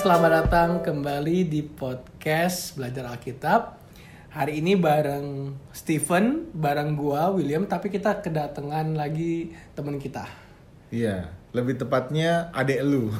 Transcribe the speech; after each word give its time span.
selamat 0.00 0.32
datang 0.32 0.70
kembali 0.80 1.44
di 1.44 1.60
podcast 1.60 2.72
Belajar 2.72 3.12
Alkitab. 3.12 3.76
Hari 4.32 4.56
ini 4.64 4.72
bareng 4.72 5.52
Steven, 5.76 6.48
bareng 6.56 6.96
gua 6.96 7.28
William, 7.28 7.68
tapi 7.68 7.92
kita 7.92 8.24
kedatangan 8.24 8.96
lagi 8.96 9.52
teman 9.76 10.00
kita. 10.00 10.24
Iya, 10.88 11.28
lebih 11.52 11.76
tepatnya 11.84 12.48
adek 12.56 12.80
lu. 12.80 13.12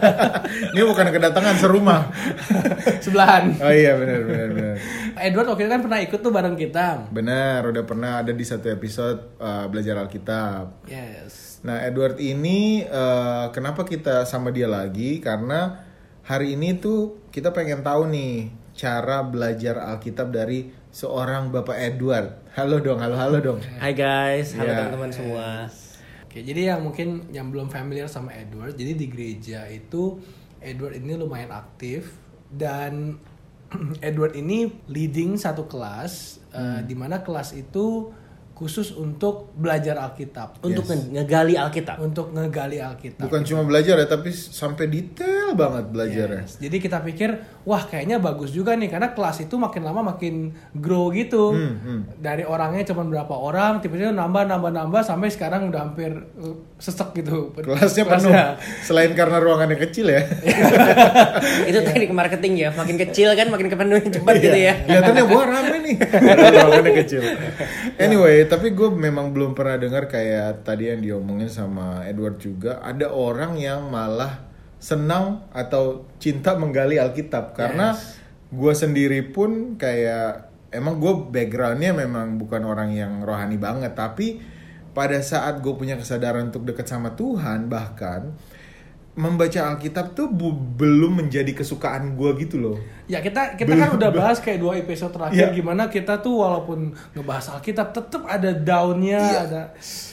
Ini 0.72 0.80
bukan 0.88 1.12
kedatangan 1.12 1.60
serumah. 1.60 2.08
Sebelahan. 3.04 3.60
Oh 3.60 3.68
iya 3.68 3.92
benar 3.92 4.24
benar 4.24 4.48
benar. 4.56 4.76
Edward 5.20 5.48
waktu 5.52 5.68
itu 5.68 5.70
kan 5.76 5.82
pernah 5.84 6.00
ikut 6.00 6.20
tuh 6.24 6.32
bareng 6.32 6.56
kita. 6.56 7.12
Benar, 7.12 7.68
udah 7.68 7.84
pernah 7.84 8.24
ada 8.24 8.32
di 8.32 8.44
satu 8.48 8.72
episode 8.72 9.36
uh, 9.36 9.68
belajar 9.68 10.00
Alkitab. 10.00 10.88
Yes. 10.88 11.60
Nah, 11.68 11.84
Edward 11.84 12.16
ini 12.16 12.80
uh, 12.88 13.52
kenapa 13.52 13.84
kita 13.84 14.24
sama 14.24 14.48
dia 14.48 14.68
lagi? 14.68 15.20
Karena 15.20 15.83
hari 16.24 16.56
ini 16.56 16.80
tuh 16.80 17.20
kita 17.28 17.52
pengen 17.52 17.84
tahu 17.84 18.08
nih 18.08 18.48
cara 18.74 19.22
belajar 19.22 19.76
Alkitab 19.76 20.32
dari 20.32 20.72
seorang 20.88 21.52
Bapak 21.52 21.76
Edward. 21.76 22.48
Halo 22.56 22.80
dong, 22.80 22.98
halo 22.98 23.14
halo 23.14 23.38
dong. 23.38 23.58
Hai 23.78 23.92
guys, 23.92 24.56
halo 24.56 24.72
Ya. 24.72 24.76
teman-teman 24.88 25.12
semua. 25.12 25.68
Oke, 26.26 26.42
jadi 26.42 26.74
yang 26.74 26.80
mungkin 26.82 27.30
yang 27.30 27.52
belum 27.52 27.70
familiar 27.70 28.10
sama 28.10 28.34
Edward, 28.34 28.74
jadi 28.74 28.96
di 28.96 29.06
gereja 29.06 29.68
itu 29.70 30.18
Edward 30.58 30.98
ini 30.98 31.14
lumayan 31.14 31.52
aktif 31.54 32.16
dan 32.50 33.20
Edward 34.08 34.34
ini 34.34 34.72
leading 34.90 35.36
satu 35.38 35.68
kelas 35.68 36.40
eh, 36.50 36.80
di 36.82 36.96
mana 36.96 37.22
kelas 37.22 37.54
itu 37.54 38.10
khusus 38.54 38.94
untuk 38.94 39.50
belajar 39.58 39.98
Alkitab, 39.98 40.62
Untuk 40.62 40.86
nge- 40.86 41.10
ngegali 41.10 41.58
Alkitab. 41.58 41.98
untuk 41.98 42.30
ngegali 42.30 42.78
Alkitab. 42.78 43.26
Bukan 43.26 43.42
cuma 43.42 43.66
belajar 43.66 43.98
ya, 43.98 44.06
tapi 44.06 44.30
sampai 44.30 44.86
detail 44.86 45.58
banget 45.58 45.90
belajarnya. 45.90 46.46
Yes. 46.46 46.62
Jadi 46.62 46.76
kita 46.78 47.02
pikir, 47.02 47.34
wah 47.66 47.82
kayaknya 47.82 48.22
bagus 48.22 48.54
juga 48.54 48.78
nih 48.78 48.86
karena 48.86 49.10
kelas 49.10 49.42
itu 49.42 49.58
makin 49.58 49.82
lama 49.82 50.14
makin 50.14 50.54
grow 50.70 51.10
gitu. 51.10 51.50
Hmm, 51.50 51.74
hmm. 51.82 52.00
Dari 52.22 52.46
orangnya 52.46 52.86
cuma 52.94 53.02
berapa 53.02 53.34
orang, 53.34 53.82
tiba-tiba 53.82 54.14
nambah 54.14 54.46
nambah 54.46 54.70
nambah 54.70 55.02
sampai 55.02 55.34
sekarang 55.34 55.74
udah 55.74 55.90
hampir 55.90 56.14
uh, 56.38 56.54
sesek 56.78 57.10
gitu. 57.18 57.50
Kelasnya 57.58 58.06
penuh. 58.06 58.32
Selain 58.86 59.10
karena 59.18 59.42
ruangannya 59.42 59.82
kecil 59.82 60.14
ya. 60.14 60.22
Itu 61.70 61.82
teknik 61.82 62.14
marketing 62.14 62.54
ya, 62.54 62.68
makin 62.70 62.94
kecil 62.94 63.34
kan 63.34 63.50
makin 63.50 63.66
kepenuhin 63.66 64.14
cepat 64.14 64.34
gitu 64.38 64.58
ya. 64.58 64.78
Kelihatannya 64.86 65.24
gua 65.26 65.42
rame 65.42 65.76
nih. 65.82 65.94
Ruangannya 66.54 66.92
kecil. 67.02 67.22
Anyway, 67.94 68.43
tapi 68.48 68.72
gue 68.72 68.88
memang 68.88 69.30
belum 69.30 69.52
pernah 69.52 69.76
dengar 69.76 70.08
kayak 70.08 70.64
tadi 70.64 70.90
yang 70.90 71.00
diomongin 71.00 71.50
sama 71.50 72.02
Edward 72.08 72.40
juga. 72.40 72.80
Ada 72.80 73.12
orang 73.12 73.58
yang 73.60 73.90
malah 73.92 74.44
senang 74.80 75.48
atau 75.54 76.08
cinta 76.20 76.56
menggali 76.56 77.00
Alkitab. 77.00 77.56
Karena 77.56 77.96
gue 78.48 78.72
sendiri 78.76 79.24
pun 79.34 79.80
kayak 79.80 80.52
emang 80.74 80.98
gue 80.98 81.30
backgroundnya 81.30 81.94
memang 81.94 82.36
bukan 82.36 82.62
orang 82.66 82.90
yang 82.92 83.22
rohani 83.22 83.56
banget, 83.56 83.94
tapi 83.94 84.42
pada 84.94 85.18
saat 85.20 85.58
gue 85.58 85.74
punya 85.74 85.98
kesadaran 85.98 86.54
untuk 86.54 86.62
dekat 86.64 86.86
sama 86.86 87.18
Tuhan 87.18 87.66
bahkan 87.66 88.30
membaca 89.14 89.70
Alkitab 89.70 90.12
tuh 90.12 90.26
bu- 90.26 90.50
belum 90.74 91.22
menjadi 91.22 91.54
kesukaan 91.54 92.14
gue 92.14 92.30
gitu 92.36 92.58
loh. 92.58 92.76
Ya 93.04 93.18
kita 93.18 93.54
kita 93.54 93.70
kan 93.72 93.94
udah 93.94 94.10
bahas 94.10 94.38
kayak 94.38 94.58
dua 94.58 94.74
episode 94.74 95.10
terakhir 95.10 95.38
Iya. 95.44 95.54
gimana 95.54 95.86
kita 95.86 96.18
tuh 96.18 96.34
walaupun 96.36 96.90
ngebahas 97.12 97.54
Alkitab 97.54 97.90
tetap 97.90 98.22
ada 98.24 98.50
downnya, 98.50 99.22
Iya. 99.22 99.40
ada 99.44 99.62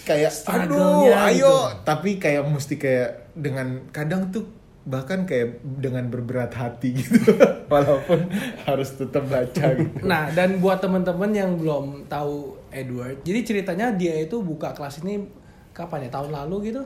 kayak 0.04 0.32
aduh 0.46 1.02
gitu. 1.02 1.18
ayo 1.24 1.56
tapi 1.82 2.18
kayak 2.18 2.44
mesti 2.44 2.76
kayak 2.76 3.10
dengan 3.34 3.90
kadang 3.90 4.30
tuh 4.30 4.46
bahkan 4.82 5.24
kayak 5.24 5.62
dengan 5.62 6.06
berberat 6.06 6.52
hati 6.52 6.94
gitu 6.96 7.22
walaupun 7.74 8.30
harus 8.64 8.90
tetap 8.92 9.26
baca 9.26 9.66
gitu 9.72 9.98
Nah, 10.04 10.30
dan 10.30 10.58
buat 10.58 10.78
teman-teman 10.78 11.30
yang 11.32 11.54
belum 11.54 12.06
tahu 12.06 12.58
Edward, 12.70 13.22
jadi 13.22 13.40
ceritanya 13.42 13.92
dia 13.92 14.14
itu 14.16 14.40
buka 14.40 14.72
kelas 14.72 15.02
ini 15.02 15.26
kapan 15.72 16.06
ya? 16.06 16.12
Tahun 16.12 16.30
lalu 16.30 16.70
gitu? 16.70 16.82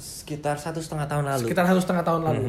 Sekitar 0.00 0.56
satu 0.56 0.80
setengah 0.80 1.04
tahun 1.04 1.28
lalu. 1.28 1.44
Sekitar 1.44 1.64
satu 1.68 1.80
setengah 1.84 2.04
tahun 2.04 2.22
lalu. 2.24 2.42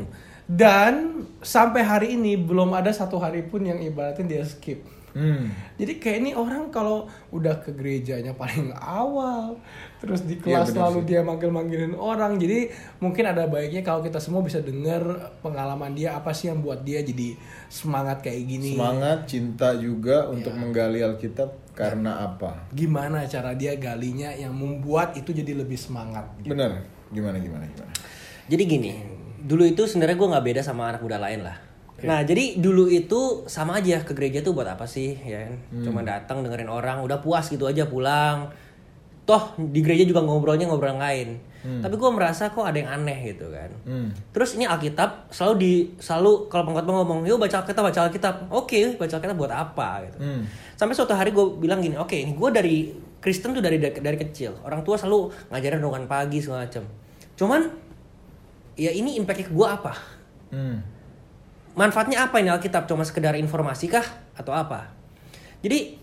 Dan 0.47 0.93
sampai 1.39 1.83
hari 1.83 2.07
ini 2.15 2.35
belum 2.35 2.71
ada 2.71 2.89
satu 2.91 3.19
hari 3.19 3.43
pun 3.45 3.61
yang 3.61 3.77
ibaratin 3.77 4.25
dia 4.25 4.43
skip. 4.43 4.83
hmm. 5.11 5.75
Jadi 5.75 5.99
kayak 5.99 6.17
ini 6.23 6.31
orang 6.31 6.71
kalau 6.71 7.03
udah 7.31 7.59
ke 7.59 7.71
gerejanya 7.71 8.31
paling 8.35 8.71
awal, 8.75 9.59
terus 9.99 10.23
di 10.23 10.39
Iya, 10.39 10.63
kelas 10.63 10.71
bener 10.71 10.81
lalu 10.87 10.99
sih. 11.03 11.07
dia 11.11 11.19
manggil-manggilin 11.23 11.95
orang. 11.95 12.35
Jadi 12.35 12.67
mungkin 12.99 13.27
ada 13.27 13.47
baiknya 13.47 13.83
kalau 13.83 13.99
kita 13.99 14.19
semua 14.23 14.39
bisa 14.39 14.59
dengar 14.59 15.03
pengalaman 15.39 15.91
dia 15.91 16.15
apa 16.15 16.31
sih 16.31 16.47
yang 16.47 16.59
buat 16.59 16.83
dia 16.83 17.03
jadi 17.03 17.35
semangat 17.67 18.23
kayak 18.23 18.43
gini. 18.43 18.71
semangat 18.75 19.19
cinta 19.27 19.75
juga 19.75 20.31
untuk 20.31 20.51
menggali 20.55 20.99
Alkitab 20.99 21.75
karena 21.75 22.27
apa 22.27 22.67
Gimana 22.71 23.23
cara 23.23 23.55
dia 23.55 23.75
galinya 23.79 24.31
yang 24.31 24.51
membuat 24.51 25.15
itu 25.15 25.31
jadi 25.31 25.55
lebih 25.55 25.79
semangat. 25.79 26.27
gitu. 26.39 26.51
benar 26.51 26.83
gimana 27.11 27.37
gimana 27.37 27.63
gimana 27.67 27.91
Jadi 28.51 28.63
gini, 28.67 28.91
dulu 29.39 29.63
itu 29.63 29.87
sebenarnya 29.87 30.17
gue 30.17 30.31
nggak 30.33 30.45
beda 30.51 30.61
sama 30.63 30.91
anak 30.91 30.99
muda 31.03 31.21
lain 31.21 31.45
lah. 31.45 31.57
Nah 32.01 32.25
jadi 32.25 32.57
dulu 32.57 32.89
itu 32.89 33.45
sama 33.45 33.77
aja 33.77 34.01
ke 34.01 34.17
gereja 34.17 34.41
tuh 34.41 34.57
buat 34.57 34.65
apa 34.65 34.89
sih 34.89 35.13
ya 35.21 35.45
kan? 35.45 35.53
Cuma 35.85 36.01
datang 36.01 36.41
dengerin 36.41 36.67
orang, 36.67 37.05
udah 37.05 37.21
puas 37.21 37.45
gitu 37.47 37.69
aja 37.69 37.85
pulang. 37.85 38.49
Toh 39.23 39.53
di 39.55 39.79
gereja 39.85 40.03
juga 40.03 40.25
ngobrolnya 40.25 40.65
ngobrol 40.65 40.97
yang 40.97 41.03
lain. 41.03 41.29
Tapi 41.61 41.93
gue 41.93 42.09
merasa 42.09 42.49
kok 42.49 42.65
ada 42.65 42.73
yang 42.73 42.89
aneh 42.89 43.37
gitu 43.37 43.53
kan. 43.53 43.69
hmm. 43.85 44.33
Terus 44.33 44.57
ini 44.57 44.65
Alkitab 44.65 45.29
selalu 45.29 45.55
di 45.61 45.73
selalu 46.01 46.49
kalau 46.49 46.65
pengkhotbah 46.65 47.05
ngomong, 47.05 47.29
"Yuk 47.29 47.37
baca 47.37 47.61
Alkitab, 47.61 47.85
baca 47.85 47.99
Alkitab." 48.09 48.35
Oke, 48.49 48.97
baca 48.97 49.13
Alkitab 49.21 49.37
buat 49.37 49.53
apa 49.53 50.09
gitu. 50.09 50.17
Hmm. 50.25 50.41
Sampai 50.73 50.97
suatu 50.97 51.13
hari 51.13 51.29
gue 51.29 51.45
bilang 51.61 51.77
gini, 51.77 52.01
"Oke, 52.01 52.17
ini 52.17 52.33
gue 52.33 52.49
dari 52.49 52.77
Kristen 53.21 53.53
tuh 53.53 53.61
dari 53.61 53.77
dari 53.77 54.17
kecil. 54.17 54.57
Orang 54.65 54.81
tua 54.81 54.97
selalu 54.97 55.29
ngajarin 55.53 55.77
renungan 55.77 56.09
pagi 56.09 56.41
segala 56.41 56.65
macam. 56.65 56.83
Cuman 57.37 57.61
ya 58.73 58.89
ini 58.89 59.15
impactnya 59.21 59.45
ke 59.47 59.53
gue 59.53 59.67
apa? 59.69 59.93
Hmm. 60.49 60.81
Manfaatnya 61.77 62.25
apa 62.25 62.41
ini 62.41 62.49
Alkitab? 62.49 62.89
Cuma 62.89 63.05
sekedar 63.05 63.37
informasi 63.37 63.87
kah 63.87 64.03
atau 64.33 64.51
apa? 64.51 64.89
Jadi 65.61 65.95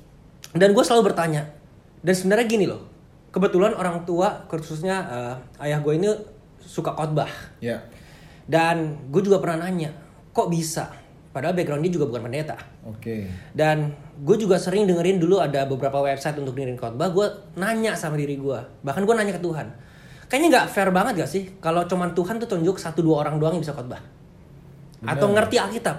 dan 0.55 0.73
gue 0.73 0.85
selalu 0.87 1.13
bertanya. 1.13 1.51
Dan 1.99 2.15
sebenarnya 2.15 2.47
gini 2.47 2.71
loh, 2.71 2.87
kebetulan 3.35 3.75
orang 3.75 4.07
tua 4.07 4.47
khususnya 4.47 4.97
eh, 5.11 5.67
ayah 5.67 5.83
gue 5.83 5.93
ini 5.99 6.09
suka 6.63 6.95
khotbah. 6.95 7.29
ya 7.59 7.83
Dan 8.47 9.11
gue 9.11 9.21
juga 9.27 9.43
pernah 9.43 9.67
nanya, 9.67 9.93
kok 10.31 10.49
bisa? 10.49 10.89
Padahal 11.29 11.53
background 11.53 11.85
dia 11.85 11.93
juga 11.93 12.09
bukan 12.09 12.25
pendeta. 12.25 12.57
oke 12.89 13.29
Dan 13.53 13.93
gue 14.25 14.37
juga 14.41 14.57
sering 14.57 14.89
dengerin 14.89 15.21
dulu 15.21 15.39
ada 15.39 15.69
beberapa 15.69 16.01
website 16.01 16.41
untuk 16.41 16.57
dengerin 16.57 16.81
khotbah. 16.81 17.13
Gue 17.13 17.27
nanya 17.55 17.93
sama 17.95 18.17
diri 18.17 18.41
gue, 18.41 18.59
bahkan 18.81 19.05
gue 19.05 19.15
nanya 19.15 19.37
ke 19.37 19.43
Tuhan. 19.45 19.69
Kayaknya 20.29 20.49
nggak 20.53 20.67
fair 20.69 20.89
banget 20.93 21.25
gak 21.25 21.31
sih 21.31 21.45
kalau 21.57 21.89
cuman 21.89 22.13
Tuhan 22.13 22.37
tuh 22.37 22.49
tunjuk 22.49 22.77
satu 22.77 23.01
dua 23.01 23.25
orang 23.25 23.41
doang 23.41 23.57
yang 23.57 23.65
bisa 23.65 23.73
khotbah, 23.73 24.01
atau 25.01 25.33
ngerti 25.33 25.57
Alkitab. 25.57 25.97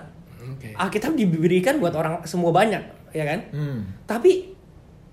Oke. 0.54 0.70
Alkitab 0.78 1.18
diberikan 1.18 1.82
buat 1.82 1.98
orang 1.98 2.22
semua 2.30 2.54
banyak, 2.54 3.10
ya 3.10 3.26
kan? 3.26 3.40
hmm. 3.50 4.06
Tapi 4.06 4.59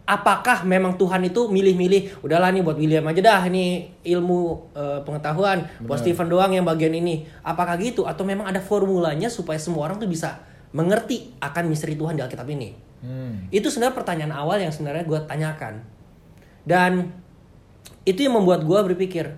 apakah 0.07 0.63
memang 0.63 0.95
Tuhan 0.95 1.27
itu 1.27 1.51
milih-milih 1.51 2.23
udahlah 2.23 2.55
nih 2.55 2.63
buat 2.63 2.79
William 2.79 3.03
aja 3.11 3.19
dah 3.19 3.43
ini 3.51 3.91
ilmu 4.07 4.71
eh, 4.73 5.01
pengetahuan 5.03 5.67
buat 5.83 5.99
Stephen 5.99 6.31
doang 6.31 6.55
yang 6.55 6.63
bagian 6.63 6.95
ini. 6.95 7.27
Apakah 7.43 7.75
gitu? 7.83 8.07
Atau 8.07 8.23
memang 8.23 8.47
ada 8.47 8.63
formulanya 8.63 9.27
supaya 9.27 9.59
semua 9.59 9.91
orang 9.91 9.99
tuh 9.99 10.07
bisa 10.07 10.39
mengerti 10.71 11.35
akan 11.43 11.67
misteri 11.67 11.99
Tuhan 11.99 12.15
di 12.17 12.23
Alkitab 12.23 12.49
ini? 12.49 12.89
Hmm. 12.97 13.45
itu 13.53 13.69
sebenarnya 13.69 13.93
pertanyaan 13.93 14.33
awal 14.33 14.57
yang 14.57 14.73
sebenarnya 14.73 15.05
gue 15.05 15.21
tanyakan. 15.29 15.85
Dan 16.65 17.13
itu 18.09 18.25
yang 18.25 18.41
membuat 18.41 18.65
gue 18.65 18.81
berpikir 18.95 19.37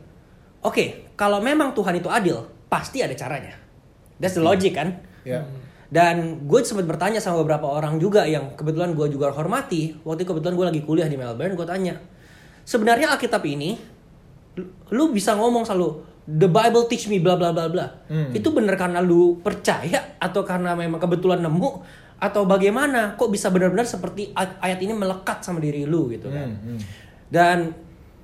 oke 0.62 1.11
kalau 1.19 1.43
memang 1.43 1.75
Tuhan 1.75 1.99
itu 1.99 2.06
adil 2.06 2.47
pasti 2.71 3.03
ada 3.03 3.19
caranya. 3.19 3.59
That's 4.23 4.38
the 4.38 4.44
logic 4.47 4.79
kan? 4.79 5.03
Ya 5.26 5.43
dan 5.88 6.44
gue 6.44 6.61
sempat 6.69 6.85
bertanya 6.85 7.17
sama 7.17 7.40
beberapa 7.40 7.64
orang 7.64 7.96
juga 7.96 8.29
yang 8.29 8.52
kebetulan 8.52 8.93
gue 8.93 9.08
juga 9.08 9.32
hormati. 9.32 9.96
Waktu 10.05 10.25
itu 10.25 10.29
kebetulan 10.37 10.55
gue 10.55 10.67
lagi 10.69 10.81
kuliah 10.85 11.08
di 11.08 11.17
Melbourne, 11.17 11.56
gue 11.56 11.64
tanya, 11.64 11.96
sebenarnya 12.69 13.17
Alkitab 13.17 13.40
ini, 13.49 13.81
lu- 14.93 15.12
bisa 15.17 15.32
ngomong 15.32 15.64
selalu, 15.64 16.05
the 16.29 16.44
Bible 16.44 16.85
teach 16.93 17.08
me 17.08 17.25
bla 17.25 17.40
bla 17.40 17.56
bla 17.56 17.73
bla. 17.73 17.88
Hmm. 18.05 18.37
Itu 18.37 18.52
bener 18.52 18.76
karena 18.76 19.00
lu 19.00 19.40
percaya 19.40 20.20
atau 20.20 20.44
karena 20.44 20.76
memang 20.76 21.00
kebetulan 21.00 21.40
nemu 21.40 21.70
atau 22.20 22.44
bagaimana? 22.44 23.17
Kok 23.17 23.32
bisa 23.32 23.49
benar-benar 23.49 23.88
seperti 23.88 24.29
ay- 24.37 24.61
ayat 24.61 24.85
ini 24.85 24.93
melekat 24.93 25.40
sama 25.40 25.56
diri 25.56 25.88
lu 25.88 26.12
gitu 26.12 26.29
kan? 26.29 26.52
Hmm, 26.52 26.76
hmm. 26.76 26.79
Dan 27.32 27.73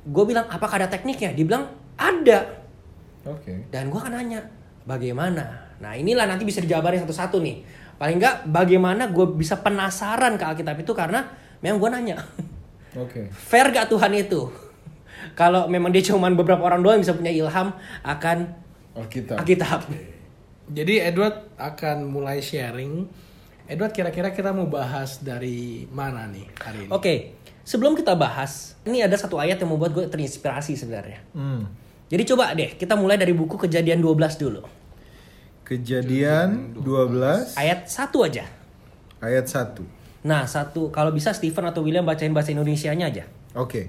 gue 0.04 0.24
bilang, 0.28 0.44
apakah 0.52 0.84
ada 0.84 0.92
tekniknya? 0.92 1.32
Dia 1.32 1.44
bilang 1.48 1.64
ada. 1.96 2.60
oke 3.24 3.72
Dan 3.72 3.88
gue 3.88 3.96
akan 3.96 4.12
nanya, 4.20 4.44
bagaimana? 4.84 5.63
Nah 5.84 5.92
inilah 5.92 6.24
nanti 6.24 6.48
bisa 6.48 6.64
dijabarin 6.64 7.04
satu-satu 7.04 7.36
nih. 7.44 7.60
Paling 8.00 8.16
nggak 8.16 8.48
bagaimana 8.48 9.12
gue 9.12 9.36
bisa 9.36 9.60
penasaran 9.60 10.40
ke 10.40 10.44
Alkitab 10.48 10.80
itu 10.80 10.96
karena 10.96 11.28
memang 11.60 11.76
gue 11.76 11.90
nanya. 11.92 12.16
oke 13.04 13.28
Fair 13.36 13.68
gak 13.68 13.92
Tuhan 13.92 14.16
itu? 14.16 14.48
Kalau 15.40 15.68
memang 15.68 15.92
dia 15.92 16.00
cuman 16.08 16.32
beberapa 16.32 16.64
orang 16.64 16.80
doang 16.80 16.96
yang 16.96 17.04
bisa 17.04 17.14
punya 17.14 17.32
ilham 17.32 17.76
akan 18.00 18.56
Alkitab 18.96 19.44
Alkitab. 19.44 19.80
Jadi 20.72 21.04
Edward 21.04 21.52
akan 21.60 22.08
mulai 22.08 22.40
sharing. 22.40 23.04
Edward 23.68 23.92
kira-kira 23.92 24.32
kita 24.32 24.52
mau 24.52 24.64
bahas 24.64 25.20
dari 25.20 25.84
mana 25.92 26.24
nih 26.28 26.46
hari 26.60 26.78
ini? 26.84 26.90
Oke, 26.92 27.36
sebelum 27.64 27.96
kita 27.96 28.12
bahas, 28.16 28.76
ini 28.84 29.00
ada 29.00 29.16
satu 29.16 29.40
ayat 29.40 29.60
yang 29.60 29.72
membuat 29.72 29.96
gue 29.96 30.04
terinspirasi 30.08 30.76
sebenarnya. 30.76 31.20
Hmm. 31.32 31.68
Jadi 32.08 32.22
coba 32.28 32.52
deh, 32.52 32.76
kita 32.76 32.92
mulai 32.96 33.16
dari 33.16 33.32
buku 33.32 33.56
Kejadian 33.56 34.04
12 34.04 34.36
dulu. 34.40 34.62
Kejadian 35.64 36.76
12 36.76 37.56
Ayat 37.56 37.88
1 37.88 38.28
aja. 38.28 38.44
ayat 39.24 39.46
1. 39.48 39.80
Nah, 40.24 40.44
satu 40.44 40.92
kalau 40.92 41.08
bisa 41.08 41.32
Stephen 41.32 41.64
atau 41.64 41.80
William 41.80 42.04
bacain 42.04 42.32
bahasa 42.36 42.52
Indonesianya 42.52 43.08
aja. 43.08 43.24
Oke. 43.56 43.88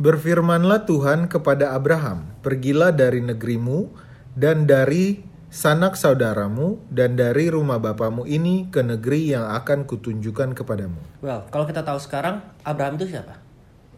Berfirmanlah 0.00 0.88
Tuhan 0.88 1.28
kepada 1.28 1.76
Abraham, 1.76 2.32
"Pergilah 2.40 2.96
dari 2.96 3.20
negerimu 3.20 3.92
dan 4.32 4.64
dari 4.64 5.20
sanak 5.52 5.96
saudaramu 5.96 6.80
dan 6.88 7.20
dari 7.20 7.52
rumah 7.52 7.76
bapamu 7.76 8.24
ini 8.24 8.72
ke 8.72 8.80
negeri 8.80 9.36
yang 9.36 9.52
akan 9.52 9.84
kutunjukkan 9.84 10.56
kepadamu." 10.56 11.20
Well, 11.20 11.44
kalau 11.52 11.68
kita 11.68 11.84
tahu 11.84 12.00
sekarang 12.00 12.40
Abraham 12.64 12.96
itu 12.96 13.12
siapa? 13.12 13.36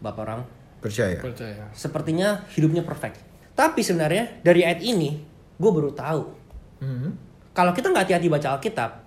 Bapak 0.03 0.21
orang. 0.27 0.41
Percaya? 0.83 1.23
Percaya. 1.23 1.71
Sepertinya 1.71 2.43
hidupnya 2.51 2.83
perfect. 2.83 3.21
Tapi 3.55 3.79
sebenarnya 3.79 4.43
dari 4.43 4.65
ayat 4.65 4.83
ini 4.83 5.21
gue 5.61 5.71
baru 5.71 5.93
tahu 5.93 6.40
Hmm. 6.81 7.13
kalau 7.53 7.71
kita 7.77 7.93
nggak 7.93 8.09
hati-hati 8.09 8.27
baca 8.27 8.57
Alkitab, 8.57 9.05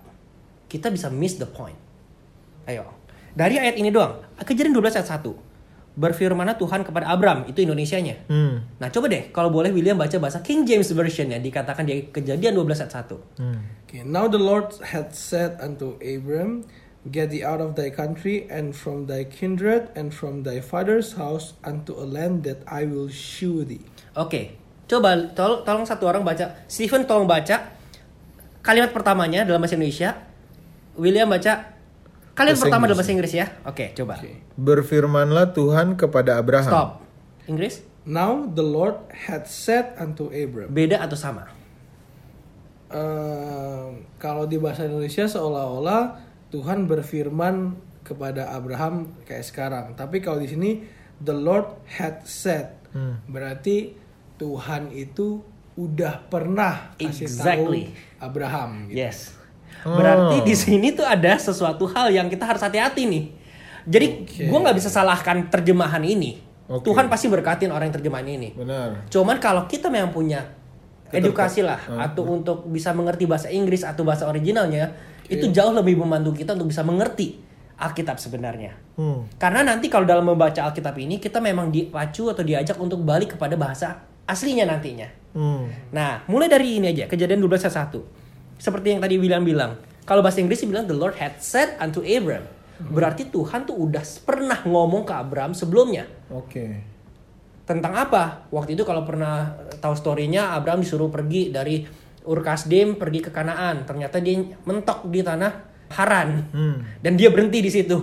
kita 0.71 0.87
bisa 0.87 1.11
miss 1.11 1.35
the 1.35 1.47
point. 1.47 1.75
Ayo, 2.65 2.87
dari 3.35 3.59
ayat 3.59 3.75
ini 3.75 3.91
doang. 3.91 4.23
Kejadian 4.39 4.71
12 4.71 4.95
ayat 4.95 5.09
1. 5.19 5.35
Berfirmanlah 5.95 6.59
Tuhan 6.59 6.83
kepada 6.83 7.07
Abram, 7.07 7.47
itu 7.47 7.63
Indonesianya. 7.63 8.27
Hmm. 8.27 8.63
Nah 8.79 8.87
coba 8.91 9.07
deh, 9.07 9.31
kalau 9.31 9.47
boleh 9.51 9.71
William 9.71 9.95
baca 9.95 10.15
bahasa 10.19 10.43
King 10.43 10.67
James 10.67 10.91
Version 10.91 11.31
ya, 11.31 11.39
dikatakan 11.39 11.87
di 11.87 12.11
kejadian 12.11 12.55
12 12.55 12.83
ayat 12.83 12.91
1. 13.11 13.39
Hmm. 13.39 13.59
Okay, 13.87 14.01
now 14.03 14.27
the 14.27 14.39
Lord 14.39 14.71
had 14.83 15.11
said 15.15 15.59
unto 15.59 15.99
Abram, 16.03 16.67
Get 17.05 17.29
thee 17.29 17.45
out 17.45 17.61
of 17.61 17.77
thy 17.77 17.93
country 17.93 18.49
and 18.49 18.73
from 18.73 19.05
thy 19.05 19.29
kindred 19.29 19.93
and 19.93 20.09
from 20.09 20.41
thy 20.41 20.57
father's 20.57 21.13
house 21.13 21.53
unto 21.61 21.93
a 21.93 22.01
land 22.01 22.41
that 22.49 22.65
I 22.65 22.89
will 22.89 23.13
shew 23.13 23.61
thee. 23.61 23.85
Oke, 24.17 24.57
coba 24.85 25.09
tol 25.33 25.61
tolong 25.61 25.83
satu 25.83 26.05
orang 26.05 26.21
baca. 26.21 26.61
Stephen 26.65 27.03
tolong 27.03 27.25
baca 27.25 27.73
kalimat 28.61 28.89
pertamanya 28.89 29.41
dalam 29.43 29.57
bahasa 29.57 29.75
Indonesia. 29.75 30.13
William 30.95 31.27
baca 31.27 31.75
kalimat 32.33 32.55
Bahasa 32.55 32.63
pertama 32.63 32.83
Inggris. 32.83 32.89
dalam 32.89 32.99
bahasa 32.99 33.11
Inggris 33.13 33.33
ya. 33.33 33.45
Oke, 33.63 33.85
coba. 33.93 34.13
Okay. 34.17 34.35
Berfirmanlah 34.55 35.51
Tuhan 35.51 35.95
kepada 35.95 36.37
Abraham. 36.37 36.71
Stop. 36.71 36.89
Inggris 37.45 37.85
Now 38.05 38.45
the 38.45 38.61
Lord 38.61 39.01
had 39.09 39.49
said 39.49 39.97
unto 39.97 40.29
Abram. 40.29 40.69
beda 40.69 41.01
atau 41.01 41.17
sama? 41.17 41.49
Eh, 42.85 43.85
kalau 44.15 44.45
di 44.45 44.61
bahasa 44.61 44.85
Indonesia 44.85 45.25
seolah-olah 45.25 46.21
Tuhan 46.53 46.85
berfirman 46.85 47.73
kepada 48.05 48.53
Abraham 48.53 49.09
kayak 49.25 49.41
sekarang. 49.41 49.85
Tapi 49.97 50.21
kalau 50.21 50.37
di 50.37 50.45
sini 50.45 50.71
the 51.17 51.33
Lord 51.33 51.65
had 51.89 52.21
said, 52.23 52.77
Hmm. 52.93 53.19
berarti 53.27 53.91
Tuhan 54.35 54.91
itu 54.91 55.39
udah 55.75 56.27
pernah 56.31 56.95
kasih 56.95 57.27
Exactly. 57.27 57.91
tahu 57.91 58.23
Abraham. 58.23 58.87
Gitu. 58.87 58.99
Yes. 58.99 59.35
Berarti 59.83 60.41
di 60.41 60.55
sini 60.55 60.95
tuh 60.95 61.05
ada 61.05 61.35
sesuatu 61.35 61.85
hal 61.91 62.09
yang 62.09 62.27
kita 62.31 62.47
harus 62.47 62.63
hati-hati 62.63 63.05
nih. 63.05 63.25
Jadi 63.85 64.07
Oke. 64.25 64.43
gua 64.49 64.65
nggak 64.65 64.77
bisa 64.81 64.89
salahkan 64.89 65.45
terjemahan 65.51 66.01
ini. 66.01 66.41
Oke. 66.65 66.89
Tuhan 66.89 67.05
pasti 67.05 67.29
berkatin 67.29 67.69
orang 67.69 67.91
yang 67.91 67.95
terjemahan 68.01 68.25
ini. 68.25 68.49
Benar. 68.57 69.05
Cuman 69.13 69.37
kalau 69.37 69.69
kita 69.69 69.91
memang 69.93 70.09
punya 70.09 70.41
edukasi 71.13 71.61
lah 71.61 71.77
Ah. 71.85 72.09
atau 72.09 72.25
untuk 72.25 72.65
bisa 72.65 72.89
mengerti 72.91 73.29
bahasa 73.29 73.47
Inggris 73.53 73.85
atau 73.85 74.01
bahasa 74.01 74.25
originalnya 74.25 74.89
itu 75.29 75.53
jauh 75.53 75.71
lebih 75.71 75.95
membantu 75.95 76.33
kita 76.33 76.57
untuk 76.57 76.73
bisa 76.73 76.81
mengerti 76.81 77.37
Alkitab 77.77 78.17
sebenarnya. 78.17 78.73
Hmm. 78.97 79.27
Karena 79.37 79.61
nanti 79.61 79.91
kalau 79.91 80.07
dalam 80.07 80.25
membaca 80.25 80.65
Alkitab 80.65 80.95
ini 80.97 81.19
kita 81.21 81.37
memang 81.37 81.69
dipacu 81.69 82.31
atau 82.31 82.41
diajak 82.41 82.79
untuk 82.81 83.03
balik 83.05 83.37
kepada 83.37 83.53
bahasa 83.53 84.01
aslinya 84.25 84.65
nantinya. 84.69 85.09
Hmm. 85.35 85.67
Nah, 85.91 86.23
mulai 86.29 86.47
dari 86.47 86.79
ini 86.79 86.91
aja, 86.91 87.05
kejadian 87.09 87.43
12 87.43 87.67
ayat 87.67 87.93
1. 87.93 88.61
Seperti 88.61 88.87
yang 88.95 89.01
tadi 89.03 89.15
William 89.19 89.43
bilang. 89.43 89.77
Kalau 90.05 90.21
bahasa 90.21 90.37
Inggris 90.37 90.61
dia 90.61 90.69
bilang 90.69 90.85
the 90.85 90.93
Lord 90.93 91.17
had 91.17 91.41
said 91.41 91.75
unto 91.81 92.05
Abram. 92.05 92.45
Berarti 92.75 93.31
Tuhan 93.31 93.63
tuh 93.65 93.75
udah 93.87 94.03
pernah 94.21 94.59
ngomong 94.67 95.07
ke 95.07 95.13
Abraham 95.15 95.55
sebelumnya. 95.55 96.05
Oke. 96.29 96.83
Tentang 97.65 97.93
apa? 97.97 98.45
Waktu 98.53 98.77
itu 98.77 98.85
kalau 98.85 99.01
pernah 99.01 99.57
tahu 99.81 99.95
story-nya 99.97 100.53
Abraham 100.53 100.85
disuruh 100.85 101.09
pergi 101.09 101.49
dari 101.49 101.81
Ur 102.25 102.39
Kasdim 102.45 102.99
pergi 102.99 103.25
ke 103.25 103.31
Kanaan. 103.33 103.87
Ternyata 103.87 104.21
dia 104.21 104.37
mentok 104.67 105.09
di 105.09 105.25
tanah 105.25 105.51
Haran. 105.95 106.29
Hmm. 106.53 106.77
Dan 107.01 107.17
dia 107.17 107.33
berhenti 107.33 107.65
di 107.65 107.71
situ. 107.73 107.97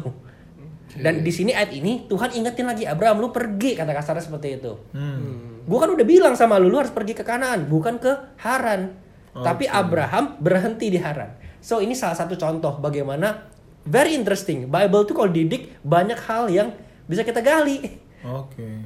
Dan 0.92 1.24
di 1.24 1.32
sini 1.32 1.56
ayat 1.56 1.72
ini 1.72 2.04
Tuhan 2.04 2.36
ingetin 2.36 2.68
lagi 2.68 2.84
Abraham 2.84 3.24
lu 3.24 3.28
pergi 3.32 3.72
kata 3.78 3.92
kasarnya 3.96 4.24
seperti 4.24 4.60
itu. 4.60 4.72
Hmm. 4.92 5.64
Gue 5.64 5.78
kan 5.80 5.88
udah 5.88 6.04
bilang 6.04 6.34
sama 6.36 6.60
lu, 6.60 6.68
lu 6.68 6.76
harus 6.76 6.92
pergi 6.92 7.16
ke 7.16 7.24
Kanaan, 7.24 7.64
bukan 7.70 7.96
ke 7.96 8.12
Haran. 8.42 8.92
Tapi 9.32 9.64
Abraham 9.64 10.36
berhenti 10.36 10.92
di 10.92 11.00
Haran. 11.00 11.32
So 11.64 11.80
ini 11.80 11.96
salah 11.96 12.18
satu 12.18 12.36
contoh 12.36 12.76
bagaimana 12.76 13.48
very 13.88 14.12
interesting. 14.12 14.68
Bible 14.68 15.08
tuh 15.08 15.16
kalau 15.16 15.32
didik 15.32 15.72
banyak 15.80 16.20
hal 16.28 16.52
yang 16.52 16.68
bisa 17.08 17.24
kita 17.24 17.40
gali. 17.40 17.80
Oke. 18.26 18.84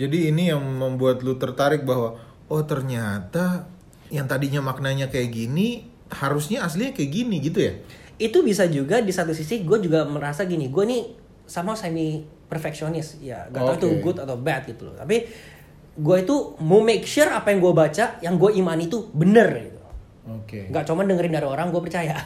Jadi 0.00 0.32
ini 0.32 0.48
yang 0.48 0.64
membuat 0.64 1.20
lu 1.20 1.36
tertarik 1.36 1.84
bahwa 1.84 2.16
oh 2.48 2.62
ternyata 2.64 3.68
yang 4.08 4.24
tadinya 4.24 4.64
maknanya 4.64 5.12
kayak 5.12 5.28
gini 5.28 5.92
harusnya 6.08 6.64
aslinya 6.64 6.96
kayak 6.96 7.10
gini 7.12 7.36
gitu 7.44 7.60
ya? 7.68 7.74
Itu 8.20 8.44
bisa 8.44 8.68
juga 8.68 9.00
di 9.00 9.08
satu 9.10 9.32
sisi 9.32 9.64
gue 9.64 9.80
juga 9.80 10.04
merasa 10.04 10.44
gini, 10.44 10.68
gue 10.68 10.84
nih 10.84 11.02
sama 11.48 11.72
semi 11.72 12.20
perfectionist 12.46 13.18
ya, 13.24 13.48
gak 13.48 13.62
tahu 13.64 13.76
itu 13.80 13.88
Oke. 13.88 14.00
good 14.04 14.18
atau 14.20 14.36
bad 14.36 14.68
gitu 14.68 14.92
loh. 14.92 14.94
Tapi 15.00 15.16
gue 15.96 16.16
itu 16.20 16.36
mau 16.60 16.84
make 16.84 17.08
sure 17.08 17.32
apa 17.32 17.48
yang 17.48 17.64
gue 17.64 17.72
baca, 17.72 18.20
yang 18.20 18.36
gue 18.36 18.50
imani 18.60 18.92
itu 18.92 19.08
bener 19.10 19.48
gitu. 19.72 19.80
Oke. 20.28 20.68
Gak 20.68 20.84
cuma 20.84 21.08
dengerin 21.08 21.32
dari 21.32 21.48
orang 21.48 21.72
gue 21.72 21.80
percaya. 21.80 22.20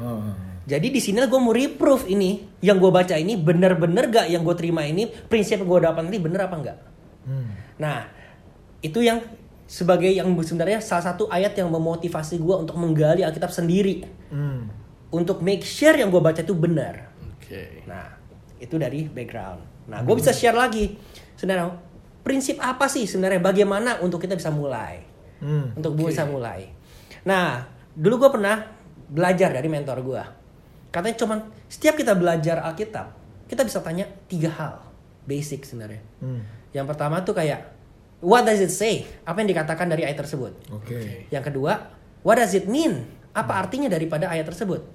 Oh. 0.00 0.32
Jadi 0.62 0.94
di 0.94 1.00
sini 1.02 1.18
gue 1.26 1.40
mau 1.42 1.52
reproof 1.52 2.06
ini 2.06 2.62
yang 2.62 2.78
gue 2.78 2.88
baca 2.88 3.18
ini 3.18 3.34
bener-bener 3.34 4.08
gak 4.08 4.26
yang 4.30 4.46
gue 4.46 4.56
terima 4.56 4.86
ini 4.86 5.10
prinsip 5.10 5.60
yang 5.60 5.68
gue 5.68 5.80
dapat 5.82 6.02
ini 6.06 6.18
bener 6.22 6.40
apa 6.46 6.56
enggak? 6.56 6.78
Hmm. 7.26 7.50
Nah 7.82 8.06
itu 8.82 9.02
yang 9.02 9.22
sebagai 9.66 10.10
yang 10.10 10.30
sebenarnya 10.38 10.78
salah 10.82 11.14
satu 11.14 11.26
ayat 11.30 11.58
yang 11.58 11.70
memotivasi 11.70 12.38
gue 12.38 12.54
untuk 12.56 12.78
menggali 12.78 13.26
Alkitab 13.26 13.50
sendiri 13.50 14.06
Hmm. 14.32 14.64
Untuk 15.12 15.44
make 15.44 15.62
sure 15.62 15.92
yang 15.92 16.08
gue 16.08 16.18
baca 16.18 16.40
itu 16.40 16.56
benar. 16.56 17.12
Oke. 17.36 17.84
Nah 17.84 18.16
itu 18.56 18.74
dari 18.74 19.04
background. 19.04 19.86
Nah 19.86 20.00
gue 20.00 20.14
bisa 20.16 20.32
share 20.32 20.56
lagi 20.56 20.96
sebenarnya 21.36 21.74
prinsip 22.22 22.56
apa 22.58 22.86
sih 22.86 23.04
sebenarnya 23.04 23.42
bagaimana 23.42 23.98
untuk 23.98 24.22
kita 24.22 24.34
bisa 24.34 24.48
mulai 24.48 25.02
Hmm. 25.42 25.74
untuk 25.74 25.98
bisa 25.98 26.22
mulai. 26.22 26.70
Nah, 27.26 27.66
dulu 27.98 28.22
gue 28.22 28.30
pernah 28.30 28.62
belajar 29.10 29.50
dari 29.50 29.66
mentor 29.66 29.98
gue. 30.06 30.22
Katanya 30.94 31.16
cuman 31.18 31.38
setiap 31.66 31.98
kita 31.98 32.14
belajar 32.14 32.62
Alkitab, 32.62 33.10
kita 33.50 33.66
bisa 33.66 33.82
tanya 33.82 34.06
tiga 34.30 34.54
hal 34.54 34.78
basic 35.26 35.66
sebenarnya. 35.66 35.98
Hmm. 36.22 36.46
Yang 36.70 36.86
pertama 36.94 37.26
tuh 37.26 37.34
kayak 37.34 37.74
what 38.22 38.46
does 38.46 38.62
it 38.62 38.70
say? 38.70 39.02
Apa 39.26 39.42
yang 39.42 39.50
dikatakan 39.50 39.90
dari 39.90 40.06
ayat 40.06 40.22
tersebut? 40.22 40.54
Oke. 40.70 41.26
Yang 41.34 41.50
kedua, 41.50 41.90
what 42.22 42.38
does 42.38 42.54
it 42.54 42.70
mean? 42.70 43.02
Apa 43.34 43.66
artinya 43.66 43.90
daripada 43.90 44.30
ayat 44.30 44.46
tersebut? 44.46 44.86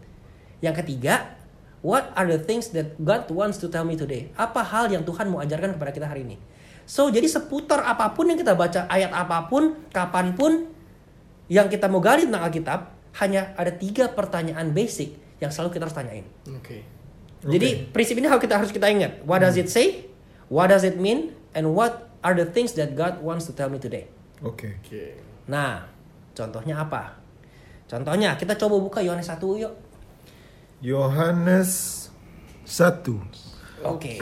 Yang 0.64 0.86
ketiga, 0.86 1.38
what 1.86 2.10
are 2.18 2.26
the 2.26 2.42
things 2.42 2.74
that 2.74 2.98
God 2.98 3.30
wants 3.30 3.62
to 3.62 3.70
tell 3.70 3.86
me 3.86 3.94
today? 3.94 4.34
Apa 4.34 4.66
hal 4.66 4.90
yang 4.90 5.06
Tuhan 5.06 5.30
mau 5.30 5.42
ajarkan 5.42 5.78
kepada 5.78 5.92
kita 5.94 6.08
hari 6.10 6.26
ini? 6.26 6.38
So, 6.88 7.12
jadi 7.12 7.28
seputar 7.28 7.84
apa 7.84 8.16
pun 8.16 8.32
yang 8.32 8.40
kita 8.40 8.56
baca, 8.56 8.88
ayat 8.88 9.12
apa 9.12 9.52
pun, 9.52 9.76
kapan 9.92 10.34
pun, 10.34 10.72
yang 11.52 11.68
kita 11.68 11.92
mau 11.92 12.00
gali 12.00 12.24
tentang 12.24 12.48
Alkitab, 12.48 12.80
hanya 13.20 13.52
ada 13.60 13.76
tiga 13.76 14.08
pertanyaan 14.08 14.72
basic 14.72 15.20
yang 15.44 15.52
selalu 15.52 15.78
kita 15.78 15.84
harus 15.90 15.98
tanyain. 15.98 16.26
Oke. 16.48 16.86
Jadi 17.44 17.94
prinsip 17.94 18.18
ini 18.18 18.26
harus 18.26 18.42
kita 18.42 18.56
harus 18.58 18.72
kita 18.74 18.90
ingat. 18.90 19.22
What 19.24 19.46
does 19.46 19.56
it 19.60 19.70
say? 19.70 20.10
What 20.50 20.74
does 20.74 20.88
it 20.88 20.98
mean? 20.98 21.36
And 21.54 21.76
what 21.78 22.10
are 22.26 22.34
the 22.34 22.50
things 22.50 22.74
that 22.76 22.98
God 22.98 23.22
wants 23.22 23.46
to 23.48 23.54
tell 23.54 23.70
me 23.70 23.78
today? 23.78 24.10
Oke. 24.42 24.82
Oke. 24.82 25.22
Nah, 25.48 25.86
contohnya 26.34 26.82
apa? 26.82 27.16
Contohnya 27.88 28.36
kita 28.36 28.60
coba 28.60 28.76
buka 28.84 29.00
Yohanes 29.00 29.30
1 29.32 29.40
yuk. 29.40 29.74
Yohanes 30.82 32.06
1. 32.70 33.02
Oke. 33.82 34.22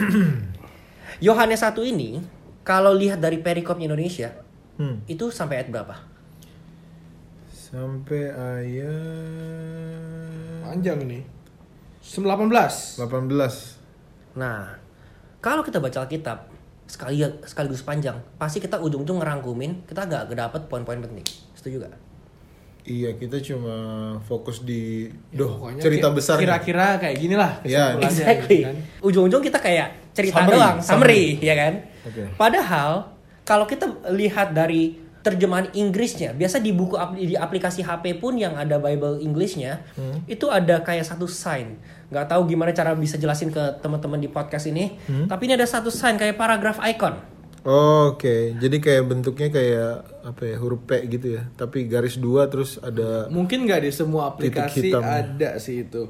Yohanes 1.25 1.61
1 1.63 1.75
ini 1.91 2.23
kalau 2.63 2.95
lihat 2.95 3.19
dari 3.19 3.39
perikopnya 3.43 3.91
Indonesia 3.91 4.31
Hmm. 4.75 4.99
itu 5.07 5.31
sampai 5.31 5.63
ayat 5.63 5.71
berapa? 5.71 5.95
Sampai 7.47 8.27
ayat 8.27 8.91
Panjang 10.67 10.99
ini. 11.07 11.23
18. 12.03 12.99
18. 12.99 14.35
Nah, 14.35 14.75
kalau 15.39 15.63
kita 15.63 15.79
baca 15.79 16.03
Alkitab 16.03 16.51
sekali 16.91 17.23
sekaligus 17.47 17.81
panjang, 17.81 18.19
pasti 18.35 18.59
kita 18.59 18.83
ujung-ujung 18.83 19.23
ngerangkumin, 19.23 19.87
kita 19.87 20.03
gak 20.05 20.27
dapet 20.35 20.67
poin-poin 20.67 20.99
penting. 20.99 21.23
Setuju 21.55 21.87
gak? 21.87 21.95
Iya, 22.85 23.17
kita 23.17 23.41
cuma 23.41 23.75
fokus 24.21 24.61
di 24.61 25.09
Ya, 25.33 25.41
doh 25.41 25.57
cerita 25.75 26.07
ki- 26.07 26.15
besar. 26.15 26.37
Kira-kira 26.37 27.01
kayak 27.01 27.17
gini 27.17 27.33
lah. 27.33 27.57
Iya. 27.61 27.97
kesimpulannya, 27.97 28.05
Exactly. 28.05 28.55
gitu 28.55 28.67
kan. 28.67 28.75
Ujung-ujung 29.01 29.41
kita 29.41 29.57
kayak 29.57 29.87
cerita 30.13 30.37
Summary, 30.39 30.53
doang, 30.53 30.77
summary, 30.79 31.23
ya 31.41 31.55
kan? 31.55 31.73
Oke. 32.05 32.23
Padahal 32.37 32.91
kalau 33.41 33.65
kita 33.65 33.85
lihat 34.09 34.53
dari 34.53 35.01
terjemahan 35.19 35.73
Inggrisnya, 35.73 36.31
biasa 36.31 36.61
di 36.61 36.69
buku 36.69 36.93
di 37.17 37.33
aplikasi 37.33 37.81
HP 37.81 38.15
pun 38.15 38.37
yang 38.37 38.53
ada 38.53 38.77
Bible 38.77 39.17
Englishnya, 39.19 39.81
Hmm. 39.93 40.21
itu 40.23 40.45
ada 40.47 40.79
kayak 40.79 41.01
satu 41.03 41.25
sign. 41.25 41.81
Nggak 42.07 42.29
tahu 42.29 42.45
gimana 42.45 42.69
cara 42.69 42.93
bisa 42.93 43.17
jelasin 43.17 43.49
ke 43.49 43.81
teman-teman 43.81 44.21
di 44.21 44.29
podcast 44.29 44.69
ini, 44.69 44.93
Hmm. 45.01 45.25
tapi 45.25 45.49
ini 45.49 45.57
ada 45.57 45.65
satu 45.65 45.89
sign 45.89 46.15
kayak 46.15 46.37
paragraph 46.37 46.77
icon. 46.85 47.17
Oh, 47.65 48.13
Oke, 48.13 48.53
jadi 48.61 48.77
kayak 48.77 49.03
bentuknya 49.09 49.49
kayak 49.49 49.91
apa 50.21 50.41
ya 50.45 50.55
huruf 50.61 50.85
P 50.85 51.01
gitu 51.09 51.41
ya, 51.41 51.49
tapi 51.57 51.89
garis 51.89 52.21
dua 52.21 52.45
terus 52.45 52.77
ada. 52.77 53.25
Mungkin 53.27 53.65
nggak 53.65 53.81
di 53.81 53.89
semua 53.89 54.29
aplikasi 54.29 54.93
ada 54.93 55.57
sih 55.57 55.81
itu. 55.81 56.05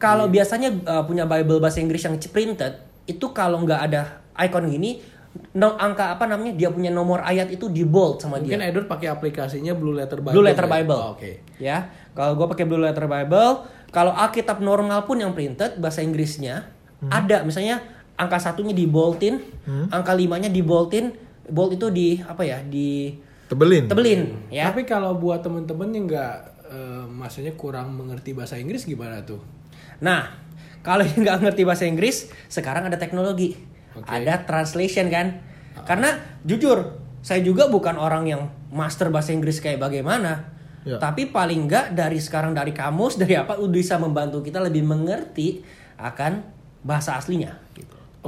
Kalau 0.00 0.24
Hmm. 0.24 0.32
biasanya 0.32 0.68
uh, 0.88 1.04
punya 1.04 1.28
Bible 1.28 1.60
bahasa 1.60 1.84
Inggris 1.84 2.00
yang 2.00 2.16
printed, 2.16 2.80
itu 3.04 3.26
kalau 3.36 3.60
nggak 3.60 3.80
ada 3.84 4.24
icon 4.40 4.64
gini, 4.72 5.04
no, 5.52 5.76
angka 5.76 6.16
apa 6.16 6.24
namanya 6.24 6.56
dia 6.56 6.72
punya 6.72 6.88
nomor 6.88 7.20
ayat 7.20 7.52
itu 7.52 7.68
di 7.68 7.84
bold 7.84 8.24
sama 8.24 8.40
Mungkin 8.40 8.56
dia. 8.56 8.72
Edward 8.72 8.88
pakai 8.88 9.12
aplikasinya 9.12 9.76
Blue 9.76 9.92
Letter 9.92 10.24
Bible. 10.24 10.40
Blue 10.40 10.46
Letter 10.46 10.64
ya? 10.64 10.72
Bible. 10.72 10.96
Oh, 10.96 11.12
Oke. 11.12 11.32
Ya, 11.60 11.78
kalau 12.16 12.32
gue 12.32 12.46
pakai 12.48 12.64
Blue 12.64 12.80
Letter 12.80 13.04
Bible, 13.04 13.50
kalau 13.92 14.16
Alkitab 14.16 14.64
normal 14.64 15.04
pun 15.04 15.20
yang 15.20 15.36
printed 15.36 15.76
bahasa 15.76 16.00
Inggrisnya 16.00 16.64
Hmm. 16.98 17.14
ada 17.14 17.46
misalnya 17.46 17.78
angka 18.18 18.38
satunya 18.42 18.74
di 18.74 18.84
boldin, 18.90 19.38
angka 19.94 20.12
limanya 20.12 20.50
di 20.50 20.60
boldin, 20.60 21.14
bold 21.46 21.78
itu 21.78 21.86
di 21.88 22.08
apa 22.20 22.42
ya 22.42 22.58
di 22.60 23.14
Tebelin. 23.48 23.88
tebelin 23.88 24.52
ya. 24.52 24.68
Tapi 24.68 24.84
kalau 24.84 25.16
buat 25.16 25.40
temen-temen 25.40 25.88
yang 25.94 26.04
nggak, 26.04 26.34
eh, 26.68 27.04
maksudnya 27.08 27.56
kurang 27.56 27.96
mengerti 27.96 28.36
bahasa 28.36 28.60
Inggris 28.60 28.84
gimana 28.84 29.24
tuh? 29.24 29.40
Nah, 30.04 30.28
kalau 30.84 31.00
yang 31.06 31.24
nggak 31.24 31.38
ngerti 31.48 31.62
bahasa 31.64 31.88
Inggris, 31.88 32.28
sekarang 32.52 32.84
ada 32.84 33.00
teknologi, 33.00 33.56
Oke. 33.96 34.04
ada 34.04 34.44
translation 34.44 35.08
kan. 35.08 35.40
Karena 35.88 36.12
jujur, 36.44 37.00
saya 37.24 37.40
juga 37.40 37.70
bukan 37.72 37.96
orang 37.96 38.28
yang 38.28 38.42
master 38.68 39.08
bahasa 39.08 39.32
Inggris 39.32 39.64
kayak 39.64 39.80
bagaimana. 39.80 40.52
Ya. 40.84 41.00
Tapi 41.00 41.32
paling 41.32 41.68
nggak 41.68 41.96
dari 41.96 42.20
sekarang 42.20 42.52
dari 42.52 42.76
kamus 42.76 43.16
dari 43.22 43.32
apa 43.32 43.56
udah 43.56 43.78
bisa 43.80 43.96
membantu 43.96 44.44
kita 44.44 44.60
lebih 44.60 44.84
mengerti 44.84 45.64
akan 45.96 46.44
bahasa 46.84 47.16
aslinya. 47.16 47.56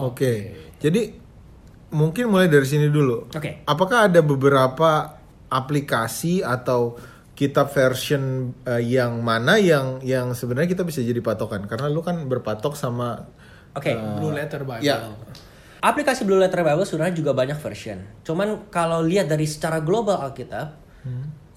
Gitu. 0.01 0.09
Oke, 0.11 0.35
jadi 0.81 1.21
mungkin 1.93 2.31
mulai 2.31 2.47
dari 2.47 2.67
sini 2.67 2.89
dulu. 2.89 3.31
Oke. 3.31 3.67
Apakah 3.67 4.09
ada 4.09 4.23
beberapa 4.23 5.21
aplikasi 5.51 6.41
atau 6.41 6.97
kitab 7.35 7.73
version 7.73 8.53
eh, 8.69 8.85
yang 8.85 9.25
mana 9.25 9.57
yang 9.59 9.99
yang 10.05 10.33
sebenarnya 10.33 10.73
kita 10.79 10.83
bisa 10.87 11.03
jadi 11.03 11.19
patokan? 11.21 11.67
Karena 11.67 11.91
lu 11.91 12.01
kan 12.01 12.27
berpatok 12.27 12.79
sama 12.79 13.27
Oke. 13.75 13.95
Blue 14.19 14.35
Letter 14.35 14.63
Bible. 14.67 14.87
ya. 14.87 15.11
Aplikasi 15.81 16.29
Blue 16.29 16.37
Letter 16.37 16.61
Bible 16.61 16.85
sebenarnya 16.85 17.17
juga 17.17 17.33
banyak 17.33 17.57
version. 17.57 17.99
Cuman 18.21 18.69
kalau 18.69 19.01
lihat 19.01 19.33
dari 19.33 19.49
secara 19.49 19.81
global 19.81 20.21
Alkitab, 20.21 20.67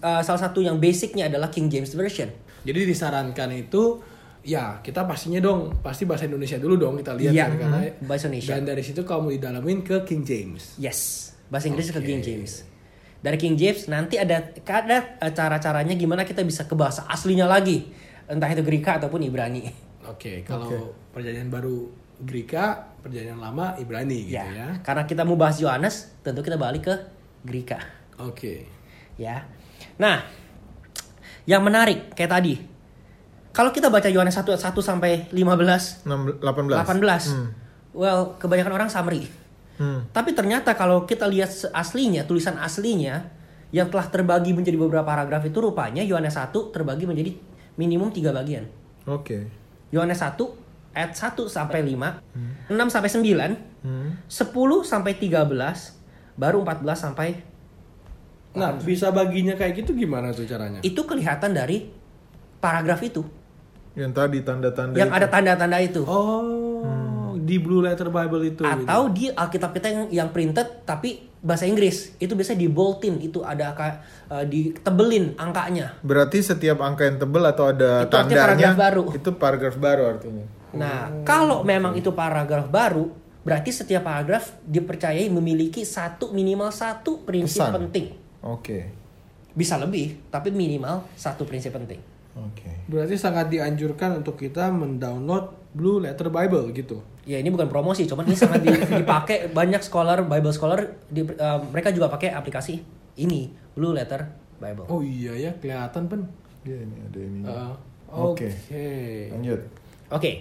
eh, 0.01 0.21
salah 0.23 0.41
satu 0.41 0.63
yang 0.63 0.79
basicnya 0.79 1.27
adalah 1.27 1.51
King 1.51 1.67
James 1.69 1.91
Version. 1.93 2.31
Jadi 2.63 2.79
disarankan 2.87 3.51
itu 3.51 3.99
ya 4.43 4.83
kita 4.83 5.07
pastinya 5.07 5.39
dong 5.39 5.71
pasti 5.79 6.03
bahasa 6.03 6.27
Indonesia 6.27 6.59
dulu 6.59 6.75
dong 6.75 6.99
kita 6.99 7.15
lihat 7.15 7.31
Iya, 7.31 7.45
kan 7.47 7.55
karena 7.63 7.79
mhm, 7.79 8.05
bahasa 8.05 8.25
Indonesia. 8.27 8.53
dan 8.59 8.63
dari 8.67 8.83
situ 8.83 9.01
kamu 9.01 9.27
didalamin 9.39 9.79
ke 9.81 10.03
King 10.03 10.21
James. 10.27 10.75
Yes, 10.75 11.31
bahasa 11.47 11.71
Inggris 11.71 11.89
ke 11.89 11.99
Oke. 11.99 12.07
King 12.11 12.21
James. 12.21 12.67
Dari 13.23 13.39
King 13.39 13.55
James 13.55 13.87
nanti 13.87 14.19
ada 14.19 14.51
ada 14.51 14.97
eh, 15.23 15.31
cara-caranya 15.31 15.95
gimana 15.95 16.27
kita 16.27 16.43
bisa 16.43 16.67
ke 16.67 16.75
bahasa 16.75 17.07
aslinya 17.07 17.47
lagi, 17.47 17.87
entah 18.27 18.51
itu 18.51 18.59
Greka 18.61 18.99
ataupun 18.99 19.23
Ibrani. 19.23 19.63
Oke, 20.03 20.43
kalau 20.43 20.91
perjanjian 21.15 21.47
baru 21.47 21.87
Greka, 22.19 22.99
perjanjian 22.99 23.39
lama 23.39 23.79
Ibrani 23.79 24.27
gitu 24.27 24.35
ya, 24.35 24.43
ya. 24.51 24.67
karena 24.83 25.07
kita 25.07 25.23
mau 25.23 25.39
bahas 25.39 25.55
Yohanes, 25.63 26.19
tentu 26.19 26.43
kita 26.43 26.59
balik 26.59 26.83
ke 26.83 26.95
Greka. 27.47 27.79
Oke. 28.19 28.67
Ya. 29.15 29.47
Nah, 29.95 30.19
yang 31.47 31.63
menarik 31.63 32.11
kayak 32.11 32.31
tadi. 32.35 32.72
Kalau 33.53 33.69
kita 33.69 33.93
baca 33.93 34.09
Yohanes 34.09 34.33
1 34.33 34.49
ayat 34.49 34.63
1 34.65 34.81
sampai 34.81 35.29
15, 35.29 36.03
6, 36.09 36.41
18. 36.41 36.73
18. 36.73 37.29
Hmm. 37.29 37.47
Well, 37.93 38.33
kebanyakan 38.41 38.73
orang 38.73 38.89
summary. 38.89 39.29
Hmm. 39.77 40.09
Tapi 40.09 40.33
ternyata 40.33 40.73
kalau 40.73 41.05
kita 41.05 41.29
lihat 41.29 41.53
aslinya, 41.69 42.25
tulisan 42.25 42.57
aslinya 42.57 43.29
yang 43.69 43.89
telah 43.89 44.09
terbagi 44.09 44.53
menjadi 44.53 44.77
beberapa 44.77 45.05
paragraf 45.05 45.45
itu 45.45 45.57
rupanya 45.61 46.01
Yohanes 46.01 46.33
1 46.33 46.49
terbagi 46.73 47.05
menjadi 47.05 47.37
minimum 47.77 48.09
tiga 48.09 48.33
bagian. 48.33 48.65
Oke. 49.05 49.45
Yohanes 49.93 50.17
1 50.17 50.33
ayat 50.93 51.13
1 51.13 51.45
sampai 51.45 51.85
5, 51.85 52.21
6 52.69 52.89
sampai 52.89 53.09
9, 53.09 53.53
Hmm. 53.83 54.15
10 54.25 54.81
sampai 54.81 55.13
13, 55.19 55.93
baru 56.33 56.63
14 56.63 56.97
sampai 56.97 57.43
Nah, 58.53 58.77
bisa 58.77 59.09
baginya 59.09 59.57
kayak 59.57 59.81
gitu 59.81 59.97
gimana 59.97 60.29
tuh 60.29 60.45
caranya? 60.45 60.77
itu 60.81 61.01
kelihatan 61.03 61.51
dari 61.51 61.89
paragraf 62.57 63.01
itu 63.01 63.25
Yang 63.93 64.11
tadi 64.17 64.37
tanda-tanda 64.41 64.95
yang 64.97 65.09
itu. 65.13 65.17
ada 65.21 65.27
tanda-tanda 65.29 65.77
itu. 65.77 66.01
Oh, 66.05 67.37
di 67.37 67.61
Blue 67.61 67.83
Letter 67.83 68.09
Bible 68.09 68.41
itu. 68.49 68.63
gitu. 68.63 68.65
Atau 68.65 69.11
di 69.13 69.29
Alkitab 69.29 69.71
kita 69.75 69.87
yang 69.91 70.03
yang 70.09 70.29
printed 70.33 70.81
tapi 70.87 71.29
bahasa 71.43 71.67
Inggris 71.67 72.15
itu 72.23 72.31
biasanya 72.33 72.63
di 72.63 72.69
boldin 72.71 73.19
itu 73.19 73.43
ada 73.43 73.75
eh, 74.31 74.45
ditebelin 74.47 75.35
angkanya. 75.35 75.99
Berarti 76.01 76.39
setiap 76.39 76.79
angka 76.79 77.03
yang 77.03 77.19
tebel 77.19 77.43
atau 77.43 77.69
ada 77.69 78.07
Itu 78.07 78.15
tandanya 78.15 78.39
paragraf 78.47 78.75
baru. 78.79 79.03
itu 79.11 79.29
paragraf 79.35 79.75
baru 79.75 80.03
artinya. 80.17 80.45
Nah, 80.73 81.21
kalau 81.21 81.61
memang 81.61 81.93
itu 81.93 82.09
paragraf 82.15 82.65
baru, 82.65 83.05
berarti 83.45 83.69
setiap 83.69 84.09
paragraf 84.09 84.57
dipercayai 84.65 85.29
memiliki 85.29 85.85
satu 85.85 86.33
minimal 86.33 86.73
satu 86.73 87.21
prinsip 87.21 87.61
Pesan. 87.61 87.75
penting. 87.77 88.05
Oke. 88.41 88.89
Bisa 89.53 89.77
lebih, 89.77 90.17
tapi 90.33 90.49
minimal 90.49 91.05
satu 91.13 91.45
prinsip 91.45 91.75
penting. 91.77 92.12
Oke. 92.33 92.69
Berarti 92.87 93.13
sangat 93.13 93.47
dianjurkan 93.47 94.17
untuk 94.17 94.35
kita 94.35 94.69
mendownload 94.69 95.53
Blue 95.71 95.97
Letter 95.97 96.29
Bible 96.29 96.69
gitu. 96.71 97.01
Ya 97.23 97.37
ini 97.37 97.47
bukan 97.47 97.65
promosi, 97.65 98.03
cuman 98.03 98.25
ini 98.25 98.35
sangat 98.35 98.61
di- 98.61 98.73
dipakai 99.01 99.49
banyak 99.49 99.79
scholar, 99.79 100.21
Bible 100.21 100.51
scholar, 100.51 100.79
di- 101.07 101.23
eh, 101.23 101.59
mereka 101.69 101.89
juga 101.89 102.09
pakai 102.09 102.29
aplikasi 102.29 102.81
ini 103.15 103.47
Blue 103.73 103.93
Letter 103.93 104.25
Bible. 104.57 104.85
Oh 104.87 104.99
iya 104.99 105.33
ya, 105.33 105.51
kelihatan 105.53 106.05
pen. 106.05 106.21
Iya 106.63 106.77
ini 106.79 106.95
ada 106.99 107.19
ini. 107.19 107.39
Uh, 107.43 107.73
Oke. 108.31 108.45
Oke. 108.47 108.89
Lanjut. 109.33 109.61
Oke, 110.09 110.31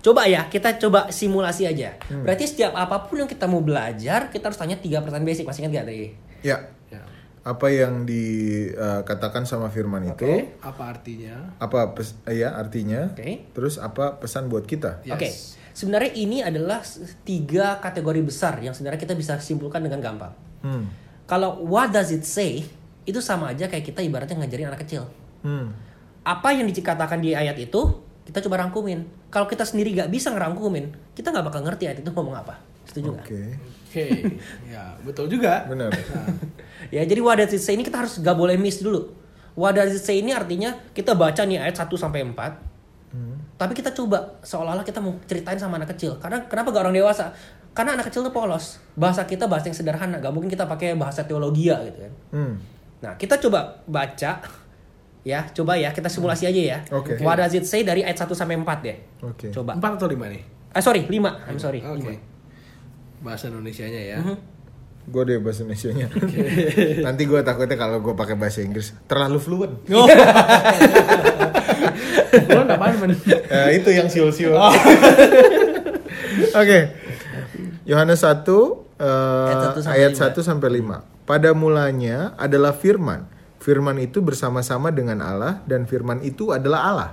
coba 0.00 0.24
ya 0.24 0.48
kita 0.48 0.76
coba 0.78 1.08
simulasi 1.08 1.68
aja. 1.68 1.92
Hmm. 2.08 2.24
Berarti 2.24 2.48
setiap 2.48 2.72
apa 2.72 3.04
pun 3.04 3.20
yang 3.20 3.28
kita 3.28 3.44
mau 3.44 3.60
belajar, 3.60 4.32
kita 4.32 4.48
harus 4.48 4.56
tanya 4.56 4.76
tiga 4.76 5.00
pertanyaan 5.00 5.28
basic. 5.28 5.44
Masih 5.44 5.60
ingat 5.62 5.84
gak 5.84 5.88
tadi? 5.88 6.08
Ya. 6.40 6.56
Apa 7.40 7.72
yang 7.72 8.04
dikatakan 8.04 9.48
sama 9.48 9.72
firman 9.72 10.12
itu? 10.12 10.28
Oke, 10.28 10.60
apa 10.60 10.82
artinya? 10.92 11.56
Apa 11.56 11.96
pes- 11.96 12.16
eh, 12.28 12.44
ya 12.44 12.52
artinya? 12.52 13.16
Oke. 13.16 13.48
Terus 13.56 13.80
apa 13.80 14.20
pesan 14.20 14.52
buat 14.52 14.68
kita? 14.68 15.00
Yes. 15.08 15.12
Oke, 15.16 15.28
sebenarnya 15.72 16.12
ini 16.20 16.44
adalah 16.44 16.84
tiga 17.24 17.80
kategori 17.80 18.20
besar 18.20 18.60
yang 18.60 18.76
sebenarnya 18.76 19.00
kita 19.00 19.16
bisa 19.16 19.40
simpulkan 19.40 19.80
dengan 19.80 20.04
gampang. 20.04 20.36
Hmm. 20.60 20.84
Kalau 21.24 21.64
what 21.64 21.88
does 21.88 22.12
it 22.12 22.28
say 22.28 22.60
itu 23.08 23.20
sama 23.24 23.56
aja 23.56 23.72
kayak 23.72 23.88
kita 23.88 24.04
ibaratnya 24.04 24.36
ngajarin 24.36 24.68
anak 24.68 24.84
kecil. 24.84 25.08
Hmm. 25.40 25.72
Apa 26.20 26.52
yang 26.52 26.68
dikatakan 26.68 27.24
di 27.24 27.32
ayat 27.32 27.56
itu 27.56 28.04
kita 28.28 28.44
coba 28.44 28.68
rangkumin. 28.68 29.08
Kalau 29.32 29.48
kita 29.48 29.64
sendiri 29.64 29.96
gak 29.96 30.12
bisa 30.12 30.28
ngerangkumin, 30.30 31.16
kita 31.16 31.32
nggak 31.32 31.46
bakal 31.48 31.64
ngerti 31.64 31.88
ayat 31.88 32.04
itu 32.04 32.10
ngomong 32.12 32.36
apa. 32.36 32.60
Setuju 32.84 33.16
nggak? 33.16 33.26
Oke. 33.26 33.42
Oke. 33.90 34.06
ya, 34.70 34.94
betul 35.02 35.26
juga. 35.26 35.66
Benar. 35.66 35.90
Ya, 36.90 37.06
jadi 37.06 37.22
what 37.22 37.38
does 37.38 37.54
it 37.54 37.62
say 37.62 37.78
ini 37.78 37.86
kita 37.86 38.02
harus 38.02 38.18
gak 38.18 38.34
boleh 38.34 38.58
miss 38.58 38.82
dulu. 38.82 39.14
What 39.54 39.78
does 39.78 39.94
it 39.94 40.02
say 40.02 40.18
ini 40.18 40.34
artinya 40.34 40.74
kita 40.90 41.14
baca 41.14 41.44
nih 41.46 41.60
ayat 41.60 41.76
1 41.76 41.86
sampai 41.94 42.24
4. 42.24 42.34
Tapi 43.60 43.72
kita 43.76 43.92
coba 43.92 44.40
seolah-olah 44.40 44.80
kita 44.80 45.04
mau 45.04 45.12
ceritain 45.28 45.60
sama 45.60 45.76
anak 45.76 45.92
kecil. 45.92 46.16
Karena 46.16 46.40
kenapa 46.48 46.72
gak 46.72 46.88
orang 46.88 46.96
dewasa? 46.96 47.36
Karena 47.76 48.00
anak 48.00 48.08
kecil 48.08 48.24
tuh 48.24 48.32
polos. 48.32 48.80
Bahasa 48.96 49.28
kita 49.28 49.44
bahasa 49.44 49.68
yang 49.68 49.76
sederhana, 49.76 50.16
gak 50.16 50.32
mungkin 50.32 50.48
kita 50.48 50.64
pakai 50.64 50.96
bahasa 50.96 51.28
teologia 51.28 51.76
gitu 51.84 52.08
kan. 52.08 52.12
Hmm. 52.32 52.54
Nah, 53.04 53.12
kita 53.20 53.36
coba 53.36 53.84
baca 53.84 54.40
ya, 55.20 55.40
coba 55.52 55.72
ya 55.76 55.92
kita 55.92 56.08
simulasi 56.08 56.48
aja 56.48 56.62
ya. 56.74 56.78
Oke. 56.88 57.20
What 57.20 57.36
does 57.36 57.52
it 57.52 57.68
say 57.68 57.84
dari 57.84 58.00
ayat 58.00 58.16
1 58.16 58.32
sampai 58.32 58.56
4 58.56 58.64
deh. 58.80 58.96
Oke. 59.28 59.52
Coba. 59.52 59.76
Empat 59.76 60.00
atau 60.00 60.08
lima 60.08 60.32
nih? 60.32 60.42
Eh 60.72 60.80
sorry, 60.80 61.04
5. 61.04 61.12
I'm 61.44 61.60
sorry. 61.60 61.84
Oke. 61.84 62.00
lima. 62.00 62.29
Bahasa 63.20 63.48
Indonesianya 63.48 64.00
ya. 64.00 64.18
Mhm. 64.20 64.36
Gue 65.10 65.24
deh 65.26 65.40
bahasa 65.40 65.64
Indonesia-nya. 65.64 66.12
Nanti 67.08 67.24
gue 67.24 67.40
takutnya 67.40 67.76
kalau 67.80 68.04
gue 68.04 68.12
pakai 68.14 68.36
bahasa 68.36 68.60
Inggris 68.62 68.92
terlalu 69.08 69.40
fluent. 69.40 69.72
Lo 69.90 70.04
apaan 72.62 72.94
men? 73.00 73.16
Eh, 73.26 73.80
itu 73.80 73.90
yang 73.90 74.06
siul-siul. 74.06 74.54
Oke. 76.60 76.78
Yohanes 77.88 78.22
1 78.22 78.46
eh, 79.02 79.50
Ayat 79.50 79.74
1 79.74 79.82
sampai 79.82 79.98
ayat 79.98 80.14
5. 80.14 80.30
1 80.36 80.46
sampai 80.46 80.68
5. 80.78 81.26
Pada 81.26 81.50
mulanya 81.56 82.36
adalah 82.38 82.70
firman 82.76 83.26
firman 83.60 84.00
itu 84.00 84.24
bersama-sama 84.24 84.88
dengan 84.88 85.20
Allah 85.20 85.60
dan 85.68 85.84
firman 85.84 86.24
itu 86.24 86.50
adalah 86.50 86.80
Allah. 86.90 87.10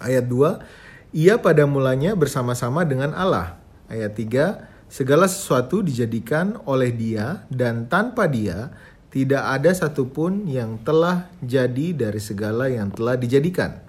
Ayat 0.00 0.24
2, 0.26 1.14
ia 1.14 1.38
pada 1.38 1.68
mulanya 1.68 2.16
bersama-sama 2.16 2.82
dengan 2.88 3.12
Allah. 3.12 3.60
Ayat 3.86 4.16
3, 4.16 4.73
segala 4.94 5.26
sesuatu 5.26 5.82
dijadikan 5.82 6.54
oleh 6.70 6.94
dia 6.94 7.42
dan 7.50 7.90
tanpa 7.90 8.30
dia 8.30 8.70
tidak 9.10 9.42
ada 9.42 9.74
satupun 9.74 10.46
yang 10.46 10.78
telah 10.86 11.26
jadi 11.42 11.90
dari 11.90 12.22
segala 12.22 12.70
yang 12.70 12.94
telah 12.94 13.18
dijadikan. 13.18 13.82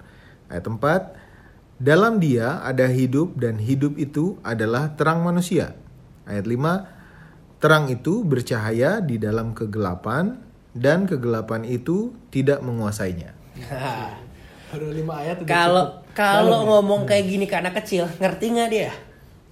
Ayat 0.50 0.66
4, 0.66 1.78
dalam 1.78 2.18
dia 2.18 2.58
ada 2.58 2.90
hidup 2.90 3.38
dan 3.38 3.62
hidup 3.62 3.94
itu 4.02 4.34
adalah 4.42 4.98
terang 4.98 5.22
manusia. 5.22 5.78
Ayat 6.26 6.50
5, 6.50 7.62
terang 7.62 7.86
itu 7.86 8.26
bercahaya 8.26 8.98
di 8.98 9.22
dalam 9.22 9.54
kegelapan 9.54 10.42
dan 10.74 11.06
kegelapan 11.06 11.62
itu 11.62 12.18
tidak 12.34 12.66
menguasainya. 12.66 13.30
Baru 14.74 14.90
lima 14.90 15.22
ayat 15.22 15.46
Kalau 15.46 16.02
kalau 16.10 16.66
ya? 16.66 16.66
ngomong 16.66 17.06
kayak 17.06 17.24
gini 17.30 17.46
ke 17.46 17.54
anak 17.54 17.78
kecil, 17.78 18.10
ngerti 18.18 18.46
nggak 18.50 18.70
dia? 18.74 18.90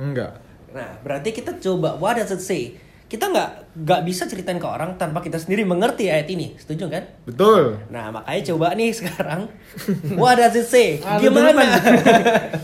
Enggak. 0.02 0.42
Nah, 0.74 0.98
berarti 1.06 1.30
kita 1.30 1.54
coba 1.62 1.94
what 1.94 2.18
does 2.18 2.34
it 2.34 2.42
say? 2.42 2.74
Kita 3.06 3.30
nggak 3.30 3.78
nggak 3.78 4.00
bisa 4.02 4.26
ceritain 4.26 4.58
ke 4.58 4.66
orang 4.66 4.98
tanpa 4.98 5.22
kita 5.22 5.38
sendiri 5.38 5.62
mengerti 5.62 6.10
ayat 6.10 6.26
ini, 6.26 6.58
setuju 6.58 6.90
kan? 6.90 7.04
Betul. 7.22 7.78
Nah, 7.86 8.10
makanya 8.10 8.42
coba 8.50 8.74
nih 8.74 8.90
sekarang 8.90 9.46
what 10.20 10.34
does 10.34 10.58
it 10.58 10.66
say? 10.66 10.98
Ah, 10.98 11.22
Gimana? 11.22 11.62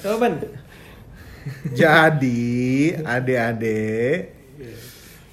Coba. 0.02 0.26
Jadi, 1.80 2.92
adik-adik, 3.00 4.16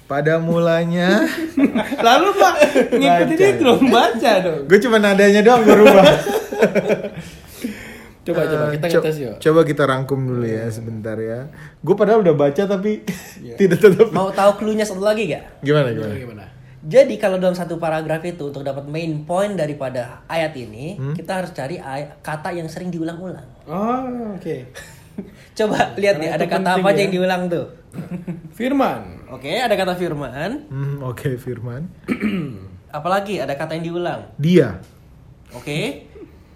pada 0.08 0.40
mulanya 0.40 1.20
Lalu 2.08 2.28
Pak 2.32 2.54
ngikutin 2.96 3.36
itu 3.36 3.60
dong, 3.60 3.82
baca 3.92 4.32
dong. 4.40 4.60
gue 4.64 4.78
cuma 4.80 4.96
nadanya 4.96 5.44
doang 5.44 5.66
berubah. 5.68 6.06
Coba 8.28 8.40
coba 8.44 8.64
Eh, 8.66 8.72
kita 8.74 8.86
co- 8.86 9.00
ngetes 9.00 9.16
yuk. 9.18 9.36
Coba 9.38 9.60
kita 9.62 9.82
rangkum 9.84 10.20
dulu 10.22 10.44
ya 10.44 10.68
sebentar 10.68 11.16
ya. 11.16 11.48
Gue 11.78 11.94
padahal 11.94 12.20
udah 12.20 12.34
baca 12.34 12.62
tapi 12.62 13.00
tidak 13.58 13.78
tetap. 13.78 14.08
Mau 14.10 14.28
tahu 14.30 14.50
clue-nya 14.56 14.84
satu 14.84 15.00
lagi 15.00 15.26
gak? 15.26 15.60
Gimana 15.60 15.88
Gimana 15.88 16.12
gimana? 16.12 16.20
gimana? 16.20 16.44
Jadi 16.80 17.16
kalau 17.16 17.36
dalam 17.36 17.52
satu 17.52 17.74
paragraf 17.76 18.22
itu 18.22 18.44
untuk 18.44 18.62
dapat 18.62 18.86
main 18.86 19.10
point 19.22 19.52
daripada 19.52 20.22
ayat 20.24 20.54
ini, 20.54 20.94
Hmm? 20.94 21.10
kita 21.12 21.42
harus 21.42 21.50
cari 21.50 21.76
ay- 21.76 22.16
kata 22.18 22.52
yang 22.52 22.66
sering 22.66 22.88
diulang-ulang. 22.88 23.48
Oh, 23.64 24.06
oke. 24.32 24.56
Coba 25.58 25.92
lihat 25.94 26.16
nih 26.16 26.30
ada 26.30 26.46
kata 26.46 26.78
apa 26.78 26.86
aja 26.86 26.94
ya. 26.94 27.02
yang 27.02 27.12
diulang 27.12 27.42
tuh. 27.46 27.66
Firman. 28.54 29.26
Oke, 29.28 29.50
ada 29.52 29.74
kata 29.74 29.92
firman. 29.92 30.64
Hmm, 30.66 31.02
Oke 31.02 31.34
Firman. 31.34 31.90
Apalagi 32.88 33.36
ada 33.38 33.52
kata 33.52 33.74
yang 33.74 33.84
diulang. 33.84 34.20
Dia. 34.36 34.78
Oke. 35.50 36.07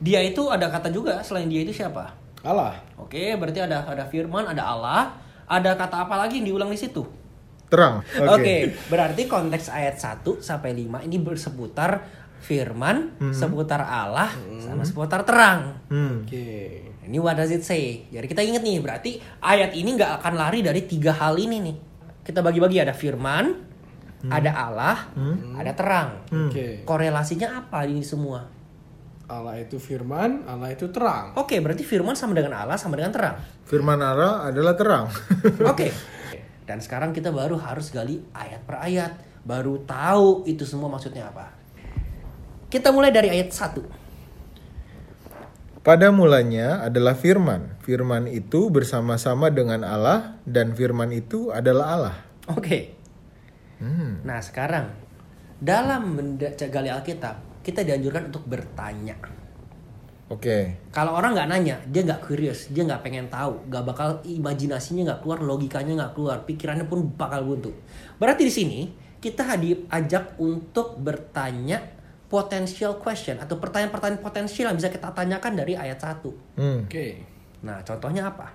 Dia 0.02 0.18
itu 0.26 0.50
ada 0.50 0.66
kata 0.66 0.90
juga 0.90 1.22
selain 1.22 1.46
dia 1.46 1.62
itu 1.62 1.70
siapa? 1.70 2.10
Allah. 2.42 2.74
Oke, 2.98 3.38
berarti 3.38 3.62
ada 3.62 3.86
ada 3.86 4.02
firman, 4.10 4.42
ada 4.50 4.66
Allah, 4.66 5.14
ada 5.46 5.78
kata 5.78 6.10
apa 6.10 6.18
lagi 6.18 6.42
yang 6.42 6.50
diulang 6.50 6.74
di 6.74 6.78
situ? 6.78 7.06
Terang. 7.70 8.02
Oke, 8.28 8.74
berarti 8.90 9.30
konteks 9.30 9.70
ayat 9.70 9.96
1 9.96 10.42
sampai 10.42 10.74
5 10.74 11.06
ini 11.06 11.16
berseputar 11.22 12.02
firman, 12.42 13.14
seputar 13.30 13.86
Allah, 13.86 14.34
sama 14.58 14.82
seputar 14.82 15.22
terang. 15.22 15.78
Hmm. 15.86 16.26
Oke. 16.26 16.82
Ini 17.06 17.18
what 17.22 17.38
does 17.38 17.54
it 17.54 17.62
say? 17.62 18.02
Jadi 18.10 18.26
kita 18.26 18.42
ingat 18.42 18.66
nih, 18.66 18.82
berarti 18.82 19.22
ayat 19.38 19.72
ini 19.78 19.94
nggak 19.94 20.18
akan 20.18 20.34
lari 20.34 20.60
dari 20.66 20.82
tiga 20.84 21.14
hal 21.14 21.38
ini 21.38 21.62
nih. 21.62 21.76
Kita 22.26 22.42
bagi-bagi 22.42 22.82
ada 22.82 22.90
firman, 22.90 23.54
ada 24.26 24.50
Allah, 24.52 24.96
ada 25.56 25.72
terang. 25.72 26.26
Oke. 26.28 26.82
Korelasinya 26.82 27.62
apa 27.62 27.86
ini 27.86 28.02
semua? 28.02 28.61
Allah 29.30 29.58
itu 29.60 29.78
firman, 29.78 30.44
Allah 30.46 30.74
itu 30.74 30.90
terang. 30.90 31.34
Oke, 31.38 31.58
berarti 31.62 31.86
firman 31.86 32.14
sama 32.18 32.34
dengan 32.34 32.58
Allah 32.58 32.76
sama 32.76 32.98
dengan 32.98 33.12
terang. 33.14 33.36
Firman 33.64 34.00
Allah 34.02 34.46
adalah 34.48 34.74
terang. 34.74 35.06
Oke. 35.72 35.92
Dan 36.66 36.78
sekarang 36.78 37.10
kita 37.10 37.34
baru 37.34 37.58
harus 37.58 37.90
gali 37.90 38.22
ayat 38.32 38.62
per 38.62 38.78
ayat, 38.80 39.12
baru 39.42 39.82
tahu 39.82 40.46
itu 40.46 40.62
semua 40.62 40.88
maksudnya 40.88 41.28
apa. 41.28 41.52
Kita 42.72 42.88
mulai 42.88 43.12
dari 43.12 43.28
ayat 43.28 43.52
1. 43.52 44.02
Pada 45.82 46.14
mulanya 46.14 46.86
adalah 46.86 47.18
firman. 47.18 47.74
Firman 47.82 48.30
itu 48.30 48.70
bersama-sama 48.70 49.50
dengan 49.50 49.82
Allah 49.82 50.38
dan 50.46 50.78
firman 50.78 51.10
itu 51.10 51.50
adalah 51.50 51.86
Allah. 51.98 52.16
Oke. 52.54 52.94
Hmm. 53.82 54.22
Nah, 54.22 54.38
sekarang 54.38 54.94
dalam 55.58 56.14
gali 56.46 56.86
Alkitab, 56.86 57.51
kita 57.62 57.86
dianjurkan 57.86 58.28
untuk 58.28 58.44
bertanya. 58.46 59.16
Oke. 60.32 60.88
Kalau 60.88 61.12
orang 61.12 61.36
nggak 61.36 61.48
nanya, 61.48 61.76
dia 61.88 62.02
nggak 62.02 62.24
curious, 62.24 62.72
dia 62.72 62.88
nggak 62.88 63.04
pengen 63.04 63.28
tahu, 63.28 63.68
nggak 63.68 63.84
bakal 63.84 64.08
imajinasinya 64.24 65.12
nggak 65.12 65.20
keluar, 65.20 65.38
logikanya 65.44 65.92
nggak 66.04 66.12
keluar, 66.16 66.36
pikirannya 66.48 66.88
pun 66.88 67.04
bakal 67.14 67.44
buntu. 67.44 67.70
Berarti 68.16 68.48
di 68.48 68.52
sini 68.52 68.80
kita 69.20 69.44
diajak 69.60 70.40
untuk 70.40 70.96
bertanya 70.98 71.84
potential 72.32 72.96
question 72.96 73.36
atau 73.36 73.60
pertanyaan-pertanyaan 73.60 74.24
potensial 74.24 74.72
yang 74.72 74.80
bisa 74.80 74.88
kita 74.88 75.12
tanyakan 75.12 75.52
dari 75.52 75.76
ayat 75.76 76.00
1. 76.00 76.24
Hmm. 76.56 76.88
Oke. 76.88 77.20
Nah, 77.60 77.84
contohnya 77.84 78.32
apa? 78.32 78.48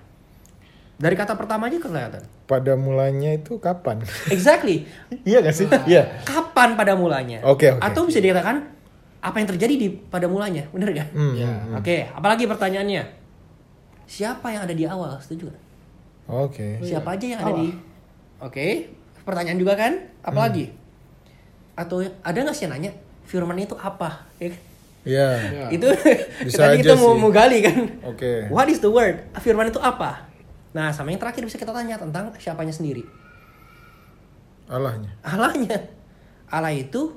Dari 0.97 1.13
kata 1.13 1.37
pertama 1.37 1.69
aja 1.69 1.77
kelihatan. 1.77 2.25
Pada 2.49 2.73
mulanya 2.73 3.37
itu 3.37 3.61
kapan? 3.61 4.01
Exactly. 4.33 4.89
iya 5.29 5.45
gak 5.45 5.53
sih? 5.53 5.69
Iya. 5.85 6.25
Kapan 6.25 6.73
pada 6.73 6.97
mulanya? 6.97 7.45
Oke, 7.45 7.69
oke. 7.69 7.85
Atau 7.85 8.09
bisa 8.09 8.17
dikatakan 8.17 8.76
apa 9.21 9.35
yang 9.41 9.47
terjadi 9.49 9.73
di 9.75 9.87
pada 9.89 10.29
mulanya? 10.29 10.65
Bener 10.69 10.93
gak? 10.93 11.09
Hmm. 11.13 11.33
Ya. 11.33 11.51
Oke, 11.77 12.05
apalagi 12.09 12.45
pertanyaannya? 12.45 13.03
Siapa 14.07 14.53
yang 14.53 14.63
ada 14.63 14.75
di 14.75 14.85
awal? 14.87 15.17
Setuju 15.19 15.51
gak? 15.51 15.61
Oke. 16.27 16.79
Siapa 16.83 17.15
aja 17.15 17.25
yang 17.25 17.39
ada 17.43 17.53
di 17.55 17.67
Oke, 18.37 18.93
pertanyaan 19.25 19.57
juga 19.57 19.73
kan? 19.73 19.97
Apalagi? 20.21 20.69
Atau 21.73 22.05
ada 22.05 22.37
nggak 22.37 22.53
sih 22.53 22.69
yang 22.69 22.77
nanya 22.77 22.91
firman 23.25 23.57
itu 23.57 23.73
apa? 23.73 24.29
Ya 24.37 24.53
kan? 24.53 24.61
Iya. 25.07 25.27
Ya. 25.49 25.65
Itu 25.73 25.87
Bisa 26.45 26.59
tadi 26.69 26.83
aja 26.83 26.93
kita 26.93 26.93
mau, 26.99 27.15
sih. 27.15 27.21
mau 27.25 27.31
gali 27.33 27.57
kan? 27.65 27.77
Oke. 28.05 28.45
What 28.53 28.69
is 28.69 28.77
the 28.83 28.91
word? 28.91 29.23
Firman 29.41 29.73
itu 29.73 29.81
apa? 29.81 30.27
Nah, 30.75 30.93
sama 30.93 31.09
yang 31.09 31.17
terakhir 31.17 31.41
bisa 31.47 31.57
kita 31.57 31.73
tanya 31.73 31.97
tentang 31.97 32.29
siapanya 32.37 32.75
sendiri. 32.75 33.01
Allahnya. 34.67 35.15
Allahnya. 35.23 35.77
Allah 36.51 36.75
itu 36.75 37.15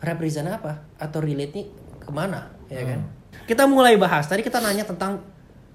represent 0.00 0.48
apa? 0.48 0.84
Atau 0.96 1.20
relate 1.20 1.52
nih 1.54 1.66
ke 2.00 2.10
mana? 2.10 2.48
Ya 2.72 2.82
kan? 2.84 3.00
Kita 3.44 3.68
mulai 3.68 3.96
bahas. 4.00 4.26
Tadi 4.26 4.40
kita 4.40 4.58
nanya 4.58 4.84
tentang 4.88 5.20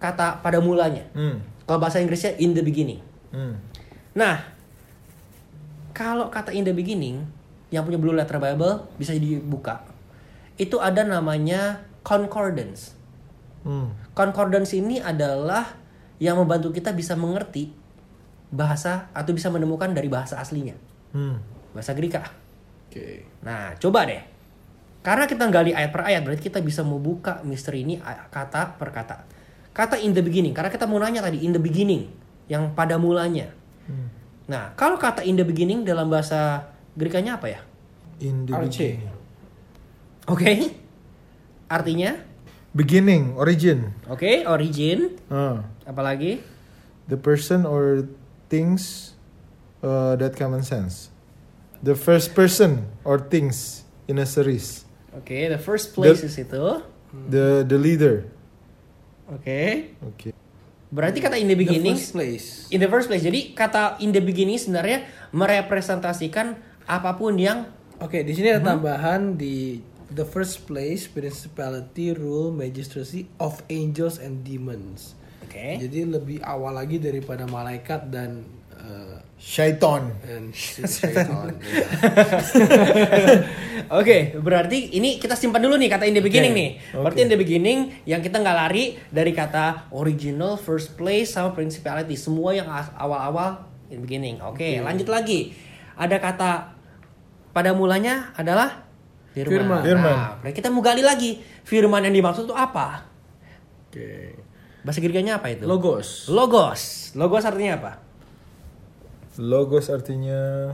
kata 0.02 0.42
pada 0.42 0.60
mulanya. 0.60 1.06
Hmm. 1.16 1.40
Kalau 1.66 1.80
bahasa 1.82 2.02
Inggrisnya 2.02 2.38
in 2.38 2.54
the 2.54 2.62
beginning. 2.62 3.02
Hmm. 3.34 3.58
Nah, 4.14 4.42
kalau 5.96 6.30
kata 6.30 6.54
in 6.54 6.68
the 6.68 6.76
beginning 6.76 7.26
yang 7.74 7.84
punya 7.84 7.98
Blue 7.98 8.14
Letter 8.14 8.38
Bible 8.38 8.86
bisa 9.00 9.16
dibuka. 9.16 9.82
Itu 10.56 10.80
ada 10.80 11.04
namanya 11.04 11.84
concordance. 12.06 12.94
Hmm. 13.66 13.92
Concordance 14.14 14.78
ini 14.78 15.02
adalah 15.02 15.76
yang 16.22 16.40
membantu 16.40 16.72
kita 16.72 16.96
bisa 16.96 17.18
mengerti 17.18 17.74
bahasa 18.54 19.12
atau 19.12 19.36
bisa 19.36 19.52
menemukan 19.52 19.92
dari 19.92 20.08
bahasa 20.08 20.40
aslinya. 20.40 20.78
Hmm. 21.12 21.42
Bahasa 21.76 21.92
Greka. 21.92 22.24
Oke. 22.88 23.28
Nah, 23.46 23.78
coba 23.78 24.10
deh. 24.10 24.22
Karena 25.06 25.30
kita 25.30 25.46
gali 25.54 25.70
ayat 25.70 25.94
per 25.94 26.02
ayat, 26.02 26.26
berarti 26.26 26.50
kita 26.50 26.60
bisa 26.66 26.82
membuka 26.82 27.46
misteri 27.46 27.86
ini 27.86 28.02
kata 28.34 28.74
per 28.74 28.90
kata. 28.90 29.16
Kata 29.70 30.02
in 30.02 30.18
the 30.18 30.26
beginning, 30.26 30.50
karena 30.52 30.74
kita 30.74 30.90
mau 30.90 30.98
nanya 30.98 31.22
tadi 31.22 31.46
in 31.46 31.54
the 31.54 31.62
beginning, 31.62 32.10
yang 32.50 32.74
pada 32.74 32.98
mulanya. 32.98 33.54
Hmm. 33.86 34.10
Nah, 34.50 34.74
kalau 34.74 34.98
kata 34.98 35.22
in 35.22 35.38
the 35.38 35.46
beginning 35.46 35.86
dalam 35.86 36.10
bahasa 36.10 36.74
Grekanya 36.98 37.38
apa 37.38 37.52
ya? 37.54 37.60
In 38.24 38.48
the 38.50 38.56
Arche. 38.56 38.98
beginning. 38.98 39.14
Oke. 40.26 40.52
Artinya, 41.68 42.12
Beginning, 42.76 43.36
origin. 43.40 43.96
oke, 44.12 44.44
origin, 44.48 45.16
Ah. 45.32 45.64
apalagi? 45.88 46.44
the 47.06 47.16
person 47.16 47.64
or 47.64 48.10
things 48.50 49.14
uh, 49.86 50.18
that 50.18 50.34
common 50.34 50.66
sense. 50.66 51.14
The 51.86 51.94
first 51.94 52.34
person 52.34 52.90
or 53.06 53.22
things 53.22 53.86
in 54.10 54.18
a 54.18 54.26
series. 54.26 54.90
Oke, 55.14 55.48
the 55.48 55.62
first 55.62 55.94
places 55.94 56.34
itu. 56.36 56.82
The 57.30 57.62
the 57.62 57.78
leader. 57.78 58.26
Oke. 59.30 59.94
Oke. 60.02 60.34
Berarti 60.90 61.22
kata 61.22 61.38
in 61.38 61.46
the 61.46 61.54
The 61.54 61.62
beginning 61.62 61.94
first 61.94 62.14
place. 62.14 62.48
in 62.74 62.80
the 62.82 62.90
first 62.90 63.06
place. 63.06 63.22
Jadi 63.22 63.54
kata 63.54 64.02
in 64.02 64.10
the 64.10 64.22
beginning 64.22 64.58
sebenarnya 64.58 65.06
merepresentasikan 65.30 66.58
apa 66.86 67.14
pun 67.14 67.38
yang 67.38 67.70
Oke, 67.96 68.28
di 68.28 68.36
sini 68.36 68.52
ada 68.52 68.60
Hmm? 68.60 68.70
tambahan 68.76 69.22
di 69.40 69.80
the 70.12 70.28
first 70.28 70.68
place 70.68 71.08
principality 71.08 72.12
rule 72.12 72.52
magistracy 72.52 73.30
of 73.40 73.64
angels 73.72 74.20
and 74.20 74.44
demons. 74.44 75.16
Oke. 75.48 75.80
Jadi 75.80 76.04
lebih 76.04 76.44
awal 76.44 76.76
lagi 76.76 77.00
daripada 77.00 77.48
malaikat 77.48 78.12
dan 78.12 78.44
uh, 78.86 79.18
Syaiton. 79.36 80.14
and 80.26 80.54
syaitan. 80.58 81.54
ya. 81.60 81.86
Oke, 83.94 84.34
berarti 84.42 84.98
ini 84.98 85.22
kita 85.22 85.38
simpan 85.38 85.62
dulu 85.62 85.78
nih 85.78 85.90
kata 85.92 86.10
in 86.10 86.18
the 86.18 86.24
beginning 86.24 86.54
Oke, 86.54 86.62
nih. 86.62 86.70
Berarti 86.94 87.20
oke. 87.22 87.26
in 87.26 87.30
the 87.30 87.40
beginning 87.40 87.80
yang 88.10 88.22
kita 88.26 88.42
nggak 88.42 88.58
lari 88.58 88.98
dari 89.14 89.36
kata 89.36 89.90
original, 89.94 90.58
first 90.58 90.98
place 90.98 91.38
sama 91.38 91.54
principality. 91.54 92.18
Semua 92.18 92.58
yang 92.58 92.66
awal-awal 92.98 93.66
in 93.94 94.02
the 94.02 94.04
beginning. 94.06 94.42
Oke, 94.42 94.82
lanjut 94.82 95.10
lagi. 95.10 95.54
Ada 95.94 96.18
kata 96.18 96.52
pada 97.54 97.72
mulanya 97.78 98.34
adalah 98.34 98.88
firman. 99.36 99.52
Firman. 99.52 99.82
Firman. 99.84 100.16
Nah, 100.16 100.32
berarti 100.42 100.56
kita 100.58 100.70
mau 100.74 100.82
gali 100.82 101.04
lagi. 101.06 101.38
Firman 101.62 102.02
yang 102.08 102.16
dimaksud 102.18 102.50
itu 102.50 102.56
apa? 102.56 103.06
Oke. 103.92 104.36
Bahasa 104.82 105.02
Greek-nya 105.02 105.42
apa 105.42 105.50
itu? 105.54 105.66
Logos. 105.66 106.30
Logos. 106.30 107.14
Logos 107.18 107.46
artinya 107.46 107.78
apa? 107.78 108.05
Logos 109.36 109.92
artinya 109.92 110.72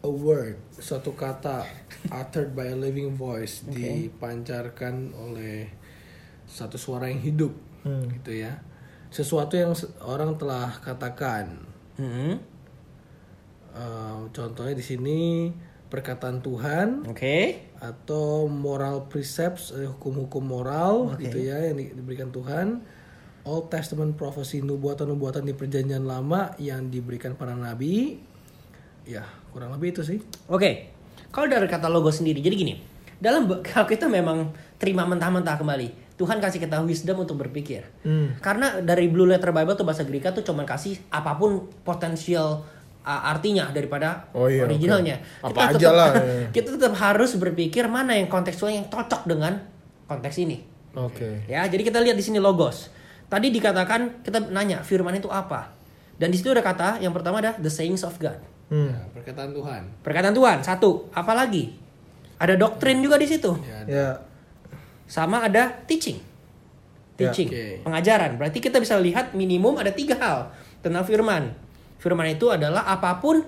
A 0.00 0.08
word, 0.08 0.56
suatu 0.80 1.12
kata 1.12 1.68
uttered 2.08 2.56
by 2.56 2.72
a 2.72 2.78
living 2.78 3.12
voice 3.12 3.60
dipancarkan 3.68 5.12
oleh 5.12 5.68
satu 6.48 6.80
suara 6.80 7.12
yang 7.12 7.20
hidup, 7.20 7.52
gitu 7.84 8.32
ya. 8.32 8.64
Sesuatu 9.12 9.60
yang 9.60 9.76
orang 10.00 10.40
telah 10.40 10.72
katakan. 10.80 11.62
Hmm. 12.00 12.40
Eh, 13.70 14.18
contohnya 14.32 14.74
di 14.74 14.82
sini 14.82 15.20
perkataan 15.92 16.40
Tuhan 16.42 17.04
Oke. 17.06 17.70
atau 17.78 18.48
moral 18.48 19.06
precepts, 19.06 19.70
eh, 19.76 19.86
hukum-hukum 19.86 20.42
moral, 20.42 21.14
gitu 21.20 21.44
ya 21.44 21.60
yang 21.70 21.76
di- 21.76 21.92
diberikan 21.92 22.32
Tuhan. 22.32 22.82
Old 23.42 23.68
Testament 23.68 24.14
prophecy, 24.14 24.60
nubuatan-nubuatan 24.60 25.42
di 25.42 25.52
Perjanjian 25.52 26.04
Lama 26.04 26.52
yang 26.56 26.86
diberikan 26.86 27.32
para 27.34 27.52
nabi. 27.52 28.20
Ya, 29.04 29.24
kurang 29.50 29.72
lebih 29.72 29.92
itu 29.92 30.02
sih. 30.04 30.20
Oke, 30.46 30.92
kalau 31.30 31.48
dari 31.48 31.64
kata 31.64 31.88
logo 31.88 32.12
sendiri, 32.12 32.38
jadi 32.38 32.52
gini, 32.52 32.74
dalam 33.16 33.48
kalau 33.60 33.88
kita 33.92 34.06
memang 34.06 34.52
terima 34.76 35.02
mentah-mentah 35.04 35.56
kembali, 35.56 35.88
Tuhan 36.14 36.36
kasih 36.36 36.60
kita 36.60 36.84
wisdom 36.84 37.16
untuk 37.18 37.40
berpikir. 37.40 37.80
Karena 38.38 38.76
dari 38.78 39.08
Blue 39.08 39.24
Letter 39.24 39.50
Bible 39.50 39.72
tuh 39.72 39.88
bahasa 39.88 40.04
Greka 40.04 40.36
tuh 40.36 40.44
cuman 40.44 40.68
kasih 40.68 41.00
apa 41.08 41.32
pun 41.32 41.64
potensial 41.80 42.60
uh, 43.00 43.22
artinya 43.24 43.72
daripada 43.72 44.28
Oh 44.36 44.44
iya, 44.44 44.68
originalnya. 44.68 45.16
oke. 45.40 45.56
Apa 45.56 45.72
aja 45.72 45.76
tetap- 45.80 45.96
lah, 45.96 46.10
ya. 46.20 46.48
kita 46.52 46.76
tetap 46.76 46.92
harus 46.94 47.32
berpikir 47.40 47.88
mana 47.88 48.12
yang 48.12 48.28
kontekstual 48.28 48.68
yang 48.68 48.84
cocok 48.92 49.24
dengan 49.24 49.64
konteks 50.04 50.36
ini. 50.38 50.60
Oke. 50.92 51.48
Ya, 51.48 51.64
jadi 51.64 51.80
kita 51.80 52.04
lihat 52.04 52.20
di 52.20 52.24
sini 52.26 52.36
logos. 52.36 52.92
Tadi 53.30 53.46
dikatakan 53.48 54.20
kita 54.20 54.50
nanya 54.50 54.82
firman 54.82 55.14
itu 55.14 55.30
apa? 55.30 55.70
Dan 56.18 56.28
di 56.28 56.36
situ 56.36 56.50
ada 56.50 56.60
kata 56.60 56.98
yang 56.98 57.14
pertama 57.14 57.38
ada 57.38 57.54
the 57.56 57.70
sayings 57.70 58.02
of 58.02 58.12
God. 58.18 58.36
Hmm. 58.68 58.90
Ya, 58.90 59.00
perkataan 59.14 59.50
Tuhan. 59.50 59.82
Perkataan 60.02 60.34
Tuhan 60.34 60.58
satu, 60.60 61.08
apalagi 61.10 61.74
ada 62.36 62.54
doktrin 62.54 62.98
juga 62.98 63.14
di 63.14 63.26
situ, 63.26 63.54
Ya, 63.62 63.78
Ya. 63.86 64.08
sama 65.06 65.42
ada 65.42 65.70
teaching, 65.84 66.18
Ya. 67.16 67.30
teaching, 67.30 67.48
Oke. 67.48 67.64
pengajaran. 67.82 68.34
Berarti 68.34 68.58
kita 68.58 68.78
bisa 68.78 68.94
lihat 68.96 69.32
minimum 69.32 69.74
ada 69.74 69.90
tiga 69.90 70.18
hal 70.18 70.50
tentang 70.80 71.02
firman. 71.02 71.54
Firman 71.98 72.30
itu 72.30 72.48
adalah 72.48 72.82
apa 72.84 73.18
pun 73.18 73.42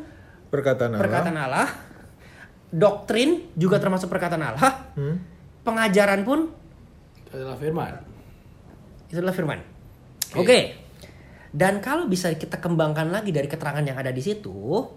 Perkataan 0.48 0.92
Allah. 0.92 1.00
perkataan 1.00 1.36
Allah, 1.38 1.68
doktrin 2.68 3.48
juga 3.54 3.76
termasuk 3.78 4.08
perkataan 4.08 4.42
Allah, 4.42 4.90
Hmm. 4.94 5.16
pengajaran 5.62 6.22
pun 6.22 6.50
itu 7.18 7.30
adalah 7.32 7.56
firman. 7.56 7.92
itu 9.06 9.16
adalah 9.16 9.32
firman. 9.32 9.60
Oke. 10.36 10.78
Dan 11.52 11.84
kalau 11.84 12.08
bisa 12.08 12.32
kita 12.32 12.56
kembangkan 12.56 13.12
lagi 13.12 13.28
dari 13.28 13.44
keterangan 13.44 13.84
yang 13.84 13.98
ada 14.00 14.08
di 14.08 14.24
situ, 14.24 14.88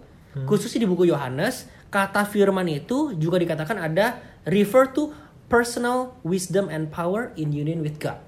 khususnya 0.48 0.84
di 0.84 0.88
buku 0.88 1.08
Yohanes, 1.08 1.68
kata 1.92 2.24
firman 2.24 2.68
itu 2.68 3.12
juga 3.16 3.36
dikatakan 3.36 3.76
ada 3.76 4.20
refer 4.48 4.88
to 4.92 5.12
personal 5.52 6.16
wisdom 6.24 6.72
and 6.72 6.88
power 6.88 7.32
in 7.36 7.52
union 7.52 7.84
with 7.84 8.00
God. 8.00 8.18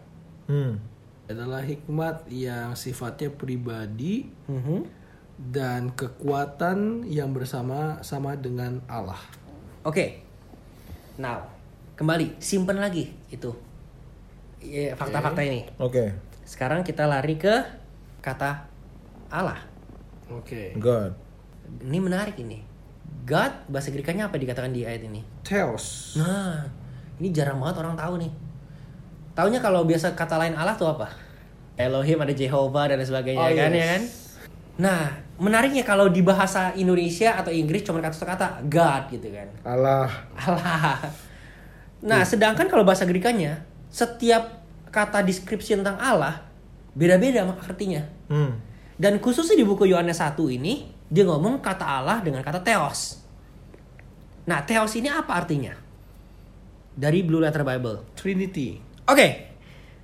Hmm. 0.49 0.81
Adalah 1.29 1.61
hikmat 1.61 2.29
yang 2.33 2.73
sifatnya 2.73 3.29
pribadi 3.29 4.33
Mhm. 4.49 4.89
dan 5.53 5.93
kekuatan 5.93 7.05
yang 7.05 7.33
bersama 7.37 8.01
sama 8.01 8.33
dengan 8.37 8.81
Allah. 8.89 9.21
Oke. 9.85 10.25
Now, 11.21 11.49
kembali 11.97 12.41
simpan 12.41 12.81
lagi 12.81 13.13
itu 13.29 13.53
ya, 14.63 14.97
fakta-fakta 14.97 15.45
ini. 15.45 15.69
Oke. 15.77 16.28
Sekarang 16.49 16.81
kita 16.81 17.05
lari 17.05 17.37
ke 17.37 17.61
kata 18.25 18.65
Allah. 19.29 19.61
Oke. 20.33 20.73
God. 20.81 21.13
Ini 21.85 22.01
menarik 22.01 22.41
ini. 22.41 22.65
God 23.29 23.69
bahasa 23.69 23.93
Greek-nya 23.93 24.33
apa 24.33 24.41
dikatakan 24.41 24.73
di 24.73 24.89
ayat 24.89 25.05
ini? 25.05 25.21
Theos. 25.45 26.17
Nah, 26.17 26.65
ini 27.21 27.29
jarang 27.37 27.61
banget 27.61 27.85
orang 27.85 28.01
tahu 28.01 28.17
nih. 28.25 28.33
Taunya 29.37 29.61
kalau 29.61 29.85
biasa 29.85 30.17
kata 30.17 30.41
lain 30.41 30.57
Allah 30.57 30.73
tuh 30.73 30.89
apa? 30.89 31.13
Elohim 31.77 32.17
ada 32.25 32.33
Jehovah 32.33 32.89
dan 32.89 32.97
lain 32.97 33.07
sebagainya 33.13 33.45
Oh, 33.45 33.53
kan 33.53 33.71
yes. 33.71 33.77
ya 33.77 33.87
kan? 33.93 34.03
Nah, 34.79 35.03
menariknya 35.37 35.85
kalau 35.85 36.09
di 36.09 36.25
bahasa 36.25 36.73
Indonesia 36.73 37.37
atau 37.37 37.53
Inggris 37.53 37.85
cuma 37.85 38.01
kata 38.01 38.17
kata 38.25 38.65
God 38.65 39.13
gitu 39.13 39.29
kan. 39.37 39.49
Allah. 39.69 40.09
Allah. 40.49 40.97
Nah, 42.01 42.25
sedangkan 42.25 42.73
kalau 42.73 42.89
bahasa 42.89 43.05
Greek-nya 43.05 43.69
setiap 43.93 44.65
kata 44.89 45.23
deskripsi 45.23 45.79
tentang 45.81 45.97
Allah 46.01 46.45
beda-beda 46.97 47.47
mak- 47.47 47.63
artinya. 47.63 48.03
Hmm. 48.27 48.59
Dan 48.99 49.23
khususnya 49.23 49.55
di 49.55 49.63
buku 49.63 49.87
Yohanes 49.87 50.19
1 50.19 50.35
ini 50.51 50.91
dia 51.07 51.23
ngomong 51.25 51.63
kata 51.63 51.87
Allah 51.87 52.19
dengan 52.21 52.43
kata 52.43 52.61
theos. 52.61 53.23
Nah, 54.49 54.65
theos 54.65 54.93
ini 54.99 55.07
apa 55.07 55.39
artinya? 55.39 55.77
Dari 56.99 57.23
Blue 57.23 57.39
Letter 57.39 57.63
Bible. 57.63 58.03
Trinity. 58.19 58.81
Oke. 59.07 59.55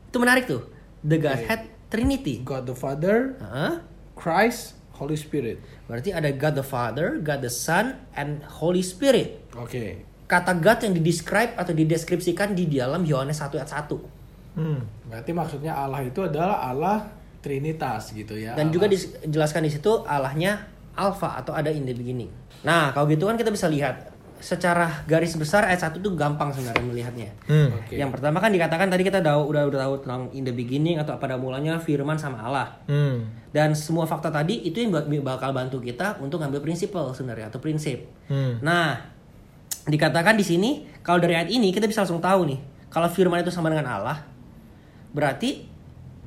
Itu 0.07 0.23
menarik 0.23 0.47
tuh. 0.47 0.62
The 1.03 1.18
Godhead 1.18 1.61
Trinity. 1.90 2.47
God 2.47 2.70
the 2.70 2.77
Father, 2.77 3.35
Hah? 3.42 3.83
Christ, 4.14 4.79
Holy 4.94 5.18
Spirit. 5.18 5.59
Berarti 5.90 6.14
ada 6.14 6.31
God 6.31 6.55
the 6.55 6.66
Father, 6.66 7.18
God 7.18 7.42
the 7.42 7.51
Son, 7.51 7.99
and 8.14 8.47
Holy 8.62 8.81
Spirit. 8.81 9.42
Oke. 9.59 10.07
Kata 10.31 10.55
God 10.55 10.87
yang 10.87 10.94
didescribe 10.94 11.59
atau 11.59 11.75
dideskripsikan 11.75 12.55
di 12.55 12.70
dalam 12.70 13.03
Yohanes 13.03 13.42
1 13.42 13.59
ayat 13.59 13.68
1. 13.90 14.13
Hmm. 14.55 14.81
Berarti 15.11 15.31
maksudnya 15.35 15.75
Allah 15.75 16.01
itu 16.03 16.23
adalah 16.23 16.62
Allah 16.71 17.07
Trinitas 17.45 18.17
gitu 18.17 18.40
ya. 18.40 18.57
Dan 18.57 18.71
Allah. 18.71 18.75
juga 18.75 18.87
dijelaskan 18.88 19.69
di 19.69 19.71
situ 19.71 20.01
Allahnya 20.09 20.64
Alpha 20.97 21.37
atau 21.37 21.53
ada 21.53 21.69
in 21.69 21.85
the 21.85 21.93
beginning. 21.93 22.31
Nah, 22.64 22.95
kalau 22.97 23.05
gitu 23.11 23.29
kan 23.29 23.37
kita 23.37 23.53
bisa 23.53 23.69
lihat 23.69 24.14
secara 24.40 25.05
garis 25.09 25.33
besar 25.40 25.64
ayat 25.64 25.88
1 25.88 26.05
itu 26.05 26.11
gampang 26.17 26.53
sebenarnya 26.53 26.85
melihatnya. 26.85 27.29
Hmm. 27.49 27.73
Oke. 27.81 27.97
Yang 27.97 28.17
pertama 28.17 28.40
kan 28.45 28.53
dikatakan 28.53 28.88
tadi 28.93 29.05
kita 29.05 29.25
tahu 29.25 29.53
udah 29.53 29.64
udah 29.69 29.81
tahu 29.88 29.95
tentang 30.05 30.23
in 30.37 30.45
the 30.45 30.53
beginning 30.53 31.01
atau 31.01 31.17
pada 31.17 31.37
mulanya 31.40 31.81
firman 31.81 32.17
sama 32.21 32.40
Allah. 32.45 32.69
Hmm. 32.88 33.25
Dan 33.53 33.73
semua 33.73 34.05
fakta 34.05 34.29
tadi 34.29 34.64
itu 34.64 34.85
yang 34.85 34.93
bak- 34.93 35.09
bakal 35.25 35.57
bantu 35.57 35.81
kita 35.81 36.21
untuk 36.21 36.45
ngambil 36.45 36.61
prinsipal 36.61 37.12
sebenarnya 37.17 37.49
atau 37.49 37.61
prinsip. 37.61 38.05
Hmm. 38.29 38.61
Nah, 38.61 39.01
dikatakan 39.88 40.37
di 40.37 40.45
sini 40.45 40.71
kalau 41.01 41.21
dari 41.21 41.37
ayat 41.37 41.49
ini 41.49 41.73
kita 41.73 41.88
bisa 41.88 42.05
langsung 42.05 42.21
tahu 42.21 42.49
nih 42.49 42.61
kalau 42.93 43.09
firman 43.09 43.40
itu 43.40 43.51
sama 43.51 43.73
dengan 43.73 43.90
Allah, 43.90 44.23
berarti 45.14 45.64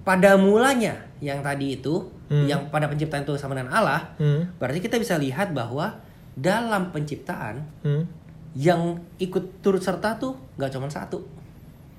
pada 0.01 0.39
mulanya 0.39 0.95
yang 1.19 1.43
tadi 1.43 1.75
itu, 1.75 2.07
yang 2.27 2.67
pada 2.67 2.87
penciptaan 2.87 3.23
itu 3.23 3.35
sama 3.35 3.53
dengan 3.53 3.75
Allah, 3.75 4.15
Hmm. 4.15 4.47
berarti 4.55 4.79
kita 4.79 4.95
bisa 4.95 5.15
lihat 5.15 5.51
bahwa 5.51 5.99
dalam 6.33 6.91
penciptaan 6.91 7.59
Hmm. 7.83 8.03
yang 8.55 8.95
ikut 9.17 9.59
turut 9.59 9.83
serta 9.83 10.15
tuh 10.15 10.33
nggak 10.55 10.71
cuma 10.71 10.87
satu. 10.87 11.19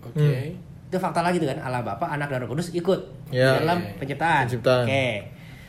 Oke. 0.03 0.57
Itu 0.89 0.97
fakta 0.97 1.21
lagi 1.21 1.37
tuh 1.37 1.45
kan 1.47 1.61
Allah 1.61 1.85
Bapa, 1.85 2.09
Anak 2.09 2.33
dan 2.33 2.41
Roh 2.41 2.51
Kudus 2.51 2.73
ikut 2.73 2.97
Ya. 3.29 3.61
di 3.61 3.69
dalam 3.69 3.79
penciptaan. 4.01 4.49
Penciptaan. 4.49 4.85
Oke. 4.89 5.07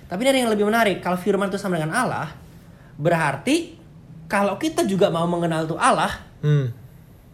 Tapi 0.07 0.21
dari 0.23 0.39
yang 0.39 0.49
lebih 0.49 0.63
menarik, 0.65 1.03
kalau 1.03 1.19
firman 1.19 1.51
itu 1.51 1.59
sama 1.59 1.75
dengan 1.75 1.91
Allah, 1.93 2.31
berarti 2.95 3.75
kalau 4.25 4.55
kita 4.55 4.85
juga 4.85 5.09
mau 5.09 5.25
mengenal 5.25 5.65
tuh 5.65 5.75
Allah, 5.75 6.09
Hmm. 6.39 6.71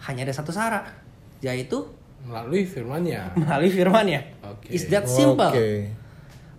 hanya 0.01 0.25
ada 0.25 0.33
satu 0.33 0.49
syarat, 0.49 0.87
yaitu 1.39 1.85
Melalui 2.25 2.65
firman-Nya. 2.65 3.37
melalui 3.37 3.69
firman-Nya. 3.69 4.21
Oke. 4.41 4.73
Is 4.73 4.89
that 4.89 5.05
simple? 5.05 5.45
Oke. 5.45 5.93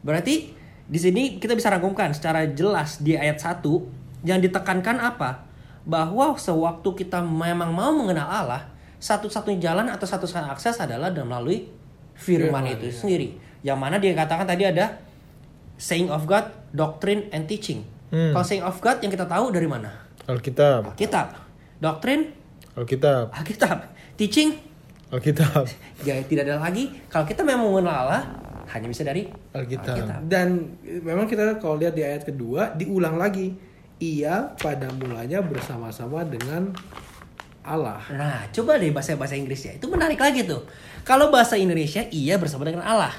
Berarti 0.07 0.55
di 0.87 0.99
sini 1.03 1.43
kita 1.43 1.59
bisa 1.59 1.67
rangkumkan 1.75 2.15
secara 2.15 2.47
jelas 2.47 3.03
di 3.03 3.19
ayat 3.19 3.43
1 3.43 3.67
yang 4.23 4.39
ditekankan 4.39 5.03
apa? 5.03 5.43
Bahwa 5.83 6.39
sewaktu 6.39 7.07
kita 7.07 7.23
memang 7.23 7.75
mau 7.75 7.91
mengenal 7.91 8.27
Allah, 8.27 8.63
satu-satunya 9.03 9.59
jalan 9.71 9.87
atau 9.91 10.07
satu-satunya 10.07 10.51
akses 10.55 10.79
adalah 10.79 11.11
dengan 11.11 11.35
melalui 11.35 11.67
firman, 12.15 12.63
Firman, 12.63 12.75
itu 12.79 12.87
ya. 12.91 12.95
sendiri. 12.95 13.29
Yang 13.67 13.79
mana 13.79 13.97
dia 13.99 14.15
katakan 14.15 14.47
tadi 14.47 14.65
ada 14.67 15.03
saying 15.77 16.09
of 16.09 16.25
God, 16.25 16.47
doctrine 16.71 17.27
and 17.35 17.51
teaching. 17.51 17.83
Hmm. 18.15 18.31
Kalau 18.35 18.47
saying 18.47 18.63
of 18.63 18.79
God 18.79 19.03
yang 19.03 19.11
kita 19.11 19.27
tahu 19.27 19.51
dari 19.51 19.67
mana? 19.67 19.91
Alkitab. 20.27 20.95
Alkitab. 20.95 21.27
Doctrine, 21.83 22.33
Alkitab. 22.75 23.31
Alkitab. 23.35 23.79
Teaching, 24.17 24.57
Alkitab. 25.11 25.71
ya 26.09 26.19
tidak 26.27 26.51
ada 26.51 26.59
lagi. 26.59 26.91
Kalau 27.07 27.25
kita 27.27 27.47
memang 27.47 27.71
mengenal 27.71 28.07
Allah, 28.07 28.23
hanya 28.75 28.91
bisa 28.91 29.07
dari 29.07 29.31
Alkitab. 29.55 30.27
Dan 30.27 30.79
memang 30.83 31.31
kita 31.31 31.63
kalau 31.63 31.79
lihat 31.79 31.95
di 31.95 32.03
ayat 32.03 32.27
kedua 32.27 32.75
diulang 32.75 33.15
lagi. 33.19 33.55
Ia 33.97 34.53
pada 34.61 34.93
mulanya 34.93 35.41
bersama-sama 35.41 36.21
dengan 36.21 36.69
Allah. 37.65 37.99
Nah, 38.13 38.45
coba 38.53 38.77
deh 38.77 38.93
bahasa 38.93 39.17
bahasa 39.17 39.41
Inggrisnya. 39.41 39.81
Itu 39.81 39.89
menarik 39.89 40.21
lagi 40.21 40.45
tuh. 40.45 40.69
Kalau 41.01 41.33
bahasa 41.33 41.57
Indonesia 41.57 42.05
ia 42.13 42.37
bersama 42.37 42.69
dengan 42.69 42.85
Allah. 42.85 43.17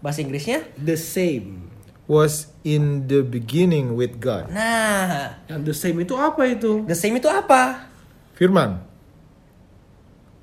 Bahasa 0.00 0.24
Inggrisnya? 0.24 0.64
The 0.80 0.96
same. 0.96 1.68
Was 2.08 2.56
in 2.64 3.04
the 3.04 3.20
beginning 3.20 4.00
with 4.00 4.16
God. 4.16 4.48
Nah, 4.48 5.44
Dan 5.44 5.68
the 5.68 5.76
same 5.76 6.00
itu 6.00 6.16
apa 6.16 6.40
itu? 6.48 6.88
the 6.88 6.96
same 6.96 7.20
itu 7.20 7.28
apa? 7.28 7.84
Firman. 8.32 8.87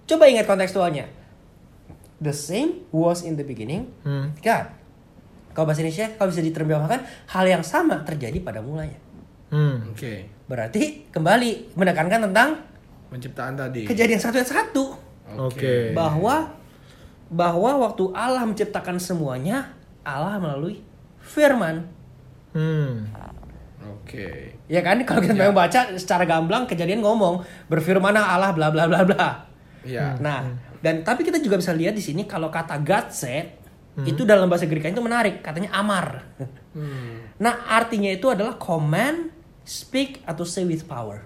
Coba 0.05 0.25
ingat 0.25 0.45
kontekstualnya. 0.45 1.05
The 2.17 2.31
same 2.31 2.87
was 2.89 3.21
in 3.21 3.35
the 3.35 3.43
beginning 3.43 3.91
Hmm. 4.01 4.31
God. 4.39 4.71
Kalau 5.51 5.65
bahasa 5.65 5.81
Indonesia, 5.81 6.11
kalau 6.15 6.29
bisa 6.29 6.43
diterjemahkan, 6.43 6.99
hal 7.27 7.45
yang 7.45 7.63
sama 7.63 8.03
terjadi 8.03 8.39
pada 8.39 8.59
mulanya. 8.59 8.99
Hmm. 9.49 9.87
Oke. 9.89 10.27
Berarti 10.45 11.07
kembali 11.09 11.73
menekankan 11.73 12.27
tentang 12.27 12.49
Penciptaan 13.07 13.55
tadi. 13.55 13.87
kejadian 13.87 14.19
satu 14.19 14.35
ayat 14.35 14.49
satu 14.51 14.83
Oke. 15.37 15.95
bahwa 15.95 16.51
bahwa 17.25 17.71
waktu 17.81 18.11
Allah 18.11 18.43
menciptakan 18.43 18.99
semuanya, 18.99 19.71
Allah 20.03 20.37
melalui 20.37 20.83
firman. 21.17 21.87
Hmm. 22.51 23.07
Oke. 24.01 24.53
Ya 24.67 24.81
kan 24.81 25.01
kalau 25.01 25.23
kita 25.23 25.33
memang 25.33 25.55
baca 25.55 25.93
secara 25.95 26.25
gamblang 26.25 26.65
kejadian 26.65 26.99
ngomong 26.99 27.41
berfirmanlah 27.65 28.21
Allah 28.35 28.51
bla 28.51 28.69
bla 28.69 28.85
bla 28.85 29.01
bla. 29.01 29.29
Ya. 29.85 30.17
Nah, 30.17 30.49
dan 30.81 31.01
tapi 31.01 31.21
kita 31.21 31.37
juga 31.37 31.55
bisa 31.55 31.71
lihat 31.71 31.93
di 31.93 32.01
sini 32.01 32.25
kalau 32.25 32.49
kata 32.49 32.81
God 32.81 33.07
said 33.09 33.47
itu 33.95 34.27
dalam 34.27 34.51
bahasa 34.51 34.67
Greek 34.67 34.83
itu 34.83 34.99
menarik, 34.99 35.39
katanya 35.39 35.71
amar. 35.71 36.27
Hmm. 36.75 37.31
Nah, 37.39 37.63
artinya 37.65 38.11
itu 38.11 38.27
adalah 38.27 38.59
command, 38.59 39.31
speak 39.63 40.19
atau 40.27 40.43
say 40.43 40.67
with 40.67 40.83
power. 40.83 41.23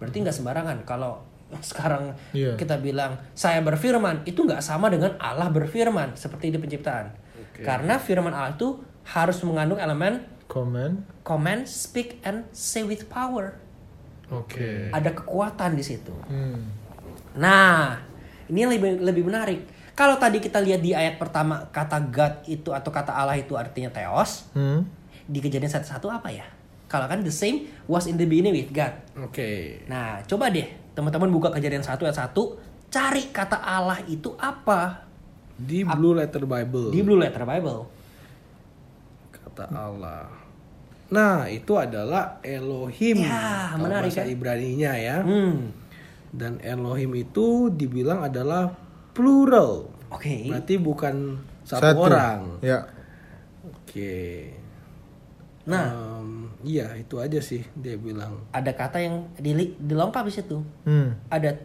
Berarti 0.00 0.24
nggak 0.24 0.32
sembarangan 0.32 0.80
kalau 0.88 1.20
sekarang 1.60 2.16
Iya. 2.32 2.56
kita 2.56 2.80
bilang 2.80 3.20
saya 3.36 3.60
berfirman 3.60 4.24
itu 4.24 4.40
nggak 4.40 4.64
sama 4.64 4.88
dengan 4.88 5.12
Allah 5.20 5.52
berfirman 5.52 6.16
seperti 6.16 6.48
di 6.48 6.56
penciptaan. 6.56 7.12
Oke. 7.52 7.60
Karena 7.60 8.00
firman 8.00 8.32
Allah 8.32 8.56
itu 8.56 8.80
harus 9.04 9.36
mengandung 9.44 9.76
elemen 9.76 10.24
Comment. 10.48 11.04
command, 11.20 11.68
speak 11.68 12.16
and 12.24 12.48
say 12.50 12.80
with 12.80 13.04
power. 13.06 13.60
Oke. 14.32 14.88
Ada 14.88 15.12
kekuatan 15.12 15.76
di 15.76 15.84
situ. 15.84 16.16
Hmm. 16.24 16.64
Nah, 17.34 17.98
ini 18.46 18.58
yang 18.58 18.70
lebih 18.70 19.00
lebih 19.00 19.24
menarik. 19.24 19.60
Kalau 19.92 20.16
tadi 20.16 20.38
kita 20.38 20.58
lihat 20.58 20.80
di 20.80 20.90
ayat 20.90 21.16
pertama 21.16 21.66
kata 21.68 22.02
God 22.04 22.42
itu 22.44 22.70
atau 22.70 22.90
kata 22.90 23.10
Allah 23.10 23.34
itu 23.34 23.54
artinya 23.54 23.88
theos, 23.88 24.50
Hmm. 24.50 24.82
di 25.24 25.38
kejadian 25.38 25.70
satu-satu 25.70 26.10
apa 26.10 26.28
ya? 26.28 26.46
Kalau 26.84 27.06
kan 27.06 27.20
the 27.20 27.30
same 27.30 27.66
was 27.84 28.04
in 28.04 28.14
the 28.14 28.24
beginning 28.24 28.52
with 28.52 28.70
God. 28.70 28.94
Oke. 29.20 29.82
Nah, 29.86 30.22
coba 30.24 30.50
deh 30.50 30.66
teman-teman 30.92 31.26
buka 31.28 31.50
kejadian 31.50 31.82
satu 31.82 32.04
ayat 32.04 32.18
satu, 32.20 32.54
cari 32.86 33.30
kata 33.30 33.56
Allah 33.56 33.98
itu 34.04 34.34
apa 34.36 35.02
Di 35.54 35.82
Blue 35.82 36.14
Letter 36.14 36.42
Bible. 36.42 36.90
di 36.90 37.00
Blue 37.00 37.14
Letter 37.16 37.42
Bible. 37.42 37.86
kata 39.32 39.70
Allah. 39.70 40.26
Nah, 41.06 41.46
itu 41.46 41.70
adalah 41.72 42.42
Elohim. 42.42 43.22
Ya, 43.22 43.70
menarik, 43.76 44.10
bahasa 44.10 44.26
kan? 44.26 44.34
Ibrani-nya 44.34 44.92
ya. 44.96 45.16
Hmm, 45.22 45.70
Dan 46.34 46.58
Elohim 46.58 47.14
itu 47.14 47.70
dibilang 47.70 48.26
adalah 48.26 48.74
plural. 49.14 49.86
oke. 50.10 50.50
Berarti 50.50 50.74
bukan 50.76 51.38
satu, 51.62 51.94
orang. 51.96 52.58
Ya. 52.58 52.90
Oke. 53.64 54.50
Nah, 55.64 55.86
Em, 56.20 56.50
iya 56.60 56.92
itu 56.94 57.16
aja 57.16 57.38
sih 57.38 57.62
dia 57.72 57.94
bilang. 57.96 58.44
ada 58.50 58.68
kata 58.68 58.98
yang 58.98 59.30
di 59.38 59.54
dilengkap 59.78 60.26
di 60.26 60.34
situ. 60.34 60.58
Hmm. 60.84 61.14
Ada 61.30 61.56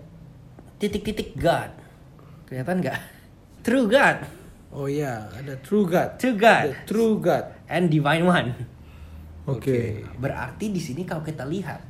titik-titik 0.77 1.33
God. 1.35 1.73
Kelihatan 2.45 2.79
nggak? 2.79 2.99
True 3.65 3.85
God, 3.85 4.17
Oh 4.69 4.85
iya, 4.85 5.25
ada 5.33 5.57
true 5.59 5.81
God. 5.83 6.21
true 6.21 6.37
God, 6.37 6.69
The 6.69 6.85
true 6.85 7.17
God. 7.17 7.57
and 7.65 7.89
divine 7.89 8.21
one. 8.21 8.53
Oke. 9.49 10.05
Berarti 10.15 10.69
di 10.69 10.77
sini 10.77 11.01
kalau 11.03 11.25
kita 11.25 11.41
lihat, 11.41 11.81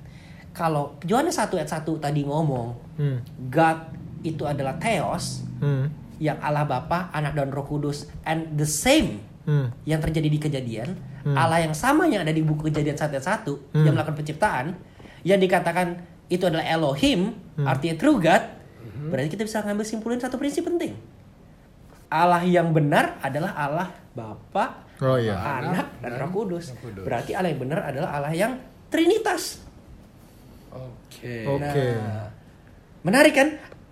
kalau 0.51 0.97
Yohanes 1.05 1.37
1 1.37 1.55
ayat 1.55 1.71
1 1.71 1.97
tadi 1.97 2.25
ngomong, 2.25 2.75
Hmm. 2.99 3.19
God 3.47 3.95
itu 4.21 4.43
adalah 4.43 4.75
Theos, 4.75 5.47
Hmm. 5.63 5.87
yang 6.19 6.35
Allah 6.43 6.67
Bapa, 6.67 7.07
Anak 7.11 7.33
dan 7.33 7.47
Roh 7.49 7.63
Kudus, 7.63 8.09
and 8.23 8.59
the 8.59 8.67
same 8.67 9.23
Hmm. 9.47 9.71
yang 9.87 10.03
terjadi 10.03 10.27
di 10.27 10.39
kejadian, 10.39 10.93
Allah 11.29 11.63
yang 11.63 11.73
sama 11.73 12.05
yang 12.05 12.21
ada 12.23 12.31
di 12.31 12.43
buku 12.43 12.69
kejadian 12.69 12.99
1 12.99 13.15
ayat 13.15 13.25
1 13.25 13.59
yang 13.71 13.95
melakukan 13.95 14.17
penciptaan, 14.19 14.65
yang 15.23 15.39
dikatakan 15.39 15.99
itu 16.27 16.43
adalah 16.45 16.63
Elohim, 16.63 17.33
artinya 17.59 17.95
true 17.97 18.19
God, 18.19 18.43
berarti 19.09 19.29
kita 19.31 19.43
bisa 19.43 19.63
ngambil 19.63 19.85
simpulin 19.87 20.19
satu 20.19 20.35
prinsip 20.35 20.67
penting. 20.67 20.93
Allah 22.09 22.41
yang 22.41 22.73
benar 22.73 23.21
adalah 23.21 23.53
Allah 23.53 23.87
Bapa, 24.17 24.89
Oh 24.99 25.15
iya. 25.15 25.31
Anak 25.39 26.03
dan 26.03 26.19
Roh 26.19 26.27
Kudus. 26.33 26.75
Roh 26.75 26.91
Kudus. 26.91 27.03
Berarti 27.07 27.31
Allah 27.31 27.55
yang 27.55 27.61
benar 27.63 27.87
adalah 27.87 28.19
Allah 28.19 28.33
yang 28.35 28.59
Trinitas. 28.89 29.61
Oke. 30.73 31.45
Oke. 31.45 31.85
Nah, 31.97 32.29
menarik 33.05 33.33
kan? 33.35 33.49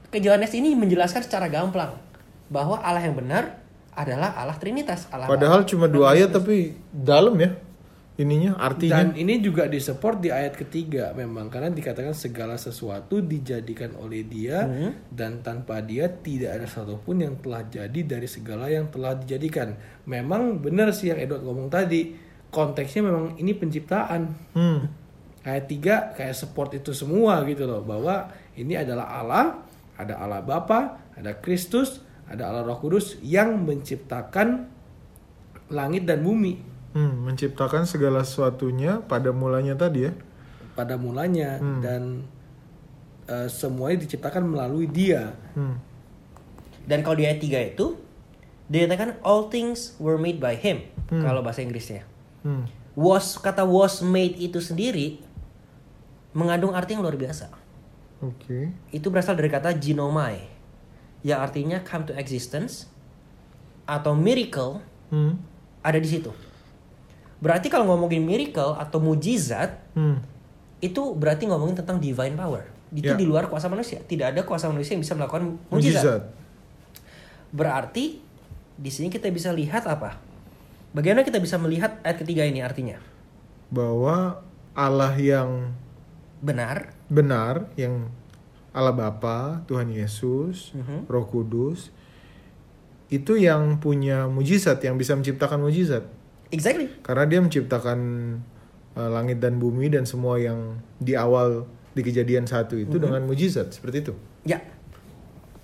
Ke 0.07 0.23
Yohanes 0.23 0.55
ini 0.55 0.71
menjelaskan 0.77 1.25
secara 1.25 1.51
gamblang 1.51 1.99
bahwa 2.47 2.79
Allah 2.79 3.03
yang 3.03 3.15
benar 3.17 3.59
adalah 3.91 4.37
Allah 4.37 4.55
Trinitas. 4.55 5.09
Allah 5.11 5.27
Padahal 5.27 5.65
Bapa, 5.65 5.69
cuma 5.73 5.85
dua 5.89 6.13
ayat 6.15 6.31
tapi 6.31 6.77
dalam 6.93 7.35
ya 7.41 7.51
ininya 8.17 8.57
artinya. 8.57 9.05
Dan 9.05 9.13
ini 9.13 9.37
juga 9.37 9.69
disupport 9.69 10.17
di 10.17 10.29
ayat 10.33 10.57
ketiga 10.57 11.13
memang 11.13 11.53
karena 11.53 11.69
dikatakan 11.69 12.17
segala 12.17 12.57
sesuatu 12.57 13.21
dijadikan 13.21 13.93
oleh 14.01 14.25
Dia 14.25 14.65
dan 15.13 15.45
tanpa 15.45 15.85
Dia 15.85 16.09
tidak 16.09 16.61
ada 16.61 16.67
satupun 16.69 17.21
yang 17.21 17.37
telah 17.37 17.61
jadi 17.69 18.01
dari 18.01 18.25
segala 18.25 18.73
yang 18.73 18.89
telah 18.89 19.13
dijadikan. 19.13 19.77
Memang 20.09 20.57
benar 20.57 20.89
sih 20.97 21.13
yang 21.13 21.21
Edward 21.21 21.45
ngomong 21.45 21.69
tadi 21.69 22.17
konteksnya 22.49 23.05
memang 23.05 23.37
ini 23.37 23.53
penciptaan. 23.53 24.21
Hmm. 24.57 25.06
Ayat 25.47 25.71
3 25.71 26.19
kayak 26.19 26.35
support 26.35 26.75
itu 26.75 26.91
semua 26.91 27.39
gitu 27.47 27.63
loh 27.63 27.79
bahwa 27.79 28.27
ini 28.59 28.75
adalah 28.75 29.07
Allah, 29.15 29.45
ada 29.95 30.19
Allah 30.19 30.43
Bapa, 30.43 30.99
ada 31.15 31.31
Kristus, 31.39 32.03
ada 32.27 32.51
Allah 32.51 32.67
Roh 32.67 32.75
Kudus 32.75 33.15
yang 33.23 33.63
menciptakan 33.63 34.67
langit 35.71 36.03
dan 36.03 36.19
bumi 36.23 36.77
Hmm, 36.97 37.29
menciptakan 37.29 37.85
segala 37.85 38.25
sesuatunya 38.25 39.05
pada 39.05 39.29
mulanya 39.29 39.77
tadi 39.77 40.09
ya. 40.09 40.17
pada 40.73 40.97
mulanya 40.97 41.61
dan 41.81 42.25
eh, 43.29 43.45
semuanya 43.49 44.01
diciptakan 44.01 44.45
melalui 44.49 44.89
Dia. 44.89 45.33
Hmm. 45.53 45.77
Dan 46.89 47.05
kalau 47.05 47.17
di 47.17 47.29
ayat 47.29 47.37
3 47.37 47.73
itu 47.77 47.97
dikatakan 48.65 49.21
all 49.21 49.45
things 49.53 49.93
were 50.01 50.17
made 50.17 50.41
by 50.41 50.57
him 50.57 50.85
kalau 51.09 51.45
bahasa 51.45 51.61
Inggrisnya. 51.61 52.01
Hmm. 52.41 52.65
Was 52.97 53.37
kata 53.37 53.61
was 53.61 54.01
made 54.01 54.37
itu 54.41 54.57
sendiri 54.57 55.21
mengandung 56.37 56.77
arti 56.77 56.93
yang 56.93 57.01
luar 57.01 57.17
biasa. 57.17 57.49
Oke. 58.21 58.69
Itu 58.93 59.09
berasal 59.09 59.33
dari 59.33 59.49
kata 59.49 59.73
ginomai 59.73 60.37
yang 61.25 61.41
artinya 61.41 61.81
come 61.81 62.05
to 62.05 62.13
existence 62.13 62.85
atau 63.89 64.13
miracle 64.13 64.77
Hmm. 65.07 65.39
ada 65.81 65.97
di 65.97 66.05
situ. 66.05 66.29
Berarti 67.39 67.71
kalau 67.71 67.87
ngomongin 67.89 68.21
miracle 68.21 68.75
atau 68.75 68.99
mujizat 68.99 69.81
Hmm. 69.95 70.19
itu 70.77 71.15
berarti 71.15 71.47
ngomongin 71.47 71.79
tentang 71.79 71.97
divine 71.97 72.35
power. 72.35 72.67
Itu 72.91 73.15
Ya. 73.15 73.17
di 73.17 73.25
luar 73.25 73.47
kuasa 73.47 73.65
manusia. 73.67 73.97
Tidak 73.99 74.35
ada 74.35 74.41
kuasa 74.43 74.67
manusia 74.69 74.93
yang 74.93 75.03
bisa 75.03 75.15
melakukan 75.15 75.57
mujizat. 75.71 76.03
Mujizat. 76.03 76.21
Berarti 77.49 78.19
di 78.75 78.91
sini 78.91 79.07
kita 79.07 79.31
bisa 79.31 79.49
lihat 79.55 79.87
apa? 79.87 80.19
Bagaimana 80.91 81.23
kita 81.23 81.39
bisa 81.39 81.55
melihat 81.57 81.99
ayat 82.03 82.19
ketiga 82.19 82.43
ini 82.43 82.59
artinya? 82.59 82.99
Bahwa 83.71 84.43
Allah 84.75 85.13
yang 85.15 85.71
Benar. 86.37 86.93
benar 87.09 87.71
yang 87.79 88.11
Allah 88.69 88.93
Bapa, 88.93 89.65
Tuhan 89.65 89.89
Yesus, 89.89 90.75
Mhm. 90.77 91.09
Roh 91.09 91.25
Kudus 91.25 91.89
itu 93.07 93.39
yang 93.39 93.79
punya 93.79 94.27
mujizat 94.27 94.83
yang 94.83 94.99
bisa 94.99 95.15
menciptakan 95.15 95.63
mujizat. 95.63 96.03
Exactly. 96.51 96.91
Karena 97.01 97.23
dia 97.25 97.39
menciptakan 97.39 97.99
uh, 98.93 99.09
langit 99.09 99.39
dan 99.39 99.57
bumi 99.57 99.87
dan 99.87 100.03
semua 100.03 100.37
yang 100.37 100.77
di 100.99 101.15
awal 101.15 101.65
di 101.95 102.01
kejadian 102.03 102.45
satu 102.45 102.77
itu 102.77 102.99
dengan 103.01 103.23
mujizat 103.25 103.73
seperti 103.73 104.05
itu. 104.05 104.13
Ya. 104.43 104.61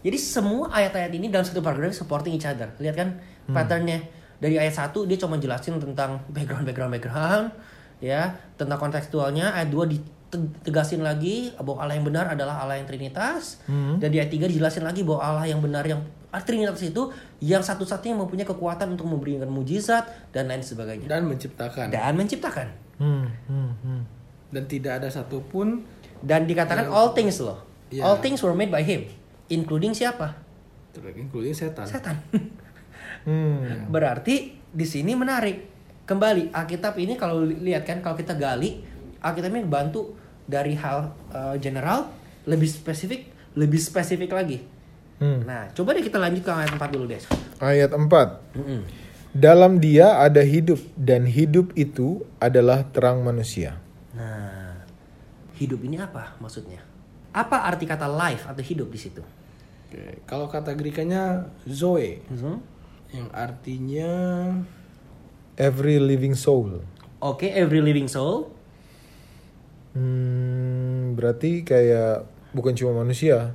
Jadi 0.03 0.17
semua 0.19 0.67
ayat-ayat 0.73 1.11
ini 1.15 1.31
dalam 1.31 1.47
satu 1.47 1.63
paragraf 1.63 1.95
supporting 1.95 2.35
each 2.35 2.47
other. 2.47 2.71
Lihat 2.81 2.95
kan 2.97 3.09
patternnya. 3.47 4.03
Dari 4.43 4.59
ayat 4.59 4.75
1 4.75 5.07
dia 5.07 5.15
cuma 5.15 5.39
jelasin 5.39 5.79
tentang 5.79 6.19
background 6.27 6.67
background 6.67 6.91
background 6.91 7.47
ya, 8.03 8.35
tentang 8.59 8.75
kontekstualnya. 8.75 9.55
Ayat 9.55 9.71
2 9.71 9.87
di 9.87 10.03
tegasin 10.59 10.99
lagi 10.99 11.35
bahwa 11.55 11.79
Allah 11.79 11.93
yang 11.93 12.03
benar 12.03 12.25
adalah 12.27 12.57
Allah 12.57 12.75
yang 12.75 12.85
Trinitas 12.85 13.61
Hmm. 13.63 13.97
dan 13.97 14.07
di 14.07 14.17
ayat 14.17 14.29
3 14.29 14.45
dijelasin 14.45 14.81
lagi 14.81 15.01
bahwa 15.01 15.21
Allah 15.21 15.45
yang 15.45 15.57
benar 15.57 15.83
yang 15.83 16.01
ah, 16.27 16.39
Trinitas 16.39 16.81
itu 16.81 17.09
yang 17.39 17.59
satu-satunya 17.59 18.11
yang 18.11 18.21
mempunyai 18.21 18.43
kekuatan 18.43 18.87
untuk 18.89 19.05
memberikan 19.05 19.45
mujizat 19.45 20.03
dan 20.29 20.47
lain 20.47 20.59
sebagainya 20.59 21.05
Dan 21.05 21.25
menciptakan. 21.25 21.87
dan 21.87 22.13
menciptakan 22.13 22.67
Hmm, 22.95 23.25
hmm, 23.47 23.71
hmm. 23.79 24.01
Dan 24.49 24.63
tidak 24.65 24.97
ada 24.97 25.09
satupun 25.09 25.81
dan 26.19 26.43
dikatakan 26.43 26.85
all 26.87 27.11
things 27.11 27.37
loh 27.37 27.61
Iya. 27.87 28.01
all 28.03 28.17
things 28.17 28.39
were 28.39 28.53
made 28.53 28.69
by 28.69 28.81
him 28.81 29.05
including 29.47 29.91
siapa 29.91 30.33
including 31.15 31.51
setan. 31.51 31.85
setan 31.85 32.17
Hmm. 33.23 33.87
berarti 33.87 34.35
di 34.67 34.83
sini 34.83 35.13
menarik 35.13 35.69
kembali 36.03 36.51
Alkitab 36.51 36.97
ini 36.97 37.15
kalau 37.15 37.41
li- 37.41 37.55
lihat 37.61 37.83
kan 37.83 37.97
kalau 37.97 38.13
kita 38.13 38.33
gali 38.33 38.83
Alkitab 39.17 39.47
ini 39.49 39.63
bantu 39.63 40.11
dari 40.45 40.75
hal 40.75 41.11
uh, 41.31 41.55
general 41.57 42.11
lebih 42.43 42.67
spesifik 42.67 43.27
lebih 43.53 43.79
spesifik 43.79 44.33
lagi 44.33 44.59
Hmm. 45.21 45.45
nah 45.45 45.69
coba 45.71 45.93
deh 45.93 46.03
kita 46.03 46.17
lanjut 46.19 46.41
ke 46.41 46.51
ayat 46.51 46.73
4 46.73 46.89
dulu 46.89 47.05
deh 47.07 47.21
Ayat 47.61 47.93
4. 47.95 48.11
Dalam 49.31 49.79
dia 49.79 50.19
ada 50.19 50.41
hidup 50.43 50.81
dan 50.93 51.23
hidup 51.23 51.71
itu 51.73 52.21
adalah 52.37 52.83
terang 52.91 53.23
manusia. 53.23 53.77
nah 54.11 54.83
hidup 55.55 55.79
ini 55.81 56.01
apa 56.01 56.35
maksudnya 56.37 56.81
apa 57.31 57.63
arti 57.63 57.85
kata 57.87 58.09
life 58.09 58.49
atau 58.49 58.59
hidup 58.59 58.89
di 58.89 58.99
situ 58.99 59.21
Oke, 59.87 60.25
Kalau 60.25 60.49
kata 60.49 60.73
Grikanya 60.73 61.45
Zoe 61.69 62.19
Hmm? 62.27 62.59
yang 63.13 63.29
artinya 63.31 64.11
Every 65.55 66.01
living 66.01 66.33
soul. 66.33 66.81
Oke, 67.21 67.53
every 67.53 67.79
living 67.79 68.09
soul. 68.09 68.49
Hmm, 69.93 71.13
berarti 71.13 71.61
kayak 71.61 72.25
bukan 72.51 72.73
cuma 72.73 73.05
manusia, 73.05 73.53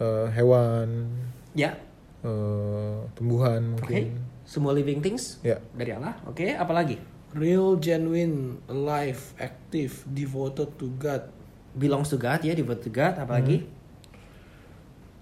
eh, 0.00 0.26
hewan, 0.32 1.08
Ya, 1.52 1.76
eh, 2.22 2.96
tumbuhan 3.12 3.76
mungkin. 3.76 4.16
Semua 4.48 4.72
living 4.72 5.04
things 5.04 5.36
Ya. 5.44 5.60
dari 5.76 5.92
Allah. 5.92 6.16
Oke, 6.24 6.56
apa 6.56 6.72
lagi? 6.72 6.96
real, 7.36 7.76
genuine, 7.76 8.56
alive, 8.72 9.36
active, 9.36 10.00
devoted 10.08 10.72
to 10.80 10.88
God. 10.96 11.28
Belongs 11.76 12.08
to 12.08 12.16
God 12.16 12.40
ya, 12.40 12.56
devoted 12.56 12.88
to 12.88 12.92
God. 12.92 13.20
Apa 13.20 13.36
lagi? 13.36 13.68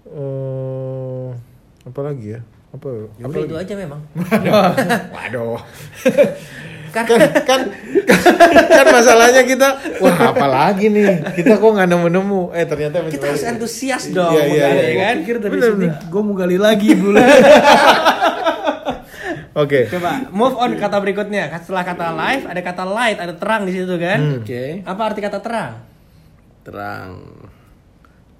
Eh, 0.07 1.29
apa 1.83 1.99
lagi 1.99 2.39
ya? 2.39 2.41
Apa? 2.75 3.07
Ya 3.15 3.23
apa 3.23 3.31
udah 3.31 3.47
itu 3.47 3.55
aja 3.55 3.73
memang. 3.79 4.01
Waduh. 5.15 5.55
Karena 6.91 7.29
kan 7.45 7.61
kan 8.73 8.85
masalahnya 8.89 9.43
kita 9.45 9.69
wah 10.01 10.17
apa 10.33 10.45
lagi 10.49 10.89
nih 10.89 11.19
kita 11.35 11.59
kok 11.59 11.69
nggak 11.69 11.89
nemu 11.93 12.07
nemu 12.09 12.41
eh 12.57 12.65
ternyata 12.65 13.05
kita 13.11 13.27
harus 13.27 13.43
antusias 13.45 14.09
Iya, 14.09 14.15
dong, 14.15 14.33
iya, 14.33 14.43
iya. 14.49 14.67
ya 14.71 14.93
kan? 14.97 15.15
Pikir 15.21 15.35
dari 15.37 15.51
Bener, 15.59 15.71
sini 15.77 15.87
gue 15.93 16.21
mau 16.23 16.33
gali 16.33 16.57
lagi 16.57 16.89
dulu. 16.97 17.19
oke 19.61 19.79
Coba 19.93 20.11
move 20.31 20.55
on 20.57 20.71
kata 20.79 20.97
berikutnya. 21.03 21.43
Setelah 21.59 21.83
kata 21.85 22.07
life 22.15 22.43
ada 22.49 22.61
kata 22.65 22.83
light, 22.87 23.17
ada 23.19 23.33
terang 23.35 23.61
di 23.67 23.71
situ 23.75 23.93
kan? 23.99 24.19
Oke. 24.41 24.81
Apa 24.81 25.01
arti 25.11 25.19
kata 25.21 25.37
terang? 25.43 25.73
Terang. 26.65 27.11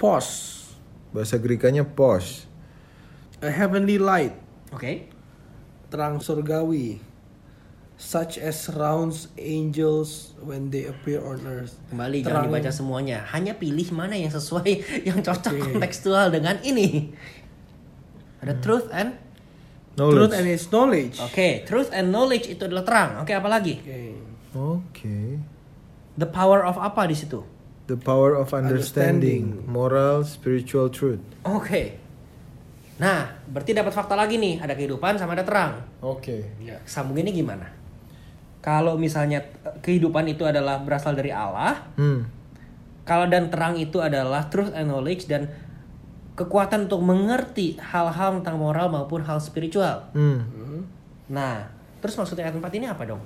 Pos. 0.02 0.56
bahasa 1.08 1.40
Grikanya 1.40 1.88
pos 1.88 2.46
A 3.39 3.52
heavenly 3.52 4.02
light. 4.02 4.34
Oke. 4.73 5.10
Terang 5.88 6.17
surgawi. 6.17 6.97
Such 7.97 8.38
as 8.38 8.62
surrounds 8.62 9.26
angels 9.41 10.38
when 10.38 10.69
they 10.69 10.86
appear 10.86 11.17
on 11.17 11.41
earth. 11.50 11.82
Kembali 11.89 12.21
Terang. 12.21 12.45
jangan 12.45 12.50
dibaca 12.50 12.71
semuanya. 12.71 13.26
Hanya 13.34 13.58
pilih 13.58 13.89
mana 13.89 14.13
yang 14.13 14.30
sesuai, 14.30 14.69
yang 15.10 15.26
cocok 15.26 15.54
kontekstual 15.73 16.30
dengan 16.30 16.62
ini. 16.62 17.10
Ada 18.41 18.58
truth 18.62 18.89
and 18.93 19.17
Truth 19.97 20.30
knowledge 20.30 20.38
and 20.38 20.45
its 20.45 20.65
knowledge. 20.69 21.17
Oke, 21.17 21.65
truth 21.65 21.89
and 21.89 22.13
knowledge 22.13 22.45
itu 22.45 22.69
adalah 22.69 22.86
terang. 22.86 23.10
Oke, 23.26 23.34
apa 23.34 23.50
lagi? 23.50 23.82
Oke. 23.82 24.02
oke 24.54 25.17
The 26.21 26.30
power 26.30 26.62
of 26.62 26.78
apa 26.78 27.10
di 27.10 27.17
situ? 27.17 27.41
the 27.88 27.95
power 27.97 28.36
of 28.38 28.52
understanding, 28.54 29.63
Understanding. 29.63 29.71
moral 29.71 30.21
spiritual 30.21 30.91
truth 30.91 31.23
Oke. 31.47 31.97
Nah, 32.97 33.29
berarti 33.45 33.77
dapat 33.77 33.93
fakta 33.93 34.17
lagi 34.17 34.41
nih, 34.41 34.57
ada 34.57 34.73
kehidupan 34.73 35.21
sama 35.21 35.38
ada 35.38 35.45
terang. 35.45 35.77
oke 36.01 36.57
Ya. 36.62 36.81
Sambunginnya 36.83 37.33
gimana? 37.33 37.67
Kalau 38.62 38.97
misalnya 38.97 39.45
eh, 39.63 39.77
kehidupan 39.79 40.25
itu 40.27 40.43
adalah 40.43 40.81
berasal 40.81 41.13
dari 41.13 41.29
Allah, 41.29 41.88
hmm 41.95 42.38
kalau 43.07 43.23
dan 43.31 43.47
terang 43.47 43.79
itu 43.79 44.03
adalah 44.03 44.51
truth 44.51 44.75
and 44.75 44.91
knowledge 44.91 45.31
dan 45.31 45.47
kekuatan 46.36 46.91
untuk 46.91 46.99
mengerti 46.99 47.79
hal-hal 47.79 48.43
tentang 48.43 48.60
moral 48.60 48.91
maupun 48.91 49.23
hal 49.23 49.39
spiritual. 49.39 50.12
hmm 50.12 50.83
Nah, 51.31 51.71
terus 52.03 52.15
maksudnya 52.19 52.47
ayat 52.51 52.60
4 52.60 52.77
ini 52.79 52.88
apa 52.88 53.03
dong? 53.07 53.23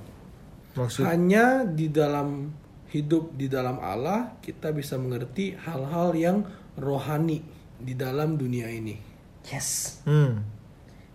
maksud 0.71 1.03
Hanya 1.03 1.67
di 1.67 1.91
dalam 1.91 2.47
hidup 2.91 3.35
di 3.35 3.47
dalam 3.51 3.79
Allah 3.79 4.35
kita 4.39 4.71
bisa 4.71 4.95
mengerti 4.99 5.55
hal-hal 5.55 6.15
yang 6.15 6.37
rohani 6.79 7.43
di 7.79 7.93
dalam 7.95 8.39
dunia 8.39 8.67
ini. 8.71 9.10
Yes. 9.47 10.01
hmm 10.05 10.37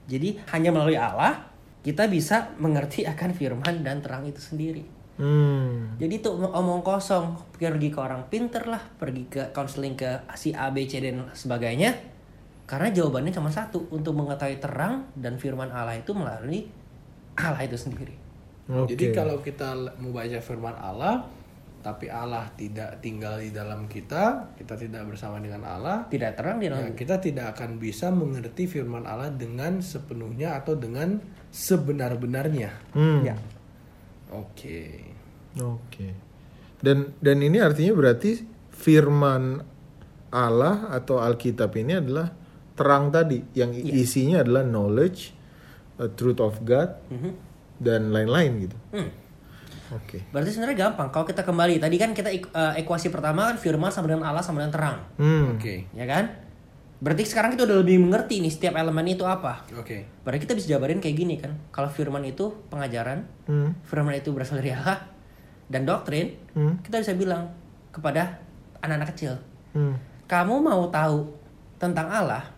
Jadi 0.07 0.39
hanya 0.55 0.71
melalui 0.71 0.99
Allah 0.99 1.47
kita 1.83 2.11
bisa 2.11 2.51
mengerti 2.59 3.07
akan 3.07 3.31
firman 3.31 3.87
dan 3.87 4.03
terang 4.03 4.27
itu 4.27 4.43
sendiri. 4.43 4.83
hmm 5.19 5.99
Jadi 6.03 6.19
itu 6.19 6.31
omong 6.31 6.83
kosong, 6.83 7.39
pergi 7.55 7.89
ke 7.95 7.99
orang 8.03 8.27
pinter 8.27 8.67
lah, 8.67 8.83
pergi 8.99 9.31
ke 9.31 9.43
counseling 9.55 9.95
ke 9.95 10.27
si 10.35 10.51
A, 10.51 10.75
B, 10.75 10.87
C 10.87 10.99
dan 10.99 11.31
sebagainya. 11.31 11.95
Karena 12.67 12.91
jawabannya 12.91 13.31
cuma 13.31 13.47
satu, 13.47 13.87
untuk 13.95 14.19
mengetahui 14.19 14.59
terang 14.59 15.07
dan 15.15 15.39
firman 15.39 15.71
Allah 15.71 15.95
itu 15.95 16.11
melalui 16.11 16.67
Allah 17.39 17.63
itu 17.63 17.79
sendiri. 17.79 18.19
oke 18.67 18.91
Jadi 18.91 19.15
kalau 19.15 19.39
kita 19.39 19.71
l- 19.71 19.95
membaca 20.03 20.39
firman 20.43 20.75
Allah 20.75 21.23
tapi 21.87 22.11
Allah 22.11 22.51
tidak 22.53 22.99
tinggal 22.99 23.39
di 23.39 23.55
dalam 23.55 23.87
kita, 23.87 24.51
kita 24.59 24.75
tidak 24.75 25.07
bersama 25.07 25.39
dengan 25.39 25.63
Allah, 25.63 26.11
Tidak 26.11 26.35
terang 26.35 26.59
di 26.59 26.67
ya, 26.67 26.75
dalam 26.75 26.99
kita 26.99 27.23
tidak 27.23 27.55
akan 27.55 27.79
bisa 27.79 28.11
mengerti 28.11 28.67
firman 28.67 29.07
Allah 29.07 29.31
dengan 29.31 29.79
sepenuhnya 29.79 30.59
atau 30.59 30.75
dengan 30.75 31.23
sebenar-benarnya. 31.49 32.71
hmm 32.91 33.21
Ya. 33.23 33.39
Oke. 34.29 35.15
Oke. 35.57 36.09
Dan 36.83 37.15
dan 37.23 37.39
ini 37.39 37.63
artinya 37.63 37.95
berarti 37.95 38.43
firman 38.75 39.63
Allah 40.29 40.91
atau 40.91 41.23
Alkitab 41.23 41.71
ini 41.77 41.95
adalah 41.95 42.35
terang 42.75 43.09
tadi 43.09 43.41
yang 43.55 43.71
i- 43.71 44.03
isinya 44.03 44.43
adalah 44.43 44.67
knowledge, 44.67 45.33
uh, 45.97 46.11
truth 46.13 46.43
of 46.43 46.61
God 46.61 46.99
Mhm. 47.09 47.31
dan 47.79 48.11
lain-lain 48.11 48.69
gitu. 48.69 48.77
Hmm. 48.91 49.11
Oke. 49.93 50.19
Berarti 50.35 50.51
sebenarnya 50.51 50.89
gampang. 50.89 51.09
Kalau 51.11 51.23
kita 51.23 51.43
kembali 51.43 51.79
tadi 51.79 51.97
kan 51.97 52.11
kita 52.11 52.31
eh, 52.31 52.43
ekuasi 52.81 53.11
pertama 53.11 53.51
kan 53.51 53.57
firman 53.57 53.91
sama 53.91 54.11
dengan 54.11 54.27
Allah 54.27 54.43
sama 54.43 54.63
dengan 54.63 54.75
terang, 54.75 54.99
Hmm. 55.15 55.55
Oke. 55.55 55.87
ya 55.93 56.05
kan? 56.05 56.43
Berarti 56.97 57.29
sekarang 57.29 57.53
kita 57.53 57.69
udah 57.69 57.85
lebih 57.85 58.01
mengerti 58.01 58.41
nih 58.41 58.49
setiap 58.49 58.75
elemen 58.75 59.05
itu 59.07 59.21
apa. 59.23 59.69
Oke. 59.77 60.09
Berarti 60.25 60.49
kita 60.49 60.57
bisa 60.57 60.67
jabarin 60.73 60.97
kayak 60.97 61.13
gini 61.15 61.37
kan. 61.37 61.53
Kalau 61.69 61.87
firman 61.87 62.25
itu 62.25 62.49
pengajaran, 62.67 63.21
Hmm. 63.45 63.77
firman 63.85 64.17
itu 64.17 64.33
berasal 64.33 64.59
dari 64.59 64.73
Allah 64.73 65.05
dan 65.69 65.85
doktrin, 65.85 66.33
Hmm. 66.57 66.81
kita 66.81 66.99
bisa 66.99 67.13
bilang 67.13 67.53
kepada 67.93 68.41
anak-anak 68.81 69.13
kecil, 69.13 69.37
Hmm. 69.71 69.95
kamu 70.25 70.57
mau 70.59 70.89
tahu 70.89 71.29
tentang 71.77 72.09
Allah, 72.09 72.49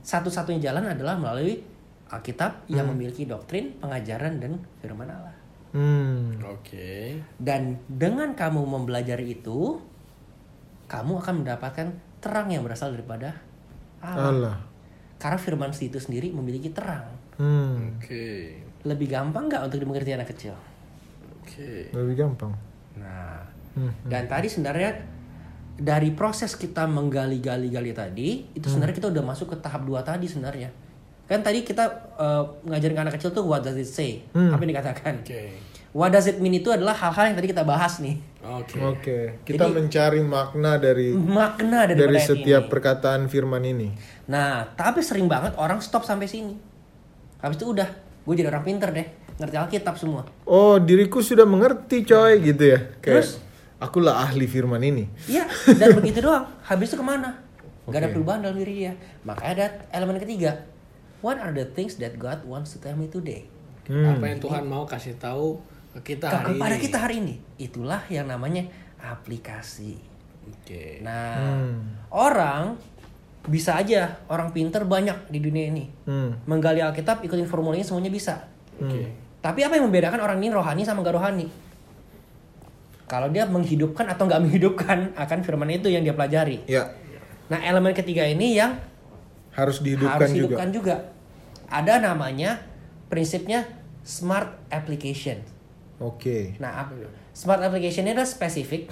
satu-satunya 0.00 0.60
jalan 0.62 0.84
adalah 0.86 1.16
melalui 1.16 1.64
Alkitab 2.12 2.68
yang 2.68 2.84
memiliki 2.92 3.24
doktrin, 3.24 3.72
pengajaran 3.80 4.36
dan 4.36 4.60
firman 4.84 5.08
Allah. 5.08 5.32
Hmm. 5.72 6.36
Oke. 6.44 7.16
Dan 7.40 7.80
dengan 7.88 8.36
kamu 8.36 8.60
mempelajari 8.60 9.40
itu, 9.40 9.80
kamu 10.88 11.24
akan 11.24 11.34
mendapatkan 11.44 11.88
terang 12.20 12.52
yang 12.52 12.60
berasal 12.62 12.92
daripada 12.92 13.40
Allah. 14.04 14.28
Allah. 14.28 14.56
Karena 15.16 15.38
firman 15.40 15.72
itu 15.72 15.96
sendiri 15.96 16.28
memiliki 16.30 16.68
terang. 16.70 17.08
Hmm. 17.40 17.96
Oke. 17.96 18.60
Lebih 18.84 19.08
gampang 19.08 19.48
nggak 19.48 19.62
untuk 19.64 19.80
dimengerti 19.80 20.12
anak 20.12 20.28
kecil? 20.36 20.54
Oke. 21.40 21.88
Lebih 21.90 22.14
gampang. 22.20 22.52
Nah, 23.00 23.40
Hmm. 23.72 23.88
dan 24.04 24.28
tadi 24.28 24.52
sebenarnya 24.52 24.92
dari 25.80 26.12
proses 26.12 26.52
kita 26.60 26.84
menggali-gali-gali 26.84 27.96
tadi, 27.96 28.44
itu 28.52 28.68
sebenarnya 28.68 29.00
kita 29.00 29.08
udah 29.08 29.24
masuk 29.24 29.48
ke 29.48 29.56
tahap 29.64 29.88
dua 29.88 30.04
tadi 30.04 30.28
sebenarnya. 30.28 30.68
Kan 31.32 31.40
tadi 31.40 31.64
kita 31.64 32.12
eh, 32.20 32.42
ngajarin 32.68 32.92
ke 32.92 33.02
anak 33.08 33.14
kecil 33.16 33.32
tuh 33.32 33.48
what 33.48 33.64
does 33.64 33.80
it 33.80 33.88
say? 33.88 34.20
Hmm. 34.36 34.52
Apa 34.52 34.60
yang 34.68 34.76
dikatakan? 34.76 35.24
Oke. 35.24 35.42
What 35.92 36.12
does 36.12 36.28
it 36.28 36.40
mean 36.40 36.56
itu 36.56 36.68
adalah 36.68 36.92
hal-hal 36.92 37.32
yang 37.32 37.36
tadi 37.36 37.48
kita 37.52 37.64
bahas 37.64 38.00
nih. 38.00 38.16
Oke. 38.44 38.76
Oke. 38.80 39.18
Kita 39.44 39.64
Jadi- 39.68 39.76
mencari 39.76 40.20
makna 40.20 40.76
dari 40.76 41.12
Makna 41.12 41.88
dari, 41.88 42.20
setiap 42.20 42.64
ini. 42.64 42.70
perkataan 42.72 43.32
firman 43.32 43.64
ini. 43.64 43.88
Nah, 44.28 44.72
tapi 44.76 45.00
sering 45.00 45.24
banget 45.24 45.56
orang 45.56 45.80
stop 45.80 46.04
sampai 46.04 46.28
sini. 46.28 46.56
Habis 47.40 47.60
itu 47.60 47.76
udah, 47.76 47.88
gue 48.24 48.34
jadi 48.36 48.48
orang 48.48 48.64
pinter 48.64 48.88
deh, 48.88 49.04
ngerti 49.36 49.56
Alkitab 49.56 50.00
semua. 50.00 50.24
Oh, 50.48 50.80
diriku 50.80 51.20
sudah 51.20 51.44
mengerti, 51.44 52.08
coy, 52.08 52.40
gitu 52.40 52.72
ya. 52.72 52.78
Kayak, 53.02 53.28
Terus? 53.28 53.30
akulah 53.76 54.16
ahli 54.16 54.48
firman 54.48 54.80
ini. 54.80 55.04
Iya, 55.28 55.44
dan 55.76 55.92
begitu 55.92 56.24
doang. 56.24 56.48
Habis 56.64 56.94
itu 56.94 56.96
ke 56.96 57.04
mana? 57.04 57.36
Gak 57.84 57.98
ada 57.98 58.08
perubahan 58.14 58.40
dalam 58.40 58.56
diri 58.56 58.86
dia. 58.86 58.92
Makanya 59.26 59.52
ada 59.58 59.66
elemen 59.92 60.22
ketiga. 60.22 60.71
What 61.22 61.38
are 61.38 61.50
the 61.50 61.64
things 61.64 61.96
that 61.96 62.18
God 62.18 62.42
wants 62.42 62.74
to 62.74 62.78
tell 62.78 62.92
me 62.92 63.06
today? 63.06 63.46
Hmm. 63.84 64.12
Apa 64.12 64.24
yang 64.26 64.38
Tuhan 64.38 64.62
mau 64.64 64.82
kasih 64.82 65.14
tahu 65.16 65.58
ke 65.94 66.14
kita 66.14 66.26
Ke- 66.26 66.36
hari 66.36 66.52
kepada 66.52 66.74
ini. 66.74 66.82
kita 66.82 66.98
hari 66.98 67.14
ini. 67.18 67.34
Itulah 67.56 68.02
yang 68.08 68.26
namanya 68.26 68.66
aplikasi. 68.98 69.98
Oke. 70.42 70.98
Nah, 71.00 71.38
Hmm. 71.38 71.78
orang 72.10 72.74
bisa 73.44 73.74
aja 73.74 74.18
orang 74.26 74.50
pinter 74.50 74.82
banyak 74.82 75.14
di 75.28 75.38
dunia 75.38 75.66
ini. 75.68 75.86
Hmm. 76.04 76.34
Menggali 76.44 76.78
Alkitab, 76.78 77.22
ikutin 77.22 77.46
formulanya 77.46 77.82
semuanya 77.82 78.10
bisa. 78.10 78.42
Oke. 78.76 79.06
Tapi 79.38 79.60
apa 79.60 79.74
yang 79.74 79.86
membedakan 79.86 80.18
orang 80.18 80.38
ini 80.38 80.50
rohani 80.50 80.82
sama 80.82 81.02
gak 81.02 81.14
rohani? 81.14 81.46
Kalau 83.04 83.28
dia 83.28 83.44
menghidupkan 83.44 84.06
atau 84.08 84.24
nggak 84.24 84.42
menghidupkan 84.44 84.98
akan 85.14 85.38
firman 85.40 85.68
itu 85.68 85.86
yang 85.86 86.02
dia 86.02 86.12
pelajari. 86.12 86.62
Ya, 86.66 86.86
Nah 87.44 87.58
elemen 87.60 87.92
ketiga 87.92 88.24
ini 88.24 88.56
yang 88.56 88.78
harus 89.52 89.80
dihidupkan 89.80 90.16
harus 90.18 90.30
juga. 90.30 90.40
hidupkan 90.48 90.70
juga. 90.70 90.96
Ada 91.68 92.00
namanya 92.00 92.60
prinsipnya 93.08 93.64
smart 94.02 94.56
application. 94.68 95.40
Oke. 95.96 96.56
Nah, 96.58 96.84
ap- 96.84 96.96
smart 97.32 97.60
application 97.60 98.04
ini 98.04 98.12
adalah 98.12 98.26
spesifik, 98.26 98.90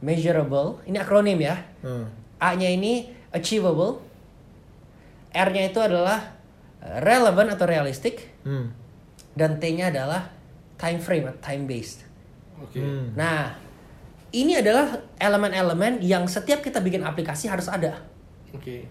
measurable, 0.00 0.80
ini 0.84 0.96
akronim 0.96 1.38
ya. 1.38 1.56
Hmm. 1.80 2.08
A-nya 2.38 2.68
ini 2.68 3.08
achievable, 3.30 4.02
R-nya 5.30 5.68
itu 5.68 5.80
adalah 5.80 6.34
eh, 6.80 6.98
relevant 7.00 7.50
atau 7.50 7.64
realistic, 7.64 8.30
Hmm. 8.44 8.70
dan 9.32 9.56
T-nya 9.58 9.88
adalah 9.88 10.28
time 10.76 11.00
frame 11.00 11.26
atau 11.26 11.40
time 11.42 11.64
based. 11.64 12.04
Oke. 12.60 12.78
Hmm. 12.78 13.16
Nah, 13.16 13.56
ini 14.30 14.58
adalah 14.58 15.00
elemen-elemen 15.16 16.02
yang 16.02 16.26
setiap 16.26 16.60
kita 16.60 16.78
bikin 16.78 17.02
aplikasi 17.02 17.48
harus 17.48 17.66
ada. 17.66 17.98
Oke. 18.52 18.84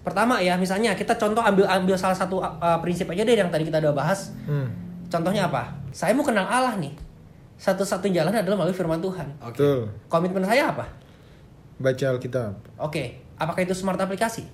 Pertama 0.00 0.40
ya, 0.40 0.56
misalnya 0.56 0.96
kita 0.96 1.14
contoh 1.14 1.44
ambil 1.44 1.68
ambil 1.68 1.96
salah 2.00 2.16
satu 2.16 2.40
uh, 2.40 2.78
prinsip 2.80 3.04
aja 3.12 3.20
deh 3.20 3.36
yang 3.36 3.52
tadi 3.52 3.68
kita 3.68 3.80
udah 3.84 3.92
bahas. 3.92 4.32
Hmm. 4.48 4.72
Contohnya 5.12 5.46
apa? 5.46 5.76
Saya 5.92 6.16
mau 6.16 6.24
kenal 6.24 6.48
Allah 6.48 6.74
nih. 6.80 6.96
Satu-satunya 7.54 8.24
jalan 8.24 8.34
adalah 8.34 8.64
melalui 8.64 8.74
firman 8.74 8.98
Tuhan. 8.98 9.28
Oke. 9.44 9.60
Betul. 9.60 9.80
Komitmen 10.10 10.42
saya 10.42 10.74
apa? 10.74 10.90
Baca 11.78 12.04
Alkitab. 12.16 12.80
Oke, 12.80 13.22
apakah 13.38 13.60
itu 13.62 13.74
smart 13.76 14.00
aplikasi? 14.00 14.46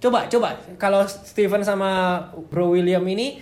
Coba, 0.00 0.26
coba. 0.32 0.56
Kalau 0.80 1.04
Steven 1.04 1.60
sama 1.60 2.18
Bro 2.48 2.72
William 2.74 3.04
ini, 3.04 3.38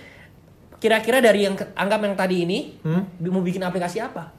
kira-kira 0.83 1.23
dari 1.23 1.47
yang 1.47 1.55
anggap 1.79 2.01
yang 2.03 2.15
tadi 2.19 2.43
ini, 2.45 2.59
Hmm? 2.83 3.07
mau 3.31 3.41
bikin 3.41 3.63
aplikasi 3.63 4.03
apa? 4.03 4.35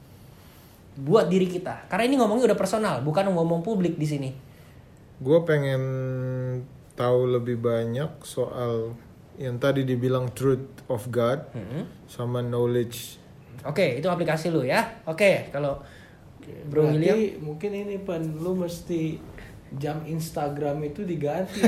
Buat 1.00 1.32
diri 1.32 1.48
kita. 1.48 1.88
Karena 1.88 2.04
ini 2.04 2.14
ngomongnya 2.20 2.52
udah 2.52 2.58
personal, 2.60 3.00
bukan 3.00 3.24
ngomong 3.32 3.64
publik 3.64 3.96
di 3.96 4.06
sini. 4.06 4.30
Gue 5.20 5.40
pengen 5.48 5.82
tahu 7.00 7.32
lebih 7.32 7.56
banyak 7.56 8.20
soal 8.20 8.92
yang 9.34 9.56
tadi 9.56 9.82
dibilang 9.82 10.28
truth 10.30 10.84
of 10.86 11.08
God 11.08 11.48
Hmm. 11.50 11.88
sama 12.04 12.44
knowledge. 12.44 13.16
Oke, 13.62 13.96
itu 13.96 14.04
aplikasi 14.04 14.48
lu 14.48 14.60
ya. 14.60 14.84
Oke, 15.04 15.48
kalau 15.48 15.80
Bro 16.66 16.88
Berarti 16.88 16.96
William, 16.98 17.18
mungkin 17.42 17.70
ini 17.72 17.96
pen 17.98 18.36
lu 18.36 18.52
mesti 18.54 19.16
jam 19.72 20.02
Instagram 20.02 20.82
itu 20.82 21.06
diganti. 21.06 21.62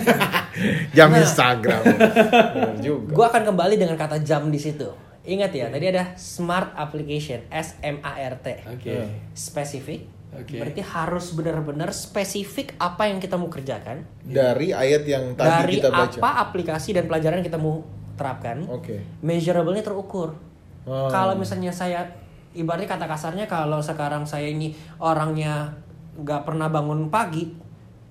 Jam 0.96 1.08
Nah. 1.08 1.22
Instagram. 1.22 1.82
Juga. 2.84 3.12
gua 3.14 3.26
akan 3.30 3.54
kembali 3.54 3.78
dengan 3.78 3.94
kata 3.94 4.20
jam 4.20 4.50
di 4.50 4.58
situ. 4.58 4.90
Ingat 5.22 5.54
ya, 5.54 5.70
tadi 5.70 5.86
ada 5.86 6.18
smart 6.18 6.74
application, 6.74 7.46
S 7.46 7.78
M 7.78 8.02
A 8.02 8.18
R 8.18 8.34
T. 8.36 8.46
Oke. 8.68 9.06
Spesifik. 9.32 10.02
Oke. 10.32 10.56
Berarti 10.56 10.80
harus 10.80 11.26
benar-benar 11.36 11.92
spesifik 11.92 12.72
apa 12.80 13.04
yang 13.08 13.20
kita 13.20 13.36
mau 13.36 13.52
kerjakan. 13.52 14.00
Dari 14.24 14.72
ayat 14.72 15.04
yang 15.04 15.36
tadi 15.36 15.48
dari 15.52 15.74
kita 15.76 15.88
baca. 15.92 16.16
apa 16.16 16.30
aplikasi 16.48 16.96
dan 16.96 17.04
pelajaran 17.04 17.44
yang 17.44 17.46
kita 17.52 17.60
mau 17.60 17.84
terapkan. 18.16 18.64
Oke. 18.68 19.20
Measurable-nya 19.20 19.84
terukur. 19.84 20.32
Oh. 20.88 21.08
Kalau 21.12 21.36
misalnya 21.36 21.70
saya 21.70 22.08
ibaratnya 22.56 22.88
kata 22.88 23.06
kasarnya 23.08 23.44
kalau 23.48 23.80
sekarang 23.80 24.24
saya 24.24 24.48
ini 24.48 24.72
orangnya 25.00 25.72
nggak 26.16 26.44
pernah 26.44 26.68
bangun 26.68 27.08
pagi 27.08 27.48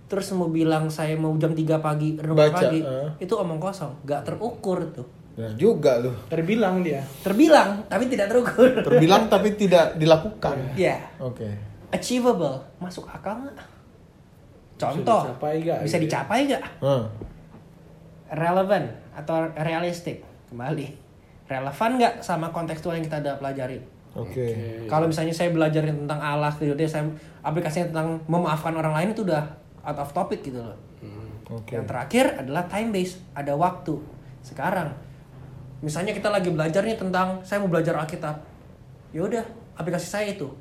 terus 0.10 0.34
mau 0.36 0.50
bilang 0.52 0.92
saya 0.92 1.16
mau 1.16 1.32
jam 1.38 1.56
3 1.56 1.80
pagi 1.80 2.20
renung 2.20 2.36
Baca, 2.36 2.52
pagi 2.58 2.84
eh. 2.84 3.10
itu 3.22 3.32
omong 3.38 3.62
kosong 3.62 4.04
nggak 4.04 4.22
terukur 4.28 4.82
tuh 4.92 5.08
Bener 5.32 5.56
juga 5.56 5.96
loh. 5.96 6.28
Terbilang 6.28 6.84
dia. 6.84 7.00
terbilang 7.24 7.88
tapi 7.88 8.12
tidak 8.12 8.28
terukur 8.28 8.68
Terbilang 8.84 9.32
tapi 9.32 9.56
tidak 9.56 9.96
dilakukan. 9.96 10.76
ya 10.76 11.00
Oke. 11.24 11.71
Achievable 11.92 12.60
masuk 12.80 13.06
akal 13.08 13.36
nggak 13.38 13.58
contoh 14.80 15.22
dicapai 15.30 15.54
nggak, 15.62 15.80
bisa 15.86 15.96
gitu 15.96 16.02
ya? 16.02 16.04
dicapai 16.08 16.40
nggak 16.48 16.64
Hmm. 16.82 17.04
relevan 18.32 18.84
atau 19.14 19.36
realistik 19.60 20.24
kembali 20.50 20.88
relevan 21.46 21.90
nggak 22.00 22.14
sama 22.24 22.48
kontekstual 22.50 22.96
yang 22.96 23.06
kita 23.06 23.20
udah 23.20 23.36
pelajarin 23.38 23.84
Oke. 24.12 24.44
Kalau 24.92 25.08
misalnya 25.08 25.32
saya 25.32 25.56
belajarin 25.56 26.04
tentang 26.04 26.20
Allah 26.20 26.52
gitu 26.60 26.76
deh, 26.76 26.84
saya 26.84 27.08
aplikasinya 27.40 27.96
tentang 27.96 28.20
memaafkan 28.28 28.76
orang 28.76 28.92
lain 28.92 29.16
itu 29.16 29.24
udah 29.24 29.40
out 29.88 29.96
of 30.04 30.12
topic 30.12 30.44
gitu 30.44 30.60
loh. 30.60 30.76
Oke. 31.48 31.80
Yang 31.80 31.88
terakhir 31.88 32.26
adalah 32.44 32.68
time 32.68 32.92
based, 32.92 33.24
ada 33.32 33.56
waktu. 33.56 33.96
Sekarang, 34.44 34.92
misalnya 35.80 36.12
kita 36.12 36.28
lagi 36.28 36.52
belajar 36.52 36.84
nih 36.84 37.00
tentang 37.00 37.40
saya 37.48 37.64
mau 37.64 37.72
belajar 37.72 37.96
Alkitab, 37.96 38.36
ya 39.16 39.24
udah 39.24 39.44
aplikasi 39.80 40.08
saya 40.12 40.28
itu, 40.28 40.52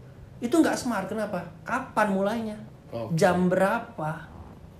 itu 0.40 0.50
nggak 0.50 0.74
smart 0.74 1.06
kenapa? 1.06 1.44
Kapan 1.62 2.08
mulainya? 2.10 2.56
Oke. 2.90 3.14
Jam 3.14 3.46
berapa? 3.46 4.26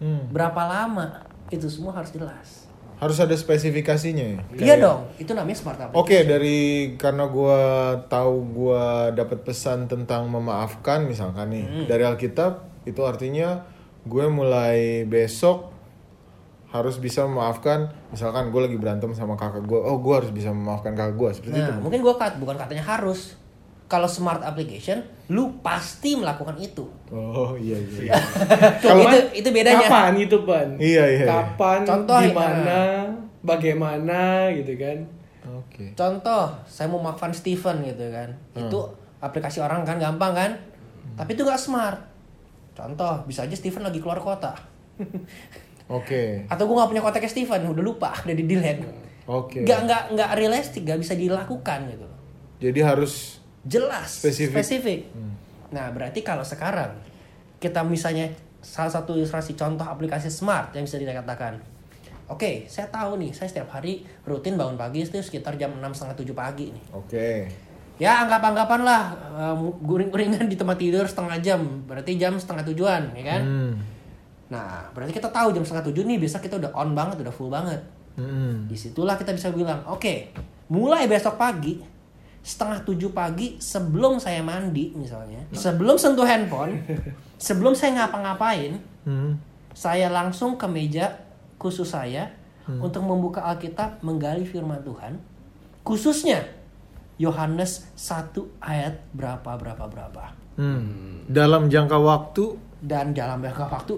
Hmm. 0.01 0.27
Berapa 0.29 0.63
lama? 0.65 1.23
Itu 1.49 1.69
semua 1.69 1.93
harus 1.93 2.11
jelas. 2.11 2.67
Harus 2.97 3.17
ada 3.17 3.33
spesifikasinya 3.33 4.25
ya. 4.25 4.41
Iya 4.53 4.75
dong, 4.77 5.01
itu 5.17 5.33
namanya 5.33 5.57
smart 5.57 5.81
application. 5.81 6.05
Oke, 6.05 6.19
dari 6.21 6.59
karena 6.97 7.25
gua 7.25 7.61
tahu 8.07 8.35
gua 8.51 9.09
dapat 9.11 9.41
pesan 9.41 9.89
tentang 9.89 10.29
memaafkan 10.29 11.05
misalkan 11.05 11.49
nih 11.49 11.65
Hmm. 11.65 11.87
dari 11.89 12.05
Alkitab, 12.05 12.61
itu 12.85 13.01
artinya 13.01 13.65
gue 14.01 14.25
mulai 14.29 15.05
besok 15.05 15.73
harus 16.71 16.97
bisa 16.97 17.27
memaafkan 17.27 17.91
misalkan 18.09 18.49
gue 18.49 18.61
lagi 18.63 18.79
berantem 18.79 19.11
sama 19.11 19.35
kakak 19.35 19.67
gue 19.67 19.77
oh 19.77 19.99
gue 19.99 20.15
harus 20.15 20.31
bisa 20.31 20.55
memaafkan 20.55 20.95
kakak 20.95 21.19
gue 21.19 21.31
seperti 21.35 21.59
itu 21.59 21.69
Nah, 21.69 21.83
mungkin 21.83 22.01
gua 22.01 22.15
kat, 22.15 22.39
bukan 22.39 22.55
katanya 22.57 22.85
harus. 22.87 23.37
Kalau 23.91 24.07
smart 24.07 24.47
application, 24.47 25.03
lu 25.27 25.59
pasti 25.59 26.15
melakukan 26.15 26.55
itu. 26.63 26.87
oh 27.11 27.59
iya 27.59 27.75
iya 27.75 28.15
Kalau 28.87 29.03
itu 29.03 29.43
itu 29.43 29.49
bedanya. 29.51 29.83
Kapan 29.83 30.15
itu, 30.15 30.37
Pan? 30.47 30.69
Iya, 30.79 31.05
iya, 31.11 31.23
iya. 31.23 31.27
Kapan, 31.27 31.83
Contoh, 31.83 32.23
di 32.23 32.31
ya. 32.31 32.35
mana, 32.39 32.83
bagaimana 33.43 34.47
gitu 34.55 34.79
kan. 34.79 34.99
oke 35.43 35.85
Contoh, 35.99 36.55
saya 36.71 36.87
mau 36.87 37.03
maafkan 37.03 37.35
Steven 37.35 37.83
gitu 37.83 38.07
kan. 38.15 38.31
Itu 38.55 38.95
aplikasi 39.19 39.59
orang 39.59 39.83
kan 39.83 39.99
gampang 39.99 40.39
kan? 40.39 40.51
Tapi 41.19 41.35
itu 41.35 41.43
gak 41.43 41.59
smart. 41.59 41.99
Contoh, 42.71 43.27
bisa 43.27 43.43
aja 43.43 43.59
Steven 43.59 43.83
lagi 43.83 43.99
keluar 43.99 44.23
kota. 44.23 44.55
oke 45.91 46.47
Atau 46.47 46.71
gue 46.71 46.77
gak 46.79 46.91
punya 46.91 47.03
kontaknya 47.03 47.27
Steven, 47.27 47.61
udah 47.67 47.83
lupa, 47.83 48.15
udah 48.23 48.37
di 48.37 48.47
delete. 48.47 48.87
oke 49.27 49.67
Gak 49.67 49.79
nggak 49.83 50.03
nggak 50.15 50.31
realistik, 50.39 50.87
gak 50.87 51.03
bisa 51.03 51.19
dilakukan 51.19 51.91
gitu. 51.91 52.07
jadi 52.61 52.81
harus 52.87 53.40
Jelas, 53.65 54.25
Spesifik. 54.25 54.55
spesifik. 54.57 55.01
Nah, 55.71 55.93
berarti 55.93 56.25
kalau 56.25 56.43
sekarang 56.43 56.97
kita 57.61 57.85
misalnya 57.85 58.33
salah 58.61 58.93
satu 58.93 59.17
ilustrasi 59.17 59.57
contoh 59.57 59.85
aplikasi 59.85 60.33
smart 60.33 60.73
yang 60.73 60.85
bisa 60.85 60.97
dikatakan. 60.97 61.61
Oke, 62.31 62.65
saya 62.71 62.87
tahu 62.89 63.19
nih, 63.19 63.35
saya 63.35 63.51
setiap 63.51 63.75
hari 63.75 64.07
rutin 64.23 64.55
bangun 64.55 64.79
pagi 64.79 65.03
itu 65.03 65.19
sekitar 65.19 65.59
jam 65.59 65.75
6 65.77 65.83
setengah 65.93 66.15
7 66.15 66.31
pagi 66.31 66.67
nih. 66.71 66.85
oke 66.95 67.31
Ya 68.01 68.25
anggap-anggapan 68.25 68.81
lah 68.81 69.13
um, 69.37 69.77
guring-guringan 69.85 70.49
di 70.49 70.57
tempat 70.57 70.81
tidur 70.81 71.05
setengah 71.05 71.37
jam, 71.45 71.61
berarti 71.85 72.17
jam 72.17 72.33
setengah 72.39 72.65
tujuan, 72.73 73.13
ya 73.13 73.25
kan? 73.37 73.43
hmm. 73.45 73.73
Nah, 74.51 74.89
berarti 74.97 75.13
kita 75.13 75.29
tahu 75.29 75.53
jam 75.53 75.63
setengah 75.63 75.93
tujuh 75.93 76.09
nih, 76.09 76.17
bisa 76.17 76.41
kita 76.41 76.57
udah 76.57 76.73
on 76.73 76.97
banget, 76.97 77.21
udah 77.21 77.35
full 77.35 77.53
banget. 77.53 77.79
Hmm. 78.17 78.65
Di 78.67 78.75
situlah 78.75 79.21
kita 79.21 79.37
bisa 79.37 79.53
bilang, 79.53 79.85
oke, 79.85 80.33
mulai 80.73 81.07
besok 81.07 81.37
pagi, 81.37 81.77
setengah 82.41 82.83
tujuh 82.89 83.13
pagi 83.13 83.61
sebelum 83.61 84.17
saya 84.17 84.41
mandi 84.41 84.93
misalnya, 84.97 85.45
sebelum 85.53 86.01
sentuh 86.01 86.25
handphone, 86.25 86.81
sebelum 87.41 87.77
saya 87.77 88.05
ngapa-ngapain, 88.05 88.81
Hmm. 89.01 89.41
saya 89.73 90.13
langsung 90.13 90.61
ke 90.61 90.69
meja 90.69 91.17
khusus 91.57 91.89
saya 91.89 92.29
untuk 92.69 93.01
membuka 93.03 93.41
Alkitab, 93.49 94.05
menggali 94.05 94.45
firman 94.45 94.85
Tuhan, 94.85 95.17
khususnya 95.81 96.45
Yohanes 97.17 97.89
1 97.97 98.37
ayat 98.61 99.01
berapa 99.13 99.57
berapa 99.57 99.85
berapa. 99.89 100.25
Hmm. 100.61 101.25
dalam 101.33 101.73
jangka 101.73 101.97
waktu 101.97 102.61
Dan 102.81 103.17
dalam 103.17 103.41
jangka 103.41 103.67
waktu 103.73 103.95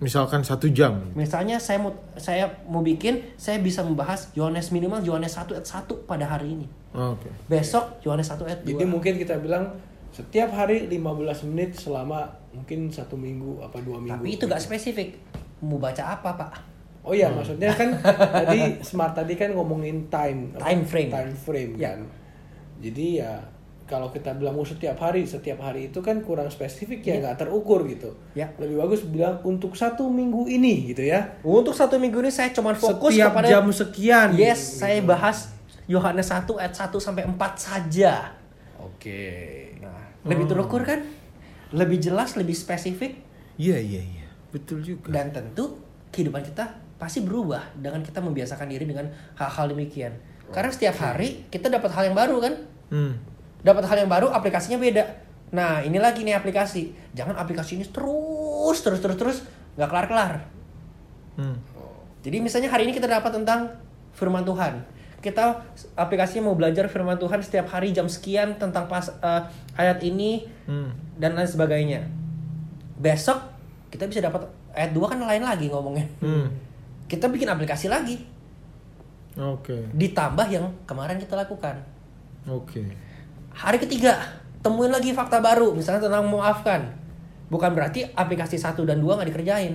misalkan 0.00 0.40
satu 0.40 0.66
jam 0.72 1.12
Misalnya 1.12 1.60
saya 1.60 1.78
mau 1.78 1.92
saya 2.16 2.48
mau 2.64 2.80
bikin, 2.80 3.36
saya 3.36 3.60
bisa 3.60 3.84
membahas 3.84 4.32
Yohanes 4.32 4.72
minimal 4.72 5.04
Yohanes 5.04 5.36
1 5.36 5.52
ayat 5.52 5.66
1 5.68 6.08
pada 6.08 6.24
hari 6.24 6.56
ini. 6.56 6.66
oke 6.96 7.28
Besok 7.46 8.00
Yohanes 8.02 8.32
1 8.32 8.48
ayat 8.48 8.60
2. 8.64 8.72
Jadi 8.74 8.84
mungkin 8.88 9.14
kita 9.20 9.36
bilang 9.38 9.76
Setiap 10.10 10.50
hari 10.50 10.90
15 10.90 11.46
menit 11.54 11.78
selama 11.78 12.26
mungkin 12.50 12.90
satu 12.90 13.14
minggu 13.14 13.62
apa 13.62 13.78
dua 13.78 14.02
minggu. 14.02 14.26
Tapi 14.26 14.34
itu 14.34 14.44
gak 14.50 14.58
spesifik. 14.58 15.14
Mau 15.62 15.78
baca 15.78 16.02
apa, 16.18 16.34
Pak? 16.34 16.52
Oh 17.06 17.14
iya, 17.14 17.30
maksudnya 17.30 17.70
kan 17.72 17.94
tadi 18.42 18.76
smart 18.84 19.14
tadi 19.16 19.38
kan 19.38 19.54
ngomongin 19.54 20.10
time? 20.10 20.52
Time 20.58 20.82
frame. 20.84 21.10
time 21.14 21.32
frame 21.32 21.72
Ya. 21.78 21.94
kan. 21.94 22.04
Jadi 22.82 23.22
ya 23.22 23.38
kalau 23.90 24.14
kita 24.14 24.38
bilang 24.38 24.54
mau 24.54 24.62
setiap 24.62 24.94
hari, 25.02 25.26
setiap 25.26 25.58
hari 25.58 25.90
itu 25.90 25.98
kan 25.98 26.22
kurang 26.22 26.46
spesifik 26.46 27.02
ya 27.02 27.18
nggak 27.18 27.42
terukur 27.42 27.82
gitu. 27.90 28.14
Ya. 28.38 28.54
Lebih 28.54 28.78
bagus 28.78 29.02
bilang 29.02 29.42
untuk 29.42 29.74
satu 29.74 30.06
minggu 30.06 30.46
ini 30.46 30.94
gitu 30.94 31.02
ya. 31.02 31.42
Untuk 31.42 31.74
satu 31.74 31.98
minggu 31.98 32.22
ini 32.22 32.30
saya 32.30 32.54
cuma 32.54 32.70
fokus 32.78 33.18
setiap 33.18 33.34
kepada 33.34 33.50
jam 33.50 33.66
sekian. 33.74 34.38
Yes, 34.38 34.78
gitu. 34.78 34.86
saya 34.86 35.02
bahas 35.02 35.50
Yohanes 35.90 36.30
1 36.30 36.46
ayat 36.62 36.74
1 36.78 37.02
sampai 37.02 37.26
4 37.26 37.34
saja. 37.58 38.38
Oke. 38.78 39.74
Nah, 39.82 40.14
lebih 40.22 40.46
terukur 40.46 40.86
kan? 40.86 41.02
Lebih 41.74 41.98
jelas, 41.98 42.38
lebih 42.38 42.54
spesifik 42.54 43.18
Iya 43.60 43.76
iya 43.76 44.00
iya, 44.00 44.26
betul 44.54 44.80
juga. 44.80 45.12
dan 45.12 45.28
tentu 45.36 45.76
kehidupan 46.08 46.40
kita 46.40 46.80
pasti 46.96 47.20
berubah 47.20 47.76
dengan 47.76 48.00
kita 48.00 48.24
membiasakan 48.24 48.72
diri 48.72 48.88
dengan 48.88 49.12
hal-hal 49.36 49.68
demikian. 49.68 50.16
Karena 50.48 50.72
setiap 50.72 50.96
hari 50.96 51.44
kita 51.52 51.68
dapat 51.68 51.92
hal 51.92 52.08
yang 52.08 52.16
baru 52.16 52.40
kan? 52.40 52.54
Hmm. 52.88 53.14
Dapat 53.60 53.84
hal 53.86 53.96
yang 54.06 54.10
baru, 54.10 54.32
aplikasinya 54.32 54.80
beda. 54.80 55.04
Nah, 55.50 55.82
ini 55.82 55.98
lagi 55.98 56.22
nih 56.22 56.32
aplikasi. 56.32 56.94
Jangan 57.12 57.34
aplikasi 57.34 57.76
ini 57.76 57.84
terus 57.84 58.78
terus 58.80 59.00
terus 59.02 59.16
terus 59.18 59.38
nggak 59.74 59.88
kelar-kelar. 59.88 60.46
Hmm. 61.34 61.56
Jadi 62.20 62.36
misalnya 62.38 62.68
hari 62.68 62.86
ini 62.86 62.92
kita 62.92 63.08
dapat 63.08 63.32
tentang 63.34 63.72
firman 64.14 64.44
Tuhan. 64.44 64.80
Kita 65.20 65.60
aplikasinya 65.94 66.48
mau 66.48 66.56
belajar 66.56 66.88
firman 66.88 67.16
Tuhan 67.16 67.44
setiap 67.44 67.68
hari 67.68 67.92
jam 67.92 68.08
sekian 68.08 68.56
tentang 68.56 68.88
pas 68.88 69.08
eh, 69.10 69.42
ayat 69.76 70.00
ini 70.00 70.48
Hmm. 70.64 70.92
dan 71.18 71.36
lain 71.36 71.48
sebagainya. 71.48 72.06
Besok 72.96 73.40
kita 73.90 74.06
bisa 74.06 74.22
dapat 74.22 74.46
ayat 74.70 74.94
2 74.94 75.02
kan 75.02 75.18
lain 75.18 75.42
lagi 75.42 75.66
ngomongnya. 75.68 76.06
Hmm. 76.22 76.46
Kita 77.04 77.26
bikin 77.26 77.50
aplikasi 77.50 77.90
lagi 77.90 78.22
Oke. 79.34 79.90
ditambah 79.92 80.46
yang 80.46 80.70
kemarin 80.86 81.18
kita 81.18 81.34
lakukan. 81.34 81.74
Oke. 82.46 82.86
Hari 83.54 83.78
ketiga, 83.82 84.16
temuin 84.62 84.92
lagi 84.92 85.10
fakta 85.10 85.42
baru, 85.42 85.74
misalnya 85.74 86.06
tentang 86.06 86.26
memaafkan. 86.26 86.80
Bukan 87.50 87.74
berarti 87.74 88.06
aplikasi 88.14 88.56
1 88.56 88.86
dan 88.86 89.02
2 89.02 89.18
nggak 89.18 89.28
dikerjain. 89.34 89.74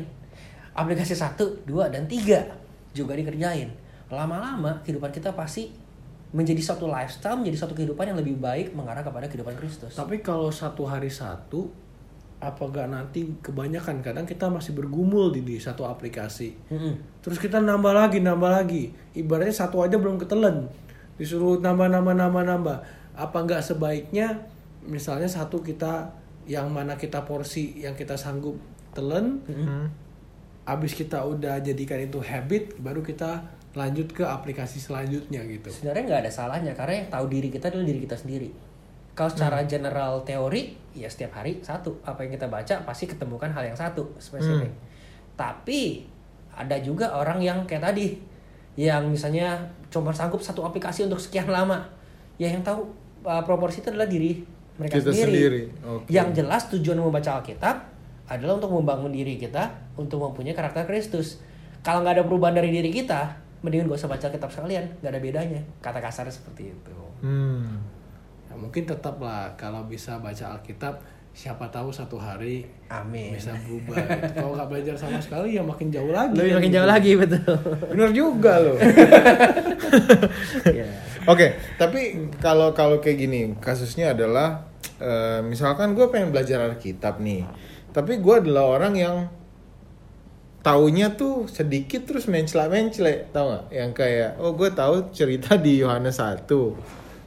Aplikasi 0.75 1.15
1, 1.15 1.67
2, 1.67 1.93
dan 1.93 2.07
3 2.07 2.95
juga 2.95 3.13
dikerjain. 3.15 3.67
Lama-lama 4.07 4.79
kehidupan 4.85 5.11
kita 5.11 5.35
pasti 5.35 5.71
menjadi 6.31 6.59
suatu 6.59 6.87
lifestyle, 6.87 7.39
menjadi 7.39 7.57
suatu 7.63 7.75
kehidupan 7.75 8.11
yang 8.11 8.19
lebih 8.19 8.39
baik 8.39 8.75
mengarah 8.75 9.03
kepada 9.03 9.27
kehidupan 9.27 9.55
Kristus. 9.59 9.95
Tapi 9.95 10.19
kalau 10.19 10.51
satu 10.51 10.87
hari 10.87 11.11
satu, 11.11 11.67
apa 12.39 12.59
gak 12.67 12.91
nanti 12.91 13.23
kebanyakan 13.39 14.03
kadang 14.03 14.27
kita 14.27 14.51
masih 14.51 14.75
bergumul 14.75 15.31
di, 15.31 15.41
di 15.41 15.55
satu 15.55 15.87
aplikasi. 15.87 16.51
Mm-mm. 16.71 17.23
Terus 17.23 17.39
kita 17.39 17.63
nambah 17.63 17.95
lagi, 17.95 18.19
nambah 18.19 18.51
lagi. 18.51 18.91
Ibaratnya 19.15 19.55
satu 19.55 19.79
aja 19.83 19.95
belum 19.95 20.19
ketelen. 20.19 20.67
Disuruh 21.15 21.63
nambah, 21.63 21.87
nambah, 21.87 22.13
nambah, 22.13 22.43
nambah. 22.43 22.77
Apa 23.15 23.43
nggak 23.43 23.63
sebaiknya 23.63 24.35
misalnya 24.85 25.25
satu 25.25 25.63
kita 25.63 26.11
yang 26.45 26.69
mana 26.69 26.93
kita 26.93 27.25
porsi 27.25 27.81
yang 27.81 27.97
kita 27.97 28.13
sanggup 28.13 28.53
telen, 28.93 29.41
Hmm. 29.49 29.89
abis 30.65 30.93
kita 30.93 31.19
udah 31.25 31.59
jadikan 31.61 31.97
itu 31.99 32.21
habit, 32.21 32.77
baru 32.79 33.01
kita 33.01 33.41
lanjut 33.75 34.07
ke 34.15 34.23
aplikasi 34.23 34.79
selanjutnya 34.79 35.43
gitu. 35.45 35.67
Sebenarnya 35.67 36.03
nggak 36.07 36.21
ada 36.25 36.31
salahnya 36.31 36.71
karena 36.71 37.03
yang 37.03 37.09
tahu 37.11 37.25
diri 37.27 37.51
kita 37.51 37.67
adalah 37.67 37.85
diri 37.85 37.99
kita 37.99 38.15
sendiri. 38.15 38.49
Kalau 39.15 39.31
secara 39.31 39.63
general 39.63 40.23
teori, 40.27 40.75
ya 40.95 41.07
setiap 41.07 41.39
hari 41.39 41.59
satu 41.63 41.91
apa 42.03 42.23
yang 42.23 42.35
kita 42.35 42.47
baca 42.51 42.75
pasti 42.83 43.07
ketemukan 43.07 43.47
hal 43.51 43.63
yang 43.63 43.75
satu 43.75 44.03
spesifik. 44.19 44.71
Tapi 45.35 46.07
ada 46.55 46.79
juga 46.79 47.11
orang 47.11 47.39
yang 47.43 47.63
kayak 47.67 47.83
tadi, 47.91 48.15
yang 48.79 49.07
misalnya 49.11 49.59
cuma 49.91 50.11
sanggup 50.11 50.39
satu 50.39 50.63
aplikasi 50.63 51.07
untuk 51.07 51.19
sekian 51.19 51.47
lama. 51.47 51.83
Ya 52.39 52.51
yang 52.51 52.63
tahu 52.63 52.87
uh, 53.25 53.43
proporsi 53.43 53.81
itu 53.81 53.89
adalah 53.89 54.07
diri 54.07 54.45
mereka 54.75 54.99
Kita 54.99 55.11
sendiri. 55.11 55.25
sendiri, 55.25 55.61
oke. 55.87 56.07
Yang 56.11 56.27
jelas 56.43 56.61
tujuan 56.71 56.99
membaca 56.99 57.39
Alkitab 57.39 57.75
adalah 58.25 58.53
untuk 58.57 58.71
membangun 58.73 59.11
diri 59.13 59.37
kita 59.37 59.71
untuk 59.95 60.19
mempunyai 60.19 60.53
karakter 60.53 60.83
Kristus. 60.85 61.39
Kalau 61.79 62.01
nggak 62.01 62.21
ada 62.21 62.23
perubahan 62.25 62.57
dari 62.57 62.73
diri 62.73 62.89
kita, 62.89 63.37
mendingan 63.61 63.87
gak 63.87 64.01
usah 64.03 64.09
baca 64.11 64.25
Alkitab 64.27 64.49
sekalian, 64.51 64.85
nggak 64.99 65.11
ada 65.13 65.21
bedanya. 65.21 65.61
Kata 65.79 66.01
kasar 66.01 66.25
seperti 66.27 66.73
itu. 66.73 66.97
Hmm. 67.21 67.81
Ya, 68.49 68.53
mungkin 68.57 68.83
tetap 68.83 69.15
lah 69.21 69.53
kalau 69.55 69.85
bisa 69.85 70.17
baca 70.19 70.57
Alkitab, 70.57 70.99
siapa 71.35 71.67
tahu 71.67 71.91
satu 71.91 72.15
hari 72.15 72.63
Amin. 72.87 73.35
bisa 73.35 73.51
berubah. 73.67 73.95
gitu. 74.01 74.33
Kalau 74.39 74.51
nggak 74.55 74.69
belajar 74.71 74.95
sama 74.95 75.19
sekali 75.19 75.55
ya 75.55 75.63
makin 75.63 75.87
jauh 75.91 76.09
lagi. 76.11 76.35
Lebih 76.35 76.51
kan 76.51 76.57
makin 76.57 76.69
gitu. 76.71 76.77
jauh 76.79 76.89
lagi 76.89 77.11
betul. 77.15 77.55
Bener 77.91 78.09
juga 78.11 78.53
loh. 78.59 78.77
Ya. 80.65 80.87
Oke, 81.25 81.57
tapi 81.81 82.29
kalau 82.37 82.69
kalau 82.77 83.01
kayak 83.01 83.17
gini, 83.17 83.41
kasusnya 83.57 84.13
adalah 84.13 84.69
eh, 85.01 85.41
misalkan 85.41 85.97
gue 85.97 86.05
pengen 86.13 86.29
belajar 86.29 86.61
Alkitab 86.69 87.17
nih, 87.17 87.41
tapi 87.89 88.21
gue 88.21 88.35
adalah 88.45 88.77
orang 88.77 88.93
yang 88.93 89.15
taunya 90.61 91.13
tuh 91.13 91.49
sedikit 91.49 92.05
terus 92.09 92.25
mencela-mencela, 92.25 93.29
tau 93.29 93.53
gak? 93.53 93.65
Yang 93.69 93.91
kayak, 94.01 94.31
oh 94.41 94.53
gue 94.57 94.69
tahu 94.73 95.13
cerita 95.13 95.57
di 95.61 95.81
Yohanes 95.85 96.17
1 96.17 96.49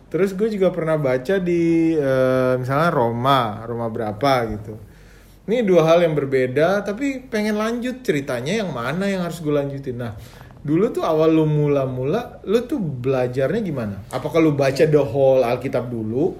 Terus 0.08 0.32
gue 0.32 0.48
juga 0.48 0.72
pernah 0.72 0.96
baca 0.96 1.36
di 1.36 1.92
eh, 1.92 2.54
misalnya 2.56 2.88
Roma, 2.88 3.62
Roma 3.68 3.92
berapa 3.92 4.32
gitu. 4.56 4.74
Ini 5.48 5.64
dua 5.64 5.84
hal 5.84 6.04
yang 6.04 6.12
berbeda, 6.12 6.84
tapi 6.84 7.24
pengen 7.28 7.56
lanjut 7.56 8.04
ceritanya 8.04 8.64
yang 8.64 8.72
mana 8.72 9.08
yang 9.08 9.24
harus 9.24 9.40
gue 9.40 9.52
lanjutin. 9.52 9.96
Nah, 9.96 10.12
dulu 10.68 10.92
tuh 10.92 11.00
awal 11.00 11.32
lu 11.32 11.48
mula-mula, 11.48 12.44
lu 12.44 12.60
tuh 12.68 12.76
belajarnya 12.76 13.64
gimana? 13.64 13.96
Apakah 14.12 14.44
lu 14.44 14.52
baca 14.52 14.84
the 14.84 15.00
whole 15.00 15.40
Alkitab 15.40 15.88
dulu? 15.88 16.36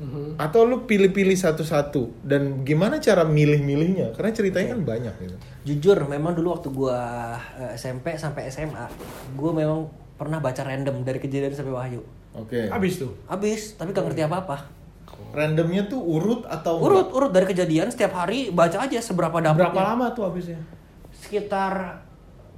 Mhm. 0.00 0.36
Atau 0.36 0.68
lu 0.68 0.84
pilih-pilih 0.84 1.36
satu-satu? 1.36 2.24
Dan 2.24 2.60
gimana 2.64 3.00
cara 3.00 3.24
milih-milihnya? 3.24 4.12
Karena 4.12 4.32
ceritanya 4.36 4.68
kan 4.76 4.80
banyak 4.84 5.14
gitu. 5.24 5.36
Jujur, 5.64 5.96
memang 6.04 6.36
dulu 6.36 6.56
waktu 6.56 6.68
gua 6.68 7.00
eh, 7.56 7.76
SMP 7.76 8.16
sampai 8.20 8.52
SMA, 8.52 8.84
gua 9.36 9.52
memang 9.56 9.88
pernah 10.20 10.40
baca 10.40 10.60
random 10.60 11.00
dari 11.00 11.16
kejadian 11.16 11.56
sampai 11.56 11.72
wahyu. 11.72 12.04
Oke. 12.36 12.68
Habis 12.68 13.00
tuh. 13.00 13.12
Habis, 13.28 13.80
tapi 13.80 13.96
gak 13.96 14.04
ngerti 14.04 14.24
apa-apa. 14.24 14.80
Randomnya 15.30 15.86
tuh 15.86 16.00
urut 16.00 16.42
atau 16.48 16.80
Urut, 16.82 17.12
urut 17.14 17.30
dari 17.30 17.46
kejadian 17.46 17.86
setiap 17.92 18.18
hari 18.18 18.50
baca 18.50 18.82
aja 18.82 18.98
seberapa 18.98 19.36
dapatnya. 19.38 19.68
Berapa 19.68 19.80
lama 19.94 20.06
tuh 20.10 20.26
habisnya? 20.26 20.58
Sekitar 21.14 22.02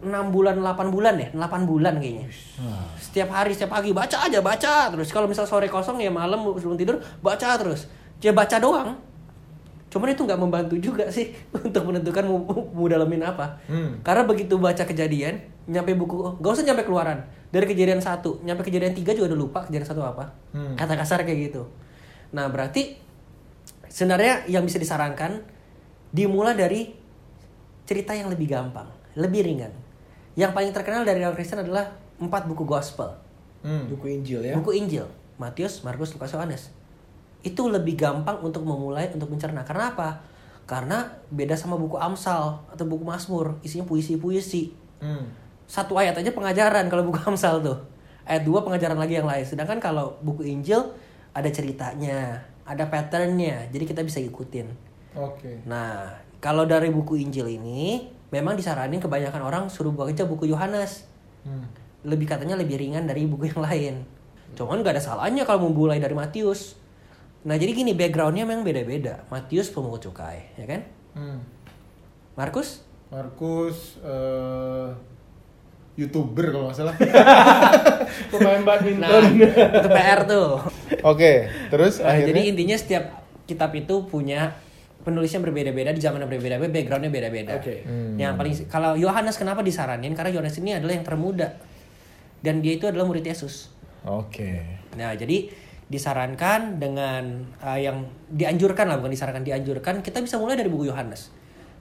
6 0.03 0.35
bulan, 0.35 0.59
8 0.59 0.91
bulan 0.91 1.15
ya, 1.15 1.31
8 1.31 1.63
bulan 1.63 2.03
kayaknya. 2.03 2.27
Setiap 2.99 3.31
hari, 3.31 3.55
setiap 3.55 3.79
pagi 3.79 3.95
baca 3.95 4.27
aja, 4.27 4.43
baca 4.43 4.91
terus. 4.91 5.15
Kalau 5.15 5.31
misal 5.31 5.47
sore 5.47 5.71
kosong 5.71 6.03
ya 6.03 6.11
malam 6.11 6.43
sebelum 6.59 6.75
tidur 6.75 6.99
baca 7.23 7.55
terus. 7.55 7.87
Ya 8.19 8.35
baca 8.35 8.59
doang. 8.59 8.99
Cuman 9.93 10.11
itu 10.11 10.25
nggak 10.25 10.41
membantu 10.41 10.75
juga 10.81 11.07
sih 11.13 11.31
untuk 11.67 11.87
menentukan 11.87 12.27
mau, 12.27 12.43
mau 12.75 12.87
dalemin 12.91 13.23
apa. 13.23 13.63
Hmm. 13.71 14.03
Karena 14.03 14.27
begitu 14.27 14.59
baca 14.59 14.83
kejadian, 14.83 15.39
nyampe 15.71 15.95
buku, 15.95 16.43
gak 16.43 16.53
usah 16.59 16.67
nyampe 16.67 16.83
keluaran. 16.83 17.23
Dari 17.53 17.69
kejadian 17.69 18.01
satu, 18.01 18.41
nyampe 18.43 18.65
kejadian 18.65 18.97
tiga 18.97 19.13
juga 19.15 19.31
udah 19.31 19.39
lupa 19.39 19.61
kejadian 19.69 19.87
satu 19.87 20.03
apa. 20.03 20.35
Hmm. 20.51 20.75
Kata 20.75 20.99
kasar 20.99 21.23
kayak 21.23 21.53
gitu. 21.53 21.69
Nah 22.33 22.49
berarti 22.49 22.97
sebenarnya 23.87 24.49
yang 24.49 24.65
bisa 24.65 24.81
disarankan 24.81 25.45
dimulai 26.09 26.57
dari 26.57 26.81
cerita 27.85 28.17
yang 28.17 28.33
lebih 28.33 28.49
gampang, 28.49 28.89
lebih 29.21 29.45
ringan. 29.45 29.92
Yang 30.33 30.51
paling 30.57 30.73
terkenal 30.73 31.03
dari 31.05 31.21
orang 31.21 31.37
Kristen 31.37 31.61
adalah 31.61 31.93
empat 32.17 32.47
buku 32.47 32.65
gospel, 32.65 33.19
Hmm. 33.63 33.87
Buku 33.87 34.11
Injil 34.11 34.43
ya. 34.43 34.59
buku 34.59 34.75
Injil, 34.75 35.07
Matius, 35.39 35.87
Markus, 35.87 36.11
Lukas, 36.11 36.35
Yohanes. 36.35 36.75
Itu 37.47 37.71
lebih 37.71 37.95
gampang 37.95 38.43
untuk 38.43 38.67
memulai 38.67 39.07
untuk 39.15 39.31
mencerna. 39.31 39.63
Karena 39.63 39.95
apa? 39.95 40.19
Karena 40.67 41.07
beda 41.31 41.55
sama 41.55 41.79
buku 41.79 41.95
Amsal 41.95 42.59
atau 42.67 42.85
buku 42.87 43.07
Mazmur, 43.07 43.63
isinya 43.63 43.87
puisi-puisi. 43.87 44.75
Hmm. 44.99 45.31
Satu 45.67 45.95
ayat 45.95 46.19
aja 46.19 46.35
pengajaran 46.35 46.91
kalau 46.91 47.07
buku 47.07 47.23
Amsal 47.23 47.63
tuh. 47.63 47.79
Ayat 48.27 48.43
dua 48.43 48.67
pengajaran 48.67 48.99
lagi 48.99 49.19
yang 49.19 49.31
lain. 49.31 49.47
Sedangkan 49.47 49.79
kalau 49.79 50.19
buku 50.23 50.43
Injil 50.43 50.95
ada 51.31 51.47
ceritanya, 51.47 52.43
ada 52.63 52.87
patternnya, 52.87 53.71
jadi 53.71 53.85
kita 53.87 54.03
bisa 54.03 54.19
ikutin. 54.19 54.67
Oke. 55.15 55.63
Nah, 55.67 56.19
kalau 56.39 56.67
dari 56.67 56.91
buku 56.91 57.19
Injil 57.19 57.47
ini 57.47 58.11
memang 58.33 58.57
disaranin 58.57 58.99
kebanyakan 58.99 59.43
orang 59.45 59.65
suruh 59.69 59.93
baca 59.93 60.25
buku 60.25 60.49
Yohanes. 60.49 61.05
Hmm. 61.45 61.69
Lebih 62.03 62.27
katanya 62.27 62.57
lebih 62.57 62.81
ringan 62.81 63.05
dari 63.05 63.29
buku 63.29 63.53
yang 63.53 63.61
lain. 63.63 63.95
Cuman 64.57 64.81
gak 64.81 64.99
ada 64.99 65.03
salahnya 65.05 65.45
kalau 65.45 65.69
mau 65.69 65.87
mulai 65.87 66.01
dari 66.01 66.17
Matius. 66.17 66.75
Nah, 67.45 67.59
jadi 67.59 67.75
gini 67.75 67.93
backgroundnya 67.93 68.49
memang 68.49 68.65
beda-beda. 68.65 69.23
Matius 69.29 69.69
pemungut 69.69 70.03
cukai, 70.03 70.51
ya 70.57 70.67
kan? 70.67 70.81
Hmm. 71.13 71.39
Markus 72.33 72.81
Markus 73.13 74.01
eh, 74.01 74.89
youtuber 76.01 76.49
kalau 76.49 76.65
nggak 76.73 76.79
salah. 76.81 76.97
Pemain 78.33 78.57
Nah, 78.57 78.65
badminton. 78.65 79.23
itu 79.45 79.89
PR 79.93 80.21
tuh. 80.25 80.51
Oke, 81.05 81.53
terus 81.69 82.01
Nah, 82.01 82.17
akhirnya 82.17 82.33
jadi 82.33 82.41
intinya 82.57 82.77
setiap 82.81 83.05
kitab 83.45 83.69
itu 83.77 84.09
punya 84.09 84.57
penulisnya 85.03 85.43
berbeda-beda 85.43 85.91
di 85.91 86.01
zaman 86.03 86.23
yang 86.23 86.31
berbeda-beda, 86.31 86.71
backgroundnya 86.71 87.11
beda-beda. 87.11 87.59
Oke. 87.59 87.83
Yang 88.17 88.33
paling 88.39 88.55
kalau 88.71 88.95
Yohanes 88.95 89.37
kenapa 89.37 89.61
disaranin? 89.61 90.15
Karena 90.15 90.31
Yohanes 90.31 90.57
ini 90.63 90.79
adalah 90.79 90.95
yang 90.95 91.07
termuda 91.07 91.59
dan 92.43 92.63
dia 92.63 92.79
itu 92.79 92.87
adalah 92.87 93.07
murid 93.07 93.27
Yesus. 93.27 93.71
Oke. 94.07 94.63
Nah, 94.99 95.15
jadi 95.15 95.51
disarankan 95.87 96.81
dengan 96.81 97.45
uh, 97.61 97.77
yang 97.77 98.09
dianjurkan 98.33 98.89
lah 98.89 98.97
bukan 98.97 99.13
disarankan 99.13 99.45
dianjurkan 99.45 100.01
kita 100.01 100.25
bisa 100.25 100.41
mulai 100.41 100.57
dari 100.57 100.73
buku 100.73 100.89
Yohanes. 100.89 101.29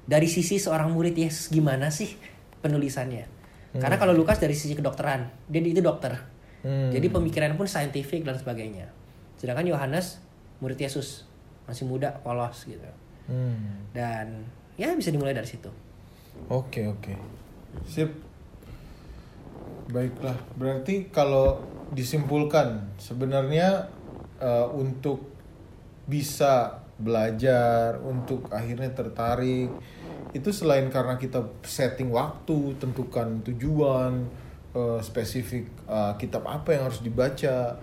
Dari 0.03 0.27
sisi 0.27 0.57
seorang 0.57 0.91
murid 0.91 1.15
Yesus 1.15 1.47
gimana 1.53 1.93
sih 1.93 2.17
penulisannya? 2.59 3.41
Karena 3.71 3.95
kalau 3.95 4.11
Lukas 4.11 4.35
dari 4.35 4.51
sisi 4.51 4.75
kedokteran, 4.75 5.31
dia 5.47 5.63
itu 5.63 5.79
dokter. 5.79 6.19
Hmm. 6.59 6.91
Jadi 6.91 7.07
pemikirannya 7.07 7.55
pun 7.55 7.71
saintifik 7.71 8.27
dan 8.27 8.35
sebagainya. 8.35 8.91
Sedangkan 9.39 9.63
Yohanes 9.63 10.19
murid 10.59 10.75
Yesus, 10.75 11.23
masih 11.65 11.87
muda, 11.87 12.19
polos 12.19 12.67
gitu. 12.67 12.83
Hmm. 13.31 13.87
Dan 13.95 14.43
ya 14.75 14.91
bisa 14.91 15.07
dimulai 15.07 15.31
dari 15.31 15.47
situ. 15.47 15.71
Oke 16.51 16.83
oke. 16.91 17.15
Sip. 17.87 18.11
Baiklah. 19.87 20.35
Berarti 20.59 21.07
kalau 21.07 21.63
disimpulkan 21.95 22.99
sebenarnya 22.99 23.87
eh, 24.43 24.67
untuk 24.75 25.31
bisa 26.07 26.83
belajar, 26.99 27.97
untuk 28.03 28.51
akhirnya 28.51 28.91
tertarik 28.91 29.71
itu 30.31 30.49
selain 30.55 30.87
karena 30.87 31.19
kita 31.19 31.43
setting 31.63 32.07
waktu, 32.11 32.79
tentukan 32.79 33.43
tujuan, 33.43 34.27
eh, 34.75 34.99
spesifik 35.03 35.67
eh, 35.87 36.13
kitab 36.19 36.47
apa 36.47 36.75
yang 36.75 36.87
harus 36.87 37.03
dibaca, 37.03 37.75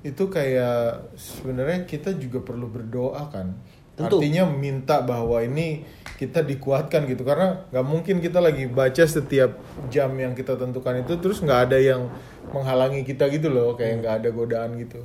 itu 0.00 0.24
kayak 0.32 1.12
sebenarnya 1.12 1.84
kita 1.84 2.16
juga 2.16 2.40
perlu 2.40 2.72
berdoa 2.72 3.28
kan. 3.28 3.52
Tentu. 4.00 4.16
Artinya 4.16 4.48
minta 4.48 5.04
bahwa 5.04 5.36
ini 5.44 5.84
kita 6.16 6.44
dikuatkan 6.44 7.04
gitu 7.08 7.24
karena 7.24 7.64
nggak 7.72 7.86
mungkin 7.86 8.20
kita 8.20 8.40
lagi 8.40 8.68
baca 8.68 9.04
setiap 9.04 9.56
jam 9.88 10.12
yang 10.16 10.32
kita 10.36 10.56
tentukan 10.56 11.00
itu 11.00 11.16
terus 11.20 11.40
nggak 11.40 11.72
ada 11.72 11.78
yang 11.80 12.08
menghalangi 12.52 13.04
kita 13.04 13.28
gitu 13.28 13.52
loh 13.52 13.76
kayak 13.76 14.04
nggak 14.04 14.14
ada 14.24 14.28
godaan 14.32 14.76
gitu. 14.80 15.00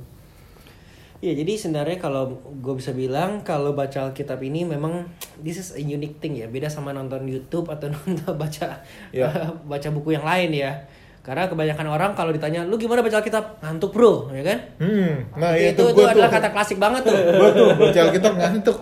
Ya 1.24 1.32
jadi 1.32 1.56
sebenarnya 1.56 1.96
kalau 1.96 2.28
gue 2.60 2.74
bisa 2.76 2.92
bilang 2.92 3.40
kalau 3.40 3.72
baca 3.72 4.12
Alkitab 4.12 4.36
ini 4.44 4.68
memang 4.68 5.08
this 5.40 5.56
is 5.56 5.72
a 5.72 5.80
unique 5.80 6.20
thing 6.20 6.36
ya 6.36 6.44
beda 6.44 6.68
sama 6.68 6.92
nonton 6.92 7.24
YouTube 7.24 7.72
atau 7.72 7.88
nonton 7.94 8.36
baca 8.36 8.84
Ya. 9.16 9.32
baca 9.72 9.88
buku 9.88 10.12
yang 10.12 10.28
lain 10.28 10.52
ya 10.52 10.84
karena 11.26 11.50
kebanyakan 11.50 11.86
orang 11.90 12.10
kalau 12.14 12.30
ditanya 12.30 12.62
lu 12.62 12.78
gimana 12.78 13.02
baca 13.02 13.18
Alkitab? 13.18 13.58
Ngantuk 13.58 13.90
bro 13.90 14.30
ya 14.30 14.46
kan? 14.46 14.58
Hmm, 14.78 15.26
nah 15.34 15.58
itu, 15.58 15.74
itu, 15.74 15.82
itu, 15.90 16.02
adalah 16.06 16.30
tuh. 16.30 16.38
kata 16.38 16.48
klasik 16.54 16.78
banget 16.78 17.02
tuh. 17.02 17.18
Gua 17.42 17.50
tuh 17.50 17.66
baca 17.74 17.98
Alkitab 18.06 18.32
ngantuk. 18.38 18.78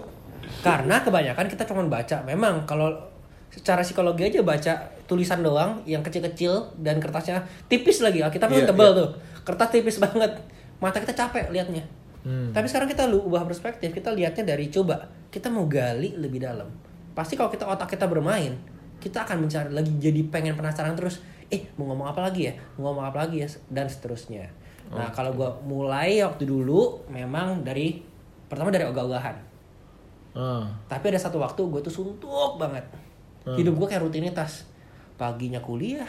karena 0.61 0.97
kebanyakan 1.01 1.45
kita 1.49 1.65
cuma 1.65 1.89
baca. 1.89 2.21
Memang 2.29 2.69
kalau 2.69 2.93
secara 3.49 3.81
psikologi 3.81 4.29
aja 4.29 4.45
baca 4.45 4.73
tulisan 5.09 5.41
doang 5.41 5.81
yang 5.89 6.05
kecil-kecil 6.05 6.77
dan 6.85 7.01
kertasnya. 7.01 7.49
Tipis 7.65 8.05
lagi 8.05 8.21
Alkitab 8.21 8.53
Iya, 8.53 8.69
kan 8.69 8.77
tebal 8.77 8.91
iya. 8.93 9.01
tuh. 9.01 9.09
Kertas 9.49 9.69
tipis 9.73 9.97
banget. 10.05 10.37
Mata 10.85 11.01
kita 11.01 11.17
capek 11.17 11.49
liatnya. 11.49 11.85
Hmm. 12.25 12.57
tapi 12.57 12.65
sekarang 12.65 12.89
kita 12.89 13.05
lu 13.05 13.21
ubah 13.21 13.45
perspektif 13.45 13.93
kita 13.93 14.09
lihatnya 14.09 14.49
dari 14.49 14.73
coba 14.73 15.13
kita 15.29 15.53
mau 15.53 15.65
gali 15.69 16.17
lebih 16.17 16.41
dalam. 16.41 16.73
Pasti 17.13 17.37
kalau 17.37 17.53
kita 17.53 17.69
otak 17.69 17.93
kita 17.93 18.09
bermain 18.09 18.57
kita 18.97 19.29
akan 19.29 19.45
mencari 19.45 19.69
lagi 19.69 19.93
jadi 20.01 20.25
pengen 20.33 20.57
penasaran 20.57 20.97
terus 20.97 21.21
eh 21.51 21.63
mau 21.77 21.91
ngomong 21.93 22.13
apa 22.13 22.21
lagi 22.25 22.49
ya? 22.49 22.55
Mau 22.77 22.93
ngomong 22.93 23.07
apa 23.09 23.27
lagi 23.27 23.43
ya? 23.43 23.49
Dan 23.69 23.89
seterusnya. 23.89 24.47
Nah 24.93 25.09
kalau 25.11 25.33
gua 25.33 25.51
mulai 25.65 26.21
waktu 26.21 26.45
dulu 26.45 27.09
memang 27.09 27.65
dari 27.65 27.99
pertama 28.47 28.69
dari 28.69 28.85
ogah-ogahan. 28.85 29.37
Ah, 30.35 30.67
tapi 30.91 31.15
ada 31.15 31.21
satu 31.23 31.39
waktu 31.39 31.63
gue 31.63 31.81
tuh 31.81 31.95
suntuk 31.95 32.59
banget. 32.59 32.83
Hmm. 33.45 33.61
hidup 33.61 33.77
gue 33.77 33.87
kayak 33.93 34.03
rutinitas. 34.03 34.65
Paginya 35.21 35.61
kuliah 35.61 36.09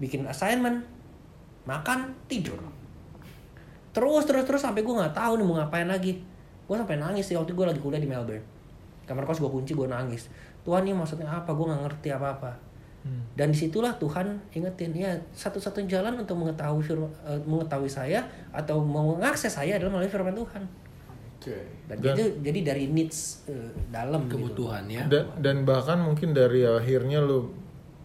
bikin 0.00 0.24
assignment 0.24 0.82
makan 1.68 2.16
tidur. 2.26 2.58
Terus 3.92 4.24
terus 4.24 4.44
terus 4.48 4.62
sampai 4.64 4.80
gue 4.80 4.94
nggak 4.94 5.14
tahu 5.14 5.38
nih 5.38 5.46
mau 5.46 5.56
ngapain 5.60 5.86
lagi. 5.86 6.18
Gue 6.64 6.74
sampai 6.80 6.96
nangis 6.96 7.28
sih 7.28 7.36
waktu 7.36 7.52
gue 7.52 7.66
lagi 7.66 7.78
kuliah 7.78 8.02
di 8.02 8.08
Melbourne. 8.08 8.42
Kamar 9.04 9.28
kos 9.28 9.38
gue 9.38 9.50
kunci 9.50 9.76
gue 9.76 9.86
nangis. 9.86 10.32
Tuhan 10.66 10.82
ini 10.88 10.96
maksudnya 10.96 11.28
apa? 11.28 11.52
Gue 11.52 11.70
nggak 11.70 11.82
ngerti 11.86 12.08
apa 12.10 12.28
apa 12.34 12.69
dan 13.32 13.48
di 13.48 13.56
situlah 13.56 13.96
Tuhan 13.96 14.36
ingetin 14.52 14.92
ya 14.92 15.16
satu-satunya 15.32 15.88
jalan 15.88 16.20
untuk 16.20 16.36
mengetahui 16.36 16.84
firman, 16.84 17.08
eh, 17.24 17.40
mengetahui 17.48 17.88
saya 17.88 18.20
atau 18.52 18.84
mengakses 18.84 19.56
saya 19.56 19.80
adalah 19.80 19.96
melalui 19.96 20.12
firman 20.12 20.36
Tuhan 20.36 20.62
Oke. 21.40 21.56
dan, 21.88 21.96
Dan- 22.04 22.16
itu 22.20 22.24
jadi 22.44 22.60
dari 22.60 22.84
needs 22.92 23.48
eh, 23.48 23.72
dalam 23.88 24.28
gitu. 24.28 24.36
Kebutuhan 24.36 24.84
ya. 24.92 25.08
dan, 25.08 25.32
dan 25.40 25.64
bahkan 25.64 25.96
mungkin 26.04 26.36
dari 26.36 26.68
akhirnya 26.68 27.24
lu 27.24 27.48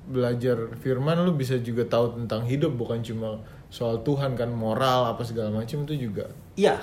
belajar 0.06 0.72
firman 0.80 1.26
lu 1.26 1.36
bisa 1.36 1.58
juga 1.60 1.84
tahu 1.84 2.16
tentang 2.24 2.46
hidup 2.48 2.78
bukan 2.78 3.02
cuma 3.04 3.42
soal 3.74 4.00
Tuhan 4.06 4.38
kan 4.40 4.48
moral 4.54 5.12
apa 5.12 5.26
segala 5.28 5.52
macam 5.52 5.84
itu 5.84 6.08
juga. 6.08 6.32
Iya, 6.56 6.80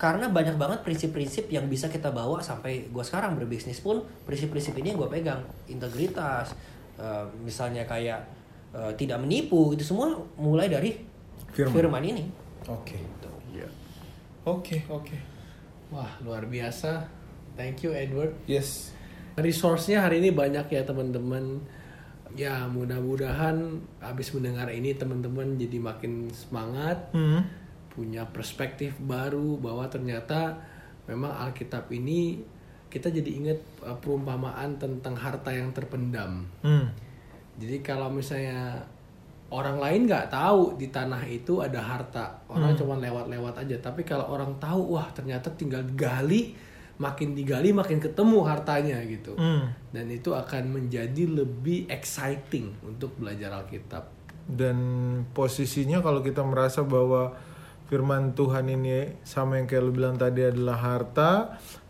karena 0.00 0.26
banyak 0.28 0.60
banget 0.60 0.80
prinsip-prinsip 0.84 1.48
yang 1.48 1.68
bisa 1.70 1.86
kita 1.86 2.10
bawa 2.10 2.44
sampai 2.44 2.90
gue 2.90 3.04
sekarang 3.04 3.38
berbisnis 3.38 3.78
pun 3.78 4.02
prinsip-prinsip 4.28 4.76
ini 4.80 4.92
yang 4.96 4.98
gue 5.00 5.10
pegang 5.12 5.40
integritas, 5.70 6.56
eh, 6.96 7.24
misalnya 7.40 7.84
kayak 7.84 8.20
eh, 8.72 8.92
tidak 8.96 9.20
menipu 9.20 9.72
itu 9.72 9.84
semua 9.84 10.12
mulai 10.36 10.66
dari 10.66 10.96
Firman. 11.52 11.72
firman, 11.72 12.02
ini. 12.04 12.24
Oke. 12.66 12.98
Iya. 13.48 13.68
Oke, 14.44 14.84
oke. 14.86 15.16
Wah, 15.88 16.10
luar 16.20 16.44
biasa. 16.44 17.08
Thank 17.56 17.88
you 17.88 17.96
Edward. 17.96 18.36
Yes. 18.44 18.92
Resource-nya 19.36 20.04
hari 20.04 20.20
ini 20.20 20.32
banyak 20.32 20.68
ya 20.68 20.84
teman-teman. 20.84 21.60
Ya, 22.36 22.68
mudah-mudahan 22.68 23.80
habis 23.96 24.28
mendengar 24.36 24.68
ini 24.68 24.92
teman-teman 24.92 25.56
jadi 25.56 25.80
makin 25.80 26.28
semangat, 26.28 27.08
Hmm. 27.16 27.40
punya 27.88 28.28
perspektif 28.28 28.92
baru 29.00 29.56
bahwa 29.56 29.88
ternyata 29.88 30.60
memang 31.08 31.32
Alkitab 31.32 31.88
ini 31.88 32.44
kita 32.88 33.10
jadi 33.10 33.30
ingat 33.30 33.60
uh, 33.82 33.96
perumpamaan 33.98 34.78
tentang 34.78 35.14
harta 35.18 35.50
yang 35.52 35.74
terpendam. 35.74 36.46
Hmm. 36.62 36.88
Jadi 37.56 37.80
kalau 37.80 38.12
misalnya 38.12 38.84
orang 39.48 39.78
lain 39.78 40.10
nggak 40.10 40.28
tahu 40.28 40.74
di 40.76 40.90
tanah 40.90 41.22
itu 41.26 41.62
ada 41.62 41.78
harta, 41.78 42.42
orang 42.50 42.74
cuma 42.76 42.98
lewat-lewat 42.98 43.64
aja. 43.64 43.76
Tapi 43.80 44.02
kalau 44.02 44.26
orang 44.28 44.58
tahu, 44.58 44.98
wah 44.98 45.08
ternyata 45.14 45.48
tinggal 45.54 45.86
digali, 45.86 46.52
makin 46.96 47.36
digali 47.36 47.70
makin 47.72 48.00
ketemu 48.00 48.38
hartanya 48.44 48.98
gitu. 49.04 49.36
Hmm. 49.36 49.72
Dan 49.92 50.08
itu 50.08 50.32
akan 50.32 50.80
menjadi 50.80 51.28
lebih 51.28 51.88
exciting 51.92 52.72
untuk 52.84 53.16
belajar 53.20 53.52
Alkitab. 53.52 54.08
Dan 54.46 54.78
posisinya 55.34 55.98
kalau 56.00 56.22
kita 56.22 56.46
merasa 56.46 56.86
bahwa 56.86 57.34
firman 57.86 58.34
Tuhan 58.34 58.66
ini 58.66 59.22
sama 59.22 59.58
yang 59.58 59.66
kayak 59.70 59.82
lu 59.82 59.92
bilang 59.94 60.18
tadi 60.18 60.42
adalah 60.42 60.78
harta, 60.78 61.30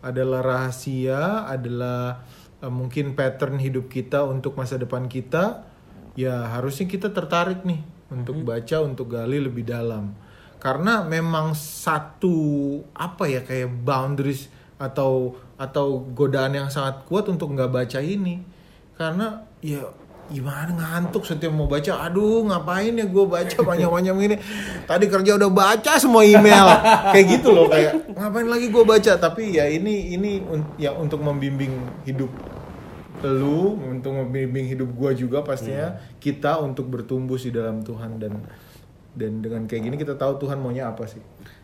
adalah 0.01 0.45
rahasia, 0.45 1.49
adalah 1.49 2.21
eh, 2.61 2.71
mungkin 2.71 3.17
pattern 3.17 3.57
hidup 3.57 3.89
kita 3.89 4.25
untuk 4.25 4.53
masa 4.57 4.77
depan 4.77 5.09
kita, 5.09 5.65
ya 6.13 6.53
harusnya 6.53 6.85
kita 6.85 7.09
tertarik 7.13 7.65
nih 7.65 7.81
untuk 8.13 8.41
baca, 8.45 8.81
untuk 8.85 9.13
gali 9.13 9.41
lebih 9.41 9.65
dalam. 9.65 10.13
Karena 10.57 11.05
memang 11.05 11.53
satu 11.53 12.81
apa 12.97 13.29
ya 13.29 13.45
kayak 13.45 13.85
boundaries 13.85 14.49
atau 14.77 15.37
atau 15.57 16.05
godaan 16.13 16.53
yang 16.53 16.69
sangat 16.69 17.05
kuat 17.05 17.29
untuk 17.29 17.53
nggak 17.53 17.69
baca 17.73 17.99
ini. 18.01 18.41
Karena 18.97 19.45
ya 19.61 19.85
gimana? 20.29 20.71
Ngantuk 20.73 21.23
setiap 21.23 21.51
mau 21.51 21.67
baca. 21.67 22.07
Aduh 22.07 22.45
ngapain 22.47 22.93
ya 22.93 23.05
gue 23.07 23.25
baca 23.25 23.57
panjang-panjang 23.67 24.17
ini 24.19 24.35
tadi 24.85 25.05
kerja 25.07 25.35
udah 25.39 25.51
baca 25.51 25.91
semua 25.99 26.23
email. 26.23 26.67
Kayak 27.11 27.25
gitu 27.39 27.49
loh 27.51 27.67
kayak 27.67 28.13
ngapain 28.13 28.47
lagi 28.47 28.67
gue 28.69 28.83
baca? 28.83 29.11
Tapi 29.17 29.55
ya 29.55 29.65
ini 29.67 30.13
ini 30.15 30.43
un- 30.43 30.75
ya 30.79 30.93
untuk 30.95 31.23
membimbing 31.23 32.03
hidup 32.07 32.29
lu 33.25 33.73
untuk 33.81 34.13
membimbing 34.13 34.69
hidup 34.69 34.93
gue 34.93 35.25
juga 35.25 35.41
pastinya 35.41 35.97
kita 36.21 36.61
untuk 36.61 36.85
bertumbuh 36.85 37.33
di 37.41 37.49
dalam 37.49 37.81
Tuhan 37.81 38.21
dan 38.21 38.45
dan 39.17 39.41
dengan 39.41 39.65
kayak 39.65 39.89
gini 39.89 39.95
kita 39.97 40.13
tahu 40.13 40.37
Tuhan 40.45 40.61
maunya 40.61 40.93
apa 40.93 41.09
sih. 41.09 41.17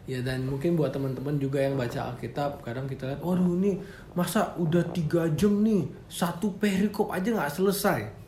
Ya 0.09 0.19
dan 0.19 0.43
mungkin 0.49 0.75
buat 0.75 0.91
teman-teman 0.91 1.37
juga 1.39 1.63
yang 1.63 1.79
baca 1.79 2.11
Alkitab, 2.11 2.59
kadang 2.65 2.89
kita 2.89 3.07
lihat, 3.07 3.21
waduh 3.23 3.55
ini 3.55 3.79
masa 4.17 4.51
udah 4.59 4.83
tiga 4.91 5.31
jam 5.31 5.63
nih 5.63 5.87
satu 6.11 6.57
perikop 6.59 7.13
aja 7.13 7.29
nggak 7.31 7.53
selesai. 7.53 8.22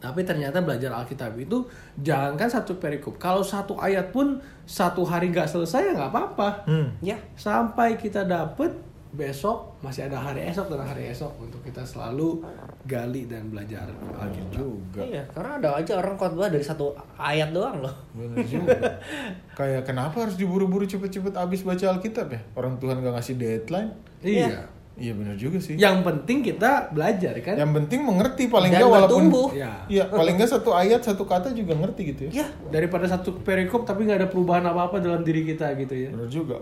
Tapi 0.00 0.24
ternyata 0.24 0.64
belajar 0.64 0.96
Alkitab 0.96 1.36
itu 1.36 1.68
jangankan 2.00 2.48
satu 2.48 2.80
perikop, 2.80 3.20
kalau 3.20 3.44
satu 3.44 3.76
ayat 3.76 4.08
pun 4.08 4.40
satu 4.64 5.04
hari 5.04 5.28
nggak 5.28 5.46
selesai 5.46 5.92
ya 5.92 5.92
nggak 5.92 6.10
apa-apa. 6.10 6.48
hmm. 6.64 6.88
Ya, 7.04 7.20
Sampai 7.36 8.00
kita 8.00 8.24
dapet 8.24 8.72
besok 9.10 9.74
masih 9.82 10.06
ada 10.06 10.22
hari 10.22 10.46
esok 10.46 10.70
dan 10.70 10.86
hari 10.86 11.10
esok 11.10 11.34
untuk 11.42 11.58
kita 11.66 11.82
selalu 11.82 12.46
gali 12.86 13.26
dan 13.26 13.50
belajar 13.50 13.90
Alkitab. 14.16 14.54
juga. 14.54 15.02
Iya, 15.02 15.26
karena 15.34 15.58
ada 15.58 15.68
aja 15.82 15.92
orang 15.98 16.14
khotbah 16.14 16.48
dari 16.48 16.62
satu 16.62 16.94
ayat 17.18 17.50
doang 17.50 17.82
loh. 17.82 17.94
Bener 18.14 18.40
juga. 18.46 18.78
Kayak 19.58 19.82
kenapa 19.84 20.24
harus 20.24 20.38
diburu-buru 20.38 20.86
cepet-cepet 20.86 21.34
abis 21.34 21.66
baca 21.66 21.98
Alkitab 21.98 22.30
ya? 22.30 22.40
Orang 22.54 22.78
Tuhan 22.78 23.02
gak 23.02 23.12
ngasih 23.18 23.34
deadline. 23.36 23.90
Iya. 24.22 24.46
Iya 24.48 24.79
bener 25.16 25.32
juga 25.40 25.56
sih. 25.56 25.80
Yang 25.80 26.04
penting 26.04 26.44
kita 26.44 26.92
belajar 26.92 27.32
kan. 27.40 27.56
Yang 27.56 27.72
penting 27.80 28.00
mengerti 28.04 28.52
paling 28.52 28.68
Dan 28.68 28.84
nggak 28.84 28.92
walaupun 28.92 29.32
bertumbuh. 29.32 29.48
Ya. 29.56 29.72
Iya, 29.88 30.04
paling 30.12 30.36
nggak 30.36 30.50
satu 30.52 30.76
ayat 30.76 31.00
satu 31.00 31.24
kata 31.24 31.56
juga 31.56 31.72
ngerti 31.72 32.12
gitu 32.12 32.20
ya. 32.28 32.44
Ya, 32.44 32.46
Daripada 32.68 33.08
satu 33.08 33.40
perikop 33.40 33.88
tapi 33.88 34.04
nggak 34.04 34.20
ada 34.20 34.28
perubahan 34.28 34.60
apa-apa 34.68 35.00
dalam 35.00 35.24
diri 35.24 35.48
kita 35.48 35.72
gitu 35.80 35.94
ya. 35.96 36.12
Bener 36.12 36.28
juga. 36.28 36.60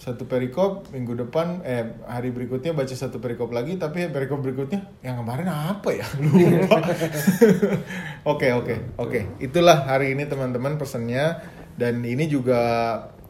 Satu 0.00 0.24
perikop 0.24 0.88
minggu 0.94 1.12
depan 1.12 1.60
eh 1.60 1.98
hari 2.08 2.32
berikutnya 2.32 2.72
baca 2.72 2.94
satu 2.94 3.20
perikop 3.20 3.52
lagi 3.52 3.76
tapi 3.76 4.08
perikop 4.08 4.40
berikutnya 4.40 4.86
yang 5.02 5.20
kemarin 5.20 5.50
apa 5.50 5.90
ya? 5.90 6.06
Lupa. 6.22 6.78
Oke, 8.32 8.52
oke, 8.54 9.00
oke. 9.00 9.20
Itulah 9.42 9.88
hari 9.88 10.12
ini 10.14 10.28
teman-teman 10.28 10.76
pesannya 10.76 11.40
dan 11.76 12.04
ini 12.04 12.28
juga 12.28 12.60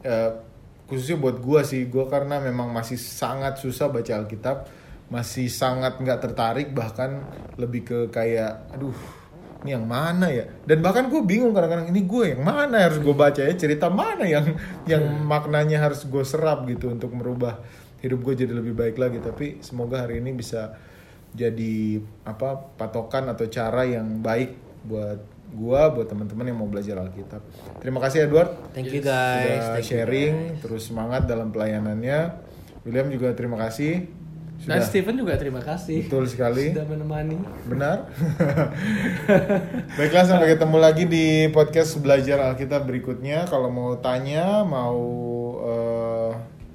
eh, 0.03 0.50
khususnya 0.91 1.15
buat 1.15 1.39
gua 1.39 1.63
sih, 1.63 1.87
gua 1.87 2.11
karena 2.11 2.43
memang 2.43 2.75
masih 2.75 2.99
sangat 2.99 3.63
susah 3.63 3.87
baca 3.87 4.11
Alkitab, 4.11 4.67
masih 5.07 5.47
sangat 5.47 6.03
nggak 6.03 6.19
tertarik 6.19 6.67
bahkan 6.75 7.23
lebih 7.55 7.81
ke 7.87 7.99
kayak 8.11 8.67
aduh 8.75 9.21
ini 9.61 9.77
yang 9.77 9.85
mana 9.85 10.27
ya? 10.33 10.49
Dan 10.65 10.81
bahkan 10.81 11.05
gue 11.05 11.21
bingung 11.21 11.53
kadang-kadang 11.53 11.93
ini 11.93 12.01
gue 12.01 12.33
yang 12.33 12.41
mana 12.41 12.89
harus 12.89 12.97
gue 12.97 13.13
baca 13.13 13.45
ya? 13.45 13.53
Cerita 13.53 13.93
mana 13.93 14.25
yang 14.25 14.57
yang 14.89 15.05
maknanya 15.21 15.85
harus 15.85 16.01
gue 16.09 16.25
serap 16.25 16.65
gitu 16.65 16.89
untuk 16.89 17.13
merubah 17.13 17.61
hidup 18.01 18.25
gue 18.25 18.41
jadi 18.41 18.53
lebih 18.57 18.73
baik 18.73 18.97
lagi. 18.97 19.21
Tapi 19.21 19.61
semoga 19.61 20.01
hari 20.01 20.17
ini 20.17 20.33
bisa 20.33 20.73
jadi 21.31 22.01
apa 22.25 22.73
patokan 22.75 23.29
atau 23.31 23.45
cara 23.47 23.85
yang 23.85 24.19
baik 24.19 24.83
buat 24.83 25.21
gua 25.51 25.91
buat 25.91 26.07
teman-teman 26.07 26.45
yang 26.47 26.57
mau 26.57 26.67
belajar 26.67 26.95
Alkitab 26.97 27.41
terima 27.77 27.99
kasih 27.99 28.25
Edward 28.25 28.55
thank 28.71 28.87
you 28.87 28.99
guys. 28.99 29.47
sudah 29.61 29.75
Thank 29.75 29.83
you, 29.83 29.89
sharing 29.89 30.33
guys. 30.49 30.59
terus 30.63 30.81
semangat 30.87 31.27
dalam 31.27 31.51
pelayanannya 31.51 32.19
William 32.81 33.07
juga 33.07 33.31
terima 33.31 33.59
kasih 33.59 34.07
Dan 34.61 34.77
sudah 34.77 34.85
Steven 34.85 35.15
juga 35.17 35.33
terima 35.37 35.57
kasih. 35.57 36.05
betul 36.05 36.29
sekali 36.29 36.69
Sudah 36.69 36.85
menemani. 36.85 37.33
Benar. 37.65 38.05
Baiklah 39.97 40.21
sampai 40.21 40.53
ketemu 40.53 40.77
lagi 40.77 41.03
di 41.05 41.25
podcast 41.49 41.97
belajar 41.97 42.37
Alkitab 42.45 42.85
berikutnya. 42.85 43.49
Kalau 43.49 43.73
mau 43.73 43.97
tanya, 43.97 44.61
mau 44.61 45.01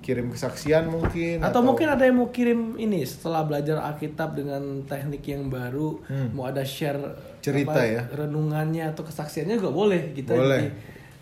kirim 0.06 0.30
kesaksian 0.30 0.86
mungkin 0.86 1.42
Atau, 1.42 1.60
mungkin 1.60 1.90
ada 1.90 2.06
yang 2.06 2.14
mau 2.14 2.30
kirim 2.30 2.78
ini 2.78 3.02
setelah 3.02 3.42
belajar 3.42 3.82
Alkitab 3.82 4.32
dengan 4.32 4.62
teknik 4.82 5.26
yang 5.26 5.50
baru, 5.50 5.98
mau 6.30 6.46
ada 6.46 6.62
share 6.62 6.94
Hmm. 6.94 7.42
Cerita 7.42 7.78
ya? 7.78 8.06
renungannya 8.08 8.86
atau 8.86 9.02
kesaksiannya 9.02 9.54
juga 9.56 9.70
boleh. 9.72 10.10
Kita 10.12 10.30
Boleh. 10.32 10.62
jadi 10.62 10.70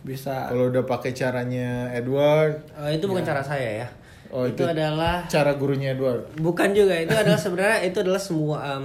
bisa 0.03 0.49
kalau 0.49 0.69
udah 0.69 0.85
pakai 0.85 1.13
caranya 1.13 1.89
Edward, 1.91 2.61
Eh, 2.79 2.97
itu 2.97 3.05
bukan 3.05 3.21
cara 3.23 3.41
saya 3.41 3.71
ya. 3.81 3.89
Oh, 4.29 4.45
itu, 4.45 4.57
itu- 4.59 4.67
adalah 4.67 5.25
cara 5.27 5.53
gurunya 5.55 5.93
Edward. 5.93 6.29
bukan 6.37 6.73
juga. 6.73 6.97
Itu 6.99 7.13
adalah 7.15 7.37
sebenarnya 7.37 7.79
itu 7.83 7.99
adalah 7.99 8.19
semua 8.19 8.57
em, 8.67 8.83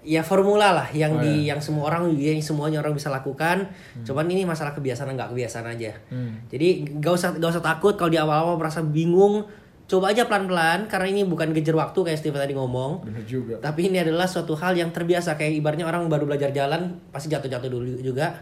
ya 0.00 0.24
formula 0.24 0.72
lah 0.72 0.88
yang 0.96 1.16
Oh, 1.16 1.22
di 1.22 1.44
ya. 1.44 1.52
yang 1.54 1.60
semua 1.60 1.92
orang 1.92 2.08
yang 2.16 2.40
semuanya 2.40 2.80
orang 2.80 2.96
bisa 2.96 3.12
lakukan. 3.12 3.68
Hmm. 3.68 4.04
Cuman 4.04 4.24
ini 4.32 4.48
masalah 4.48 4.72
kebiasaan 4.72 5.12
nggak 5.12 5.30
kebiasaan 5.36 5.66
aja. 5.68 5.92
Jadi 6.48 6.98
gak 7.00 7.12
usah 7.14 7.30
gak 7.36 7.50
usah 7.52 7.64
takut 7.64 7.94
kalau 8.00 8.08
di 8.08 8.16
awal-awal 8.16 8.56
merasa 8.56 8.80
bingung. 8.80 9.44
Coba 9.90 10.14
aja 10.14 10.22
pelan-pelan 10.30 10.86
karena 10.86 11.10
ini 11.10 11.26
bukan 11.26 11.50
kejar 11.50 11.74
waktu 11.74 11.98
kayak 12.06 12.14
Steve 12.14 12.38
tadi 12.38 12.54
ngomong. 12.54 13.02
Benar 13.10 13.26
juga. 13.26 13.58
Tapi 13.58 13.90
ini 13.90 13.98
adalah 13.98 14.30
suatu 14.30 14.54
hal 14.54 14.78
yang 14.78 14.94
terbiasa 14.94 15.34
kayak 15.34 15.58
ibarnya 15.58 15.82
orang 15.82 16.06
baru 16.06 16.30
belajar 16.30 16.54
jalan 16.54 16.94
pasti 17.10 17.26
jatuh-jatuh 17.26 17.66
dulu 17.66 17.98
juga. 17.98 18.38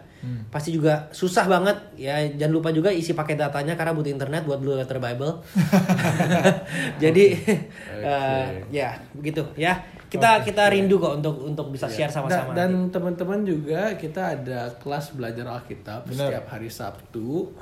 Pasti 0.52 0.76
juga 0.76 1.08
susah 1.08 1.48
banget 1.48 1.72
ya. 1.96 2.20
Jangan 2.36 2.52
lupa 2.52 2.68
juga 2.68 2.92
isi 2.92 3.16
pakai 3.16 3.40
datanya 3.40 3.80
karena 3.80 3.96
butuh 3.96 4.12
internet 4.12 4.44
buat 4.44 4.60
Blue 4.60 4.76
Letter 4.76 5.00
Bible. 5.00 5.40
Jadi 7.02 7.24
eh, 8.04 8.46
ya 8.68 9.00
begitu 9.16 9.40
ya. 9.56 9.80
Kita 10.08 10.40
kita 10.40 10.68
rindu 10.68 10.96
kok 10.96 11.14
untuk 11.16 11.36
untuk 11.42 11.66
bisa 11.68 11.84
share 11.86 12.08
Da- 12.08 12.16
sama-sama. 12.16 12.52
dan 12.52 12.88
teman-teman 12.88 13.40
juga 13.42 13.92
kita 13.94 14.34
ada 14.34 14.72
kelas 14.74 15.12
belajar 15.12 15.44
Alkitab 15.46 16.04
Benar. 16.04 16.32
setiap 16.32 16.44
hari 16.48 16.68
Sabtu. 16.68 17.52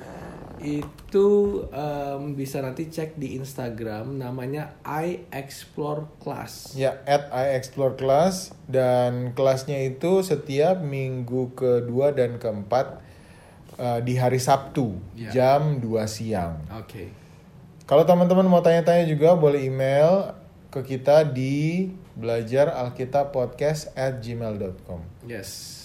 Itu 0.56 1.26
em, 1.68 2.32
bisa 2.32 2.58
nanti 2.58 2.86
cek 2.86 3.14
di 3.14 3.36
Instagram 3.36 4.16
namanya 4.16 4.72
I 4.80 5.28
Explore 5.28 6.08
Class. 6.16 6.72
Ya, 6.72 6.96
at 7.04 7.28
I 7.28 7.52
Explore 7.52 7.92
Class 7.94 8.56
dan 8.64 9.30
kelasnya 9.32 9.76
itu 9.84 10.22
setiap 10.22 10.80
minggu 10.80 11.52
kedua 11.52 12.10
dan 12.10 12.38
keempat 12.38 13.04
eh, 13.76 14.00
di 14.00 14.16
hari 14.16 14.38
Sabtu 14.38 14.96
Ya. 15.12 15.28
jam 15.30 15.76
2 15.76 16.08
siang. 16.08 16.64
Oke. 16.72 17.12
Kalau 17.84 18.02
teman-teman 18.02 18.42
mau 18.44 18.58
tanya-tanya 18.58 19.04
juga 19.04 19.34
boleh 19.34 19.60
email 19.62 20.32
ke 20.68 20.80
kita 20.80 21.22
di 21.22 21.92
belajar 22.16 22.72
alkitab 22.72 23.28
podcast 23.30 23.92
at 23.92 24.24
gmail.com 24.24 25.04
Yes. 25.28 25.84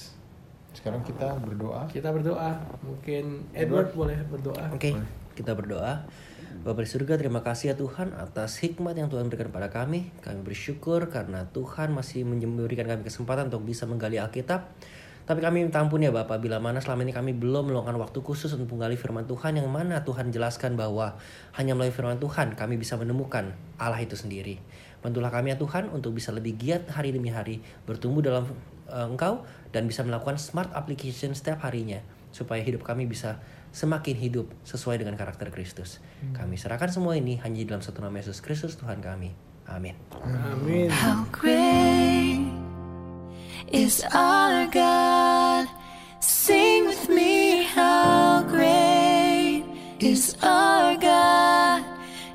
Sekarang 0.71 1.03
kita 1.03 1.35
berdoa. 1.37 1.91
Kita 1.91 2.09
berdoa. 2.15 2.57
Mungkin 2.81 3.51
Edward, 3.51 3.91
boleh 3.91 4.17
berdoa. 4.23 4.71
Oke, 4.71 4.95
kita 5.35 5.51
berdoa. 5.51 6.07
Bapak 6.63 6.83
di 6.83 6.89
surga, 6.89 7.19
terima 7.19 7.43
kasih 7.43 7.73
ya 7.73 7.75
Tuhan 7.75 8.15
atas 8.15 8.59
hikmat 8.63 8.95
yang 8.95 9.11
Tuhan 9.11 9.27
berikan 9.27 9.51
pada 9.51 9.67
kami. 9.67 10.09
Kami 10.23 10.39
bersyukur 10.41 11.11
karena 11.11 11.47
Tuhan 11.51 11.91
masih 11.91 12.23
memberikan 12.23 12.87
kami 12.87 13.03
kesempatan 13.03 13.51
untuk 13.51 13.67
bisa 13.67 13.83
menggali 13.83 14.15
Alkitab. 14.15 14.71
Tapi 15.21 15.39
kami 15.39 15.63
minta 15.63 15.79
ampun 15.79 16.01
ya 16.01 16.09
Bapak, 16.09 16.41
bila 16.41 16.57
mana 16.57 16.81
selama 16.81 17.05
ini 17.05 17.13
kami 17.13 17.31
belum 17.37 17.69
meluangkan 17.71 17.95
waktu 18.01 18.19
khusus 18.25 18.51
untuk 18.57 18.75
menggali 18.75 18.97
firman 18.97 19.29
Tuhan 19.29 19.53
yang 19.53 19.69
mana 19.69 20.01
Tuhan 20.01 20.33
jelaskan 20.33 20.73
bahwa 20.73 21.15
hanya 21.55 21.77
melalui 21.77 21.93
firman 21.93 22.17
Tuhan 22.17 22.57
kami 22.57 22.75
bisa 22.75 22.97
menemukan 22.97 23.53
Allah 23.77 24.01
itu 24.01 24.17
sendiri. 24.17 24.57
Bantulah 25.01 25.33
kami 25.33 25.53
ya 25.53 25.57
Tuhan 25.57 25.89
untuk 25.89 26.13
bisa 26.13 26.29
lebih 26.29 26.57
giat 26.57 26.89
hari 26.93 27.13
demi 27.13 27.33
hari 27.33 27.61
bertumbuh 27.89 28.21
dalam 28.21 28.49
eh, 28.87 29.05
Engkau 29.05 29.45
dan 29.73 29.89
bisa 29.89 30.05
melakukan 30.05 30.37
smart 30.37 30.69
application 30.77 31.33
setiap 31.33 31.65
harinya 31.65 32.01
supaya 32.31 32.63
hidup 32.63 32.85
kami 32.87 33.05
bisa 33.05 33.41
semakin 33.75 34.15
hidup 34.15 34.47
sesuai 34.63 34.99
dengan 34.99 35.15
karakter 35.15 35.51
Kristus. 35.51 35.99
Kami 36.35 36.55
serahkan 36.59 36.91
semua 36.91 37.15
ini 37.15 37.39
hanya 37.43 37.59
di 37.59 37.67
dalam 37.67 37.83
satu 37.83 38.03
nama 38.03 38.19
Yesus 38.19 38.43
Kristus 38.43 38.75
Tuhan 38.75 38.99
kami. 39.03 39.31
Amin. 39.71 39.95
Amin. 40.23 40.91
How 40.91 41.23
great 41.31 42.43
is 43.71 44.03
our 44.11 44.67
God? 44.67 45.67
Sing 46.19 46.85
with 46.85 47.07
me, 47.07 47.63
how 47.63 48.43
great 48.47 49.63
is 50.03 50.35
our 50.43 50.99
God? 50.99 51.83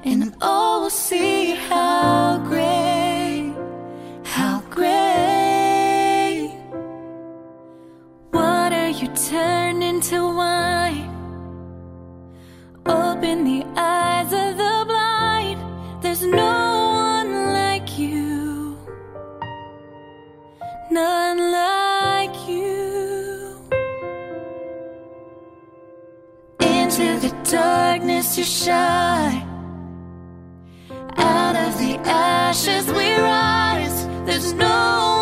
And 0.07 0.33
all 0.41 0.76
see 1.09 1.55
how 1.55 2.39
great, 2.49 3.55
how 4.25 4.61
great. 4.69 6.51
Water 8.33 8.89
you 8.89 9.07
turn 9.31 9.83
into 9.83 10.17
wine. 10.41 11.09
Open 12.87 13.45
the 13.45 13.65
eyes 13.77 14.33
of 14.33 14.57
the 14.63 14.77
blind. 14.91 15.61
There's 16.03 16.25
no 16.25 16.57
one 17.09 17.31
like 17.61 17.89
you. 17.97 18.77
None 20.91 21.39
like 21.63 22.37
you. 22.49 23.61
Into 26.59 27.07
the 27.25 27.33
darkness 27.45 28.37
you 28.37 28.43
shine. 28.43 29.46
Ashes 32.57 32.87
we 32.91 33.09
rise. 33.17 34.07
There's 34.25 34.53
no 34.55 34.79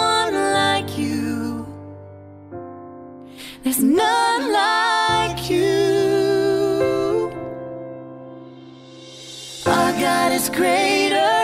one 0.09 0.35
like 0.61 0.97
you. 0.97 1.67
There's 3.65 3.83
none 3.83 4.45
like 4.53 5.51
you. 5.51 5.73
Our 9.67 9.93
God 10.07 10.31
is 10.33 10.49
greater, 10.49 11.37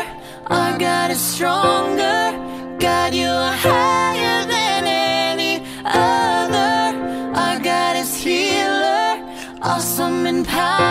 our 0.46 0.78
God 0.78 1.10
is 1.10 1.20
stronger. 1.20 2.20
God, 2.78 3.12
you 3.12 3.26
are 3.26 3.58
higher 3.70 4.46
than 4.46 4.82
any 4.86 5.54
other. 5.84 6.72
Our 7.34 7.58
God 7.58 7.96
is 7.96 8.14
healer, 8.14 9.08
awesome 9.60 10.26
in 10.26 10.44
power. 10.44 10.89